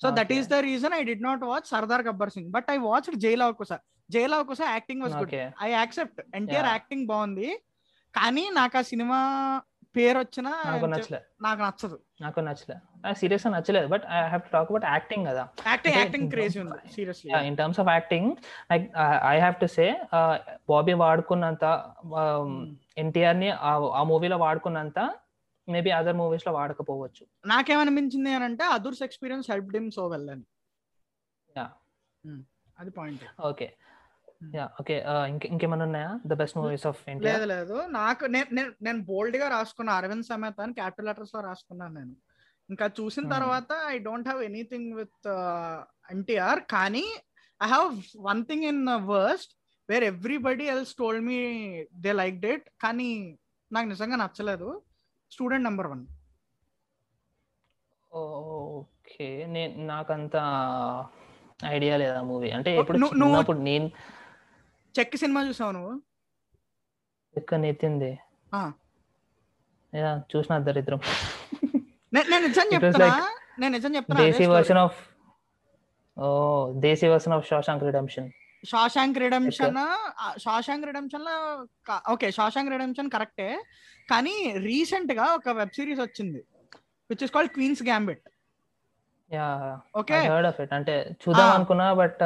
[0.00, 0.32] so that.
[0.38, 3.72] Is the reason I did not watch Sardaar Gabbar Singh but I watch jail అవకుస
[4.10, 5.34] jail అవకుస acting was good
[5.66, 6.68] I accept NTR.
[6.74, 7.48] Acting బాగుంది.
[8.14, 9.18] కానీ నాకు ఆ cinema
[9.96, 11.22] పేరు వచ్చినా నాకు నచ్చలే.
[11.42, 12.00] నాకు నచ్చదు.
[12.20, 12.76] నాకు నచ్చలే.
[13.14, 15.48] సీరియస్గా నచ్చలేదు but I have to talk about acting కదా.
[15.66, 17.46] యాక్టింగ్ యాక్టింగ్ క్రేజీ ఉంది seriously.
[17.46, 18.32] In terms of acting
[18.72, 18.92] like
[19.28, 20.02] I have to say
[20.68, 21.92] Bobby వాడుకున్నంత
[22.98, 25.14] ఎన్టీఆర్ని ఆ- మూవీలో వాడుకున్నంత
[25.68, 27.26] మేబీ అదర్ మూవీస్లో వాడకపోవచ్చు.
[27.46, 30.42] నాకేమనిపించింది అని అంటే others experience help them so well అని.
[32.78, 33.22] అది పాయింట్.
[33.42, 33.74] ఓకే.
[34.52, 34.94] యా ఓకే
[35.48, 36.10] ఇంకేమైనా ఉన్నాయా?
[36.26, 37.76] ద బెస్ట్ మూవీస్ ఆఫ్ లేదు లేదు.
[37.96, 38.48] నాకు నేను
[38.82, 42.14] నేను బోల్డ్గా రాసుకున్నా అరవింద్ సమేత అని క్యాపిటల్ లెటర్స్లో రాసుకున్నాను నేను.
[42.68, 43.34] ఇంకా చూసిన Hmm.
[43.34, 45.26] తర్వాత I don't have anything with
[46.10, 47.04] NTR కానీ
[47.60, 47.90] I have
[48.26, 49.52] one thing in worst
[49.88, 51.38] where everybody else told me
[52.04, 53.08] they like that కానీ
[53.70, 54.68] నాకు నిజంగా నచ్చలేదు.
[55.32, 56.04] Student number one
[58.12, 59.26] okay.
[59.54, 60.36] నేను నాకంత
[61.72, 63.86] ఐడియా లేదు ఆ మూవీ అంటే ఇప్పుడు నేను
[64.94, 65.92] చెక్ సినిమా చూసావు నువ్వు?
[68.52, 68.60] ఆ.
[69.92, 71.00] యా చూసిన దరిద్రం.
[72.12, 73.08] నేను నిజం చెప్తున్నా
[73.60, 74.44] నేను నిజం చెప్తున్నా desi.
[74.52, 74.98] Version of
[76.16, 76.26] oh
[76.84, 78.28] desi version of Shawshank Redemption
[78.64, 79.78] Shawshank Redemption
[80.44, 81.34] Shawshank రిడమ్షన్లో
[82.12, 83.48] okay Shawshank Redemption కరెక్టే
[84.08, 84.34] కానీ
[84.64, 86.40] రీసెంట్గా ఒక వెబ్ సిరీస్ వచ్చింది
[87.10, 88.24] which is called Queen's Gambit
[89.30, 89.48] yeah
[90.00, 91.50] okay heard of it అంటే చూద్దాం.
[91.56, 92.22] అనుకున్నా బట్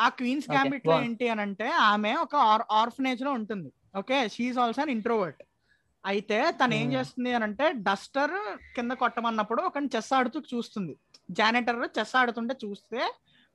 [0.00, 0.96] ఆ క్వీన్స్ గ్యాంబిట్లో.
[1.02, 2.36] ఏంటి అని అంటే ఆమె ఒక
[2.80, 3.70] ఆర్ఫనేజ్లో ఉంటుంది.
[3.98, 4.18] Okay?
[4.28, 5.42] She also an introvert
[6.04, 6.88] అయితే తను ఏం.
[6.92, 8.34] చేస్తుంది అని అంటే డస్టర్
[8.76, 10.94] కింద కొట్టమన్నప్పుడు ఒక చెస్ ఆడుతూ చూస్తుంది.
[11.30, 13.00] జానెటర్ చెస్ ఆడుతుంటే చూస్తే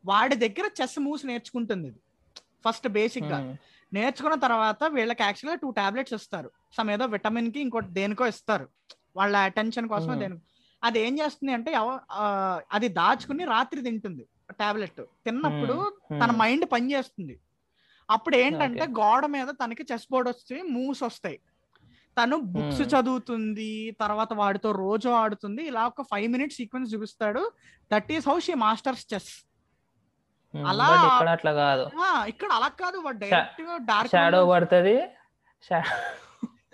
[0.06, 2.00] వాడి దగ్గర చెస్ మూవ్స్ నేర్చుకుంటుంది ఇది.
[2.66, 3.40] ఫస్ట్ బేసిక్గా
[3.94, 6.50] నేర్చుకున్న తర్వాత వీళ్ళకి యాక్చువల్గా టూ టాబ్లెట్స్ ఇస్తారు.
[6.78, 8.68] సమ్ ఏదో విటమిన్కి ఇంకోటి దేనికో ఇస్తారు.
[9.16, 10.20] వాళ్ళ అటెన్షన్ కోసం.
[10.20, 10.44] దేనికి.
[10.84, 11.72] అది ఏం చేస్తుంది అంటే
[12.72, 14.24] అది దాచుకుని రాత్రి తింటుంది.
[14.60, 17.40] టాబ్లెట్ తిన్నప్పుడు తన మైండ్ పనిచేస్తుంది
[18.12, 18.80] అప్పుడు ఏంటంటే.
[19.00, 21.40] గోడ మీద తనకి చెస్ బోర్డ్ వస్తే మూవ్స్ వస్తాయి.
[22.24, 22.82] తను బుక్స్.
[23.00, 27.52] చదువుతుంది తర్వాత వాడితో రోజు ఆడుతుంది ఇలా ఒక ఫైవ్ మినిట్స్ సీక్వెన్స్ చూపిస్తాడు.
[27.94, 29.48] That is how she masters chess.
[30.68, 31.90] అలా- అట్లా కాదు.
[32.28, 35.02] ఇక్కడ అలా కాదు డైరెక్ట్ డార్క్ షాడో పడుతుంది.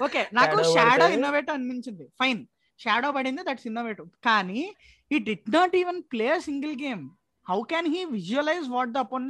[0.03, 1.13] ఓకే నాకు షాడో పడుతది.
[1.13, 2.07] ఇన్నోవేటివ్ అనిపించింది.
[2.19, 2.45] ఫైన్.
[2.79, 4.75] షాడో పడింది దట్స్ ఇన్నోవేటివ్ కానీ
[5.11, 7.09] ఈ did not even play single game
[7.47, 9.25] how can he visualize what the upon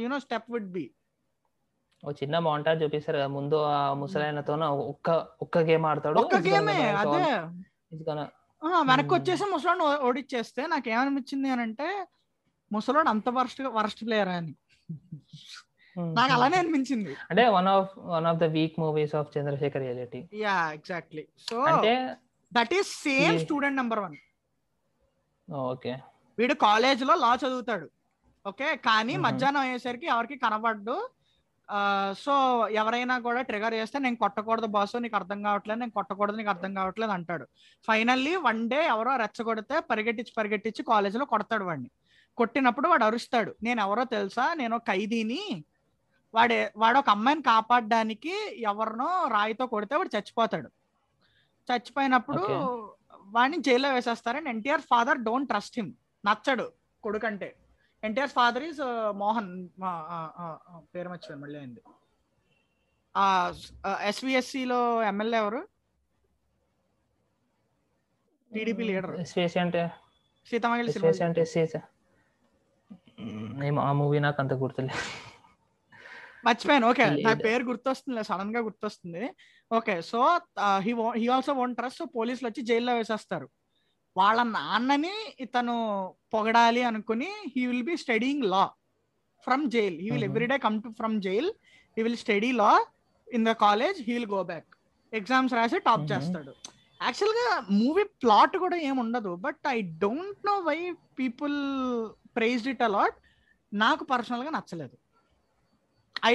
[0.00, 0.84] you know step would be
[2.02, 4.54] ఓ చిన్న మాంటాజ్ చూపిస్తారు కదా ముందు ఆ ముసలాయనతో
[4.92, 5.08] ఒక్క
[5.42, 6.20] ఒక్క గేమ్ ఆడతాడు.
[6.22, 6.78] ఒక్క గేమే.
[7.02, 7.20] అదే.
[8.88, 9.16] వెనక్కి Hmm.
[9.16, 11.86] వచ్చేసి ముసలోడు ఓడిచ్చేస్తే నాకు ఏమనిపించింది అని అంటే
[12.70, 14.52] ముసలోడు అంత వరస్ట్ వరస్ట్ ప్లేయర్ అని.
[15.96, 16.10] Hmm.
[16.18, 17.14] నాకు అలానే అనిపించింది.
[17.30, 21.92] అంటే one of one of the weak movies of Chandrasekhar reality yeah exactly so అంటే
[22.52, 24.16] that is same student number one
[25.66, 25.94] okay
[26.38, 27.90] వీడు కాలేజ్లో లా చదువుతాడు.
[28.48, 29.16] ఓకే కానీ.
[29.16, 31.08] మధ్యాహ్నం అయ్యేసరికి ఎవరికి కనబడ్డు.
[32.18, 32.34] సో
[32.68, 37.12] ఎవరైనా కూడా ట్రిగర్ చేస్తే నేను కొట్టకూడదు బాసు నీకు అర్థం కావట్లేదు నేను కొట్టకూడదు నీకు అర్థం కావట్లేదు
[37.12, 37.46] అంటాడు.
[37.86, 41.90] ఫైనల్లీ వన్ డే ఎవరో రెచ్చగొడితే పరిగెట్టించి పరిగెట్టించి కాలేజీలో కొడతాడు వాడిని.
[42.36, 43.54] కొట్టినప్పుడు వాడు అరుస్తాడు.
[43.62, 44.54] నేను ఎవరో తెలుసా?
[44.54, 45.64] నేను ఖైదీని.
[46.34, 50.68] వాడే వాడు ఒక అమ్మాయిని కాపాడడానికి ఎవరినో రాయితో కొడితే వాడు చచ్చిపోతాడు.
[51.72, 52.44] చచ్చిపోయినప్పుడు.
[53.24, 55.92] వాడిని జైల్లో వేసేస్తారని NTR father don't trust him
[56.26, 57.56] నచ్చడు కొడుకంటే.
[58.04, 61.82] ఎన్టీఆర్ ఫాదర్ ఈజ్ మోహన్ ఆ, ఆ, ఆ, పేరు మర్చిపోయాను మళ్ళీ అయింది.
[64.00, 65.68] ఎస్విఎస్సిలో ఎమ్మెల్యే ఎవరు?
[68.54, 69.10] టీడీపీ లీడర్
[69.58, 69.88] అంటే?
[70.84, 71.44] సినిమా అంటే
[73.80, 74.98] ఆ మూవీ నాకు అంత గుర్తులేదు.
[76.44, 77.04] మర్చిపోయాను ఓకే.
[77.04, 77.44] నా.
[77.44, 79.34] పేరు గుర్తొస్తుంది సడన్గా గుర్తొస్తుంది.
[79.72, 80.40] Okay so
[80.78, 83.48] he he also won't trust so పోలీసులు వచ్చి జైల్లో వేసేస్తారు.
[84.16, 85.74] వాళ్ళ నాన్నని ఇతను
[86.34, 88.62] పొగడాలి అనుకుని he will be studying law
[89.46, 90.26] from jail he will.
[90.30, 91.48] Everyday come to from jail
[91.96, 92.72] he will study law
[93.28, 94.68] in the college he will go back
[95.12, 96.04] exams రాసి టాప్.
[96.12, 96.52] చేస్తాడు.
[97.00, 97.46] యాక్చువల్గా
[97.80, 99.32] మూవీ ప్లాట్ కూడా ఏం ఉండదు.
[99.46, 100.78] But I don't know why
[101.20, 101.56] people
[102.36, 103.16] prized it a lot
[103.72, 104.96] నాకు పర్సనల్గా నచ్చలేదు.
[106.32, 106.34] I.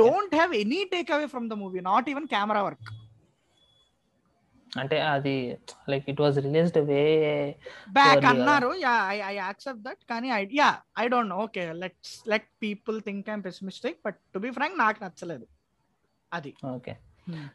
[0.00, 2.88] Don't have any take away from the movie not even camera work
[4.82, 5.34] అంటే అది
[5.90, 7.02] like it was released way
[7.98, 8.70] back అన్నారు.
[8.86, 10.70] Yeah I I accept that కానీ I yeah
[11.02, 14.98] I don't know okay let's let people think I'm pessimistic but to be frank నాకు
[15.04, 15.46] నచ్చలేదు.
[16.32, 16.52] అది.
[16.76, 16.94] Okay.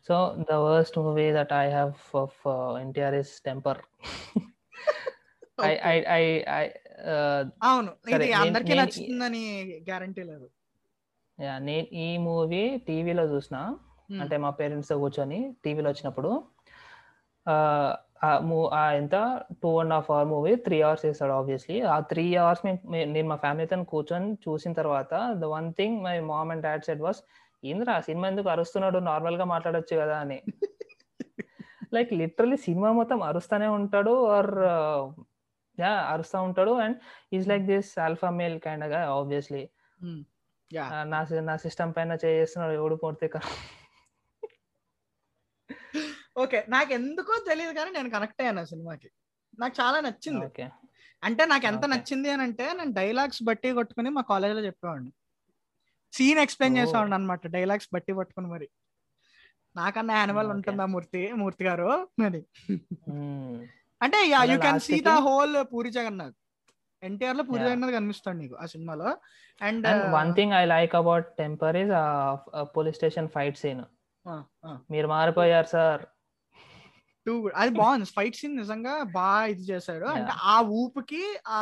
[0.07, 0.15] So
[0.49, 1.93] the worst movie that I have
[2.23, 2.41] of
[2.81, 3.81] NTR is Temper
[5.69, 6.23] I I I
[6.61, 6.65] I
[7.69, 7.91] అవును.
[8.15, 9.43] ఇది అందరికీ నచ్చుతుందని
[9.89, 10.47] guarantee లేదు.
[11.67, 13.57] నేను ఈ మూవీ టీవీలో చూసిన.
[14.23, 16.31] అంటే మా పేరెంట్స్తో కూర్చొని టీవీలో వచ్చినప్పుడు
[18.97, 19.15] ఎంత?
[19.63, 23.77] Two and half hour movie three hours వేస్తాడు ఆబ్వియస్లీ ఆ త్రీ అవర్స్ నేను మా ఫ్యామిలీతో
[23.93, 25.11] కూర్చొని చూసిన తర్వాత
[25.41, 27.21] the one thing my mom and dad said was
[27.63, 28.99] ఏంద్రా సినిమా ఎందుకు అరుస్తున్నాడు?
[29.09, 30.39] నార్మల్గా మాట్లాడొచ్చు కదా అని.
[31.95, 34.51] లైక్ లిటరలీ సినిమా మొత్తం అరుస్తానే ఉంటాడు ఆర్
[35.77, 36.73] యా అరుస్తా ఉంటాడు.
[36.83, 36.97] And
[37.35, 39.63] is like this alpha male కైండ్గా obviously
[41.45, 43.27] నా సిస్టమ్ పైన చేస్తున్నాడు ఎవడు పోతే
[46.37, 46.65] ఓకే.
[46.69, 49.09] నాకు ఎందుకో తెలియదు కానీ నేను కనెక్ట్ అయ్యాను ఆ సినిమాకి.
[49.59, 50.63] నాకు చాలా నచ్చింది.
[51.23, 51.85] అంటే నాకు ఎంత.
[51.85, 55.11] నచ్చింది అని అంటే నేను డైలాగ్స్ బట్టి కొట్టుకుని మా కాలేజ్లో చెప్పేవాడిని.
[56.13, 56.77] Scene explain.
[56.77, 58.69] చేసేవాడిని అనమాట డైలాగ్స్ బట్టి పట్టుకుని మరి.
[59.75, 60.47] నాకన్నా యానిమల్.
[60.47, 61.31] ఉంటుందా మూర్తి?
[61.33, 63.67] మూర్తి గారు మ్మ్.
[64.01, 66.35] అంటే yeah can see the whole Puri Jagannadh.
[67.03, 67.63] ఎన్టీఆర్లో Puri.
[67.63, 69.17] Jagannadh కనిపిస్తాడు నీకు ఆ సినిమాలో.
[69.61, 71.91] And and one thing I like about Temper is
[72.77, 73.83] police station fight scene.
[74.91, 76.01] మీరు మారిపోయారు సార్.
[77.25, 78.05] టూ అది బాగుంది.
[78.17, 80.05] ఫైట్ సీన్ నిజంగా బాగా ఇది చేశాడు.
[80.15, 81.23] అంటే ఆ ఊపుకి
[81.57, 81.59] ఆ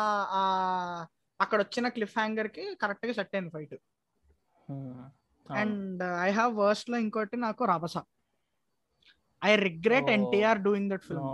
[1.39, 3.75] అక్కడ వచ్చిన క్లిఫ్ హ్యాంగర్కి కరెక్ట్గా సెట్ అయింది ఫైట్.
[5.45, 7.97] అండ్ ఐ హావ్ వర్స్ట్లో ఇంకోటి నాకు Rabhasa
[9.41, 10.09] I regret.
[10.17, 11.29] NTR doing that film.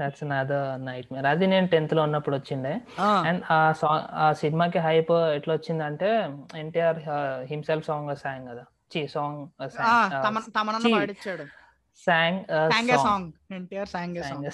[0.00, 0.66] That's another
[1.12, 2.74] nightmare అది నేను టెన్త్లో ఉన్నప్పుడు వచ్చిండే.
[3.28, 6.10] అండ్ ఆ సాంగ్ ఆ సినిమాకి హైప్ ఎట్లా వచ్చిందంటే
[6.62, 7.00] ఎన్టీఆర్
[7.52, 8.64] హిమ్సెల్ఫ్ సాంగ్ సాంగ్ కదా.
[8.92, 9.40] చీ సాంగ్
[11.98, 12.46] తమనన్న Chi.
[12.48, 14.46] పాడిచ్చాడు సాంగ్ సాంగే సాంగ్ ఎన్టీఆర్ సాంగే సాంగ్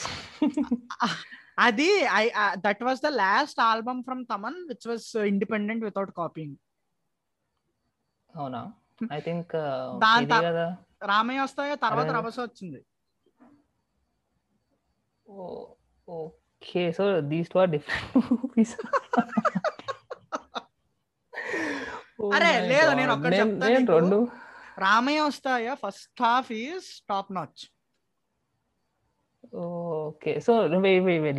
[1.58, 2.24] అది I
[2.66, 6.56] that was the last album from Thaman which was independent without copying
[8.34, 8.62] అవునా?
[9.12, 9.52] ఐ థింక్
[10.46, 10.66] కదా.
[11.10, 11.74] రామయ్య వస్తాయో?
[11.84, 12.08] తర్వాత.
[12.16, 12.80] రభస వచ్చింది.
[16.08, 16.82] Okay.
[16.92, 18.74] So these two are different movies
[22.36, 23.92] అరే, లేదు, నేను ఒక్కటి చెప్తా నీకు.
[23.92, 24.18] రెండు
[24.78, 25.72] రామయ్య వస్తాయా?
[25.84, 27.62] First half is top notch
[29.62, 30.52] okay so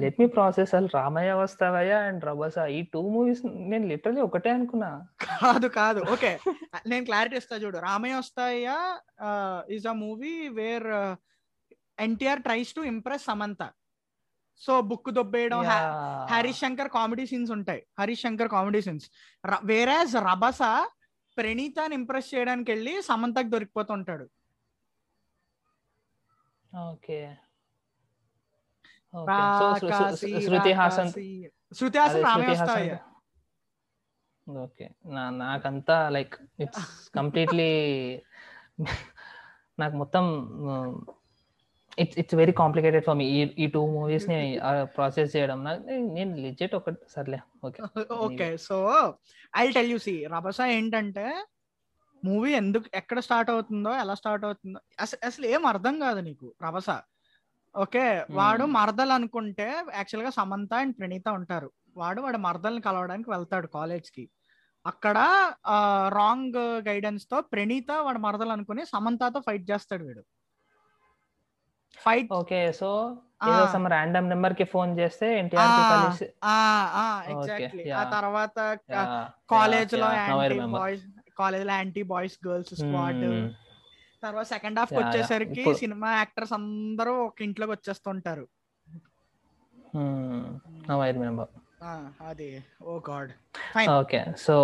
[0.04, 3.42] let me process అసలు రామయ్య వస్తావయ్య అండ్ రబస ఈ టూ మూవీస్
[3.72, 4.90] నేను లిటరలీ ఒకటే అనుకున్నా.
[5.44, 6.02] కాదు కాదు.
[6.16, 6.32] ఓకే
[6.92, 7.78] నేను క్లారిటీ ఇస్తా చూడు.
[7.88, 8.76] Ramayya Vastavayya
[9.76, 10.88] is a movie where
[12.00, 13.64] NTR tries to impress Samantha
[14.62, 15.86] so book దొబ్బేయడం Yeah.
[16.32, 19.06] Harish Shankar comedy scenes ఉంటాయి హరీష్ శంకర్ కామెడీ సీన్స్
[19.66, 20.62] వేరాజ్ రభస
[21.38, 24.26] ప్రణీతాని ఇంప్రెస్ చేయడానికి వెళ్ళి సమంతకి దొరికిపోతుంటాడు.
[26.74, 27.20] ఓకే.
[30.46, 31.12] శృతి హాసన్.
[31.74, 31.98] శృతి
[34.48, 34.86] ఓకే.
[35.06, 37.72] నా నాకంతా లైక్ ఇట్స్ కంప్లీట్లీ
[39.80, 40.26] నాకు మొత్తం
[41.98, 43.26] it's it's very complicated for me
[43.58, 44.38] ఈ టూ మూవీస్ని
[44.96, 45.60] ప్రాసెస్ చేయడం
[46.12, 47.80] నేను లిజిట్ ఒకటి సర్లే okay.
[48.26, 48.78] Okay so
[49.54, 51.26] I tell you see Rabhasa ఏంటంటే
[52.24, 56.90] మూవీ ఎందుకు ఎక్కడ స్టార్ట్ అవుతుందో ఎలా స్టార్ట్ అవుతుందో అసలు అసలు ఏం అర్థం కాదు నీకు రభస
[57.76, 58.06] ఓకే
[58.38, 58.74] వాడు Hmm.
[58.76, 61.70] మరదలు అనుకుంటే యాక్చువల్గా సమంత అండ్ ప్రణీత ఉంటారు.
[61.96, 64.24] వాడు వాడు మరదల్ని కలవడానికి వెళ్తాడు కాలేజ్కి.
[64.86, 65.18] అక్కడ
[66.16, 66.58] రాంగ్
[66.88, 70.24] గైడెన్స్తో ప్రణీత వాడు మరదలు అనుకుని సమంతతో ఫైట్ చేస్తాడు వీడు.
[71.98, 72.90] ఫైట్ ఓకే సో
[73.46, 73.64] ఏదో.
[73.72, 76.28] సమ్ ర్యాండమ్ నెంబర్కి ఫోన్ చేస్తే ఎన్టీఆర్కి కలిసి
[77.34, 78.04] ఎగ్జాక్ట్లీ ఆ.
[78.12, 78.58] తర్వాత
[79.50, 80.58] కాలేజ్లో యాంటీ.
[80.76, 81.04] బాయ్స్
[81.38, 83.24] కాలేజ్లో యాంటీ బాయ్స్ గర్ల్స్ స్క్వాడ్.
[84.24, 84.92] తర్వాత సెకండ్ హాఫ్.
[85.00, 88.46] వచ్చేసరికి సినిమా యాక్టర్స్ అందరూ ఒక ఇంట్లోకి వచ్చేస్తుంటారు
[92.28, 92.50] అది
[92.84, 93.32] ఓ god
[93.96, 94.56] okay so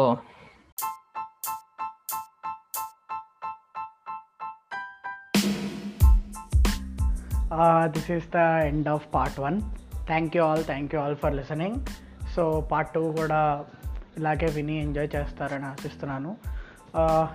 [7.85, 8.35] this is the
[8.65, 9.61] end of part one
[10.07, 11.76] thank you all thank you all for listening
[12.35, 13.65] so part two కూడా
[14.17, 16.35] ఇలాగే విని ఎంజాయ్ చేస్తారని ఆశిస్తున్నాను.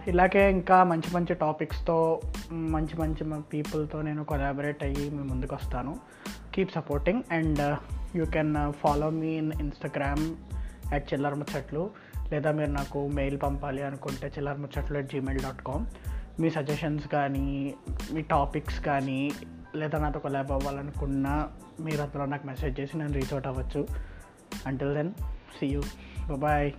[0.09, 2.21] ఇలాగే ఇంకా మంచి మంచి టాపిక్స్తో
[2.53, 5.97] మంచి మంచి పీపుల్తో నేను కొలాబరేట్ అయ్యి మీ ముందుకు వస్తాను.
[6.55, 7.77] Keep supporting and
[8.17, 10.35] you can follow me in Instagram
[10.95, 11.91] at Chillara Muchatlu
[12.33, 15.87] లేదా మీరు నాకు మెయిల్ పంపాలి అనుకుంటే Chillara Muchatlu at Gmail dot com
[16.41, 17.75] me suggestions కానీ
[18.13, 19.33] మీ టాపిక్స్ కానీ
[19.77, 21.49] లేదా నాతో కొలాబ్ అవ్వాలనుకున్నా
[21.81, 23.87] మీరు అందులో నాకు మెసేజ్ చేసి నేను రీచ్ అవుట్ అవ్వచ్చు.
[24.67, 25.13] Until then
[25.61, 25.83] see you
[26.35, 26.73] bye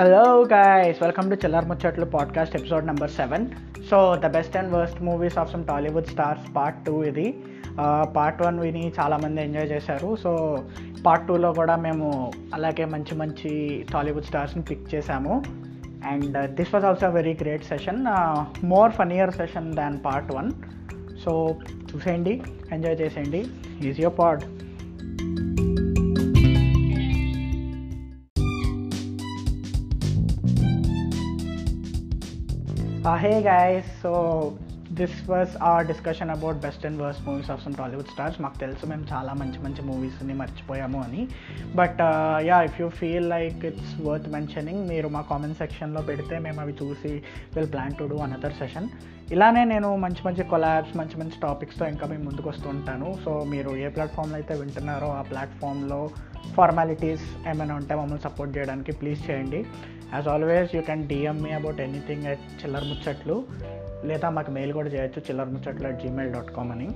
[0.00, 3.46] hello guys welcome to Chillara Muchatlu podcast episode number seven
[3.90, 7.44] so the best and worst movies of some Tollywood stars part two ఇది.
[8.16, 10.16] Part one విని చాలామంది enjoy చేశారు.
[10.16, 10.64] So
[11.06, 13.50] part టూలో కూడా మేము అలాగే మంచి మంచి
[13.92, 15.42] టాలీవుడ్ స్టార్స్ని పిక్ చేశాము.
[16.06, 18.06] And this was also very great session
[18.64, 20.52] more funnier session than part one
[21.24, 21.56] so
[21.94, 23.46] చూసేయండి ఎంజాయ్ చేసేయండి.
[23.88, 24.42] Is your pod
[33.24, 34.10] hey hey so
[34.98, 38.86] this this a discussion about best and worst movies of some Tollywood stars మాకు తెలుసు
[38.90, 41.22] మేము చాలా మంచి మంచి మూవీస్ని మర్చిపోయాము అని.
[41.76, 42.00] But
[42.48, 46.74] yeah if you feel like it's worth mentioning మీరు మా కామెంట్ సెక్షన్లో పెడితే మేము అవి
[46.82, 47.12] చూసి
[47.56, 48.88] will plan to do another session
[49.34, 53.08] ఇలానే నేను మంచి మంచి కొలాబ్స్ మంచి మంచి టాపిక్స్తో ఇంకా మేము ముందుకు వస్తూ ఉంటాను.
[53.24, 56.00] సో మీరు ఏ ప్లాట్ఫామ్లో అయితే వింటున్నారో ఆ ప్లాట్ఫామ్లో
[56.56, 59.62] ఫార్మాలిటీస్ ఏమైనా ఉంటే మమ్మల్ని సపోర్ట్ చేయడానికి ప్లీజ్ చేయండి.
[60.14, 63.38] As always you can DM me about anything at Chillara Muchatlu
[64.04, 66.88] లేదా మాకు మెయిల్ కూడా చేయొచ్చు Chillara Muchatlu at Gmail dot com అని.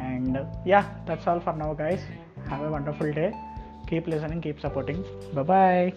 [0.00, 2.02] And yeah that's all for now guys
[2.48, 3.32] have a wonderful day
[3.88, 5.04] keep listening keep supporting
[5.42, 5.92] bye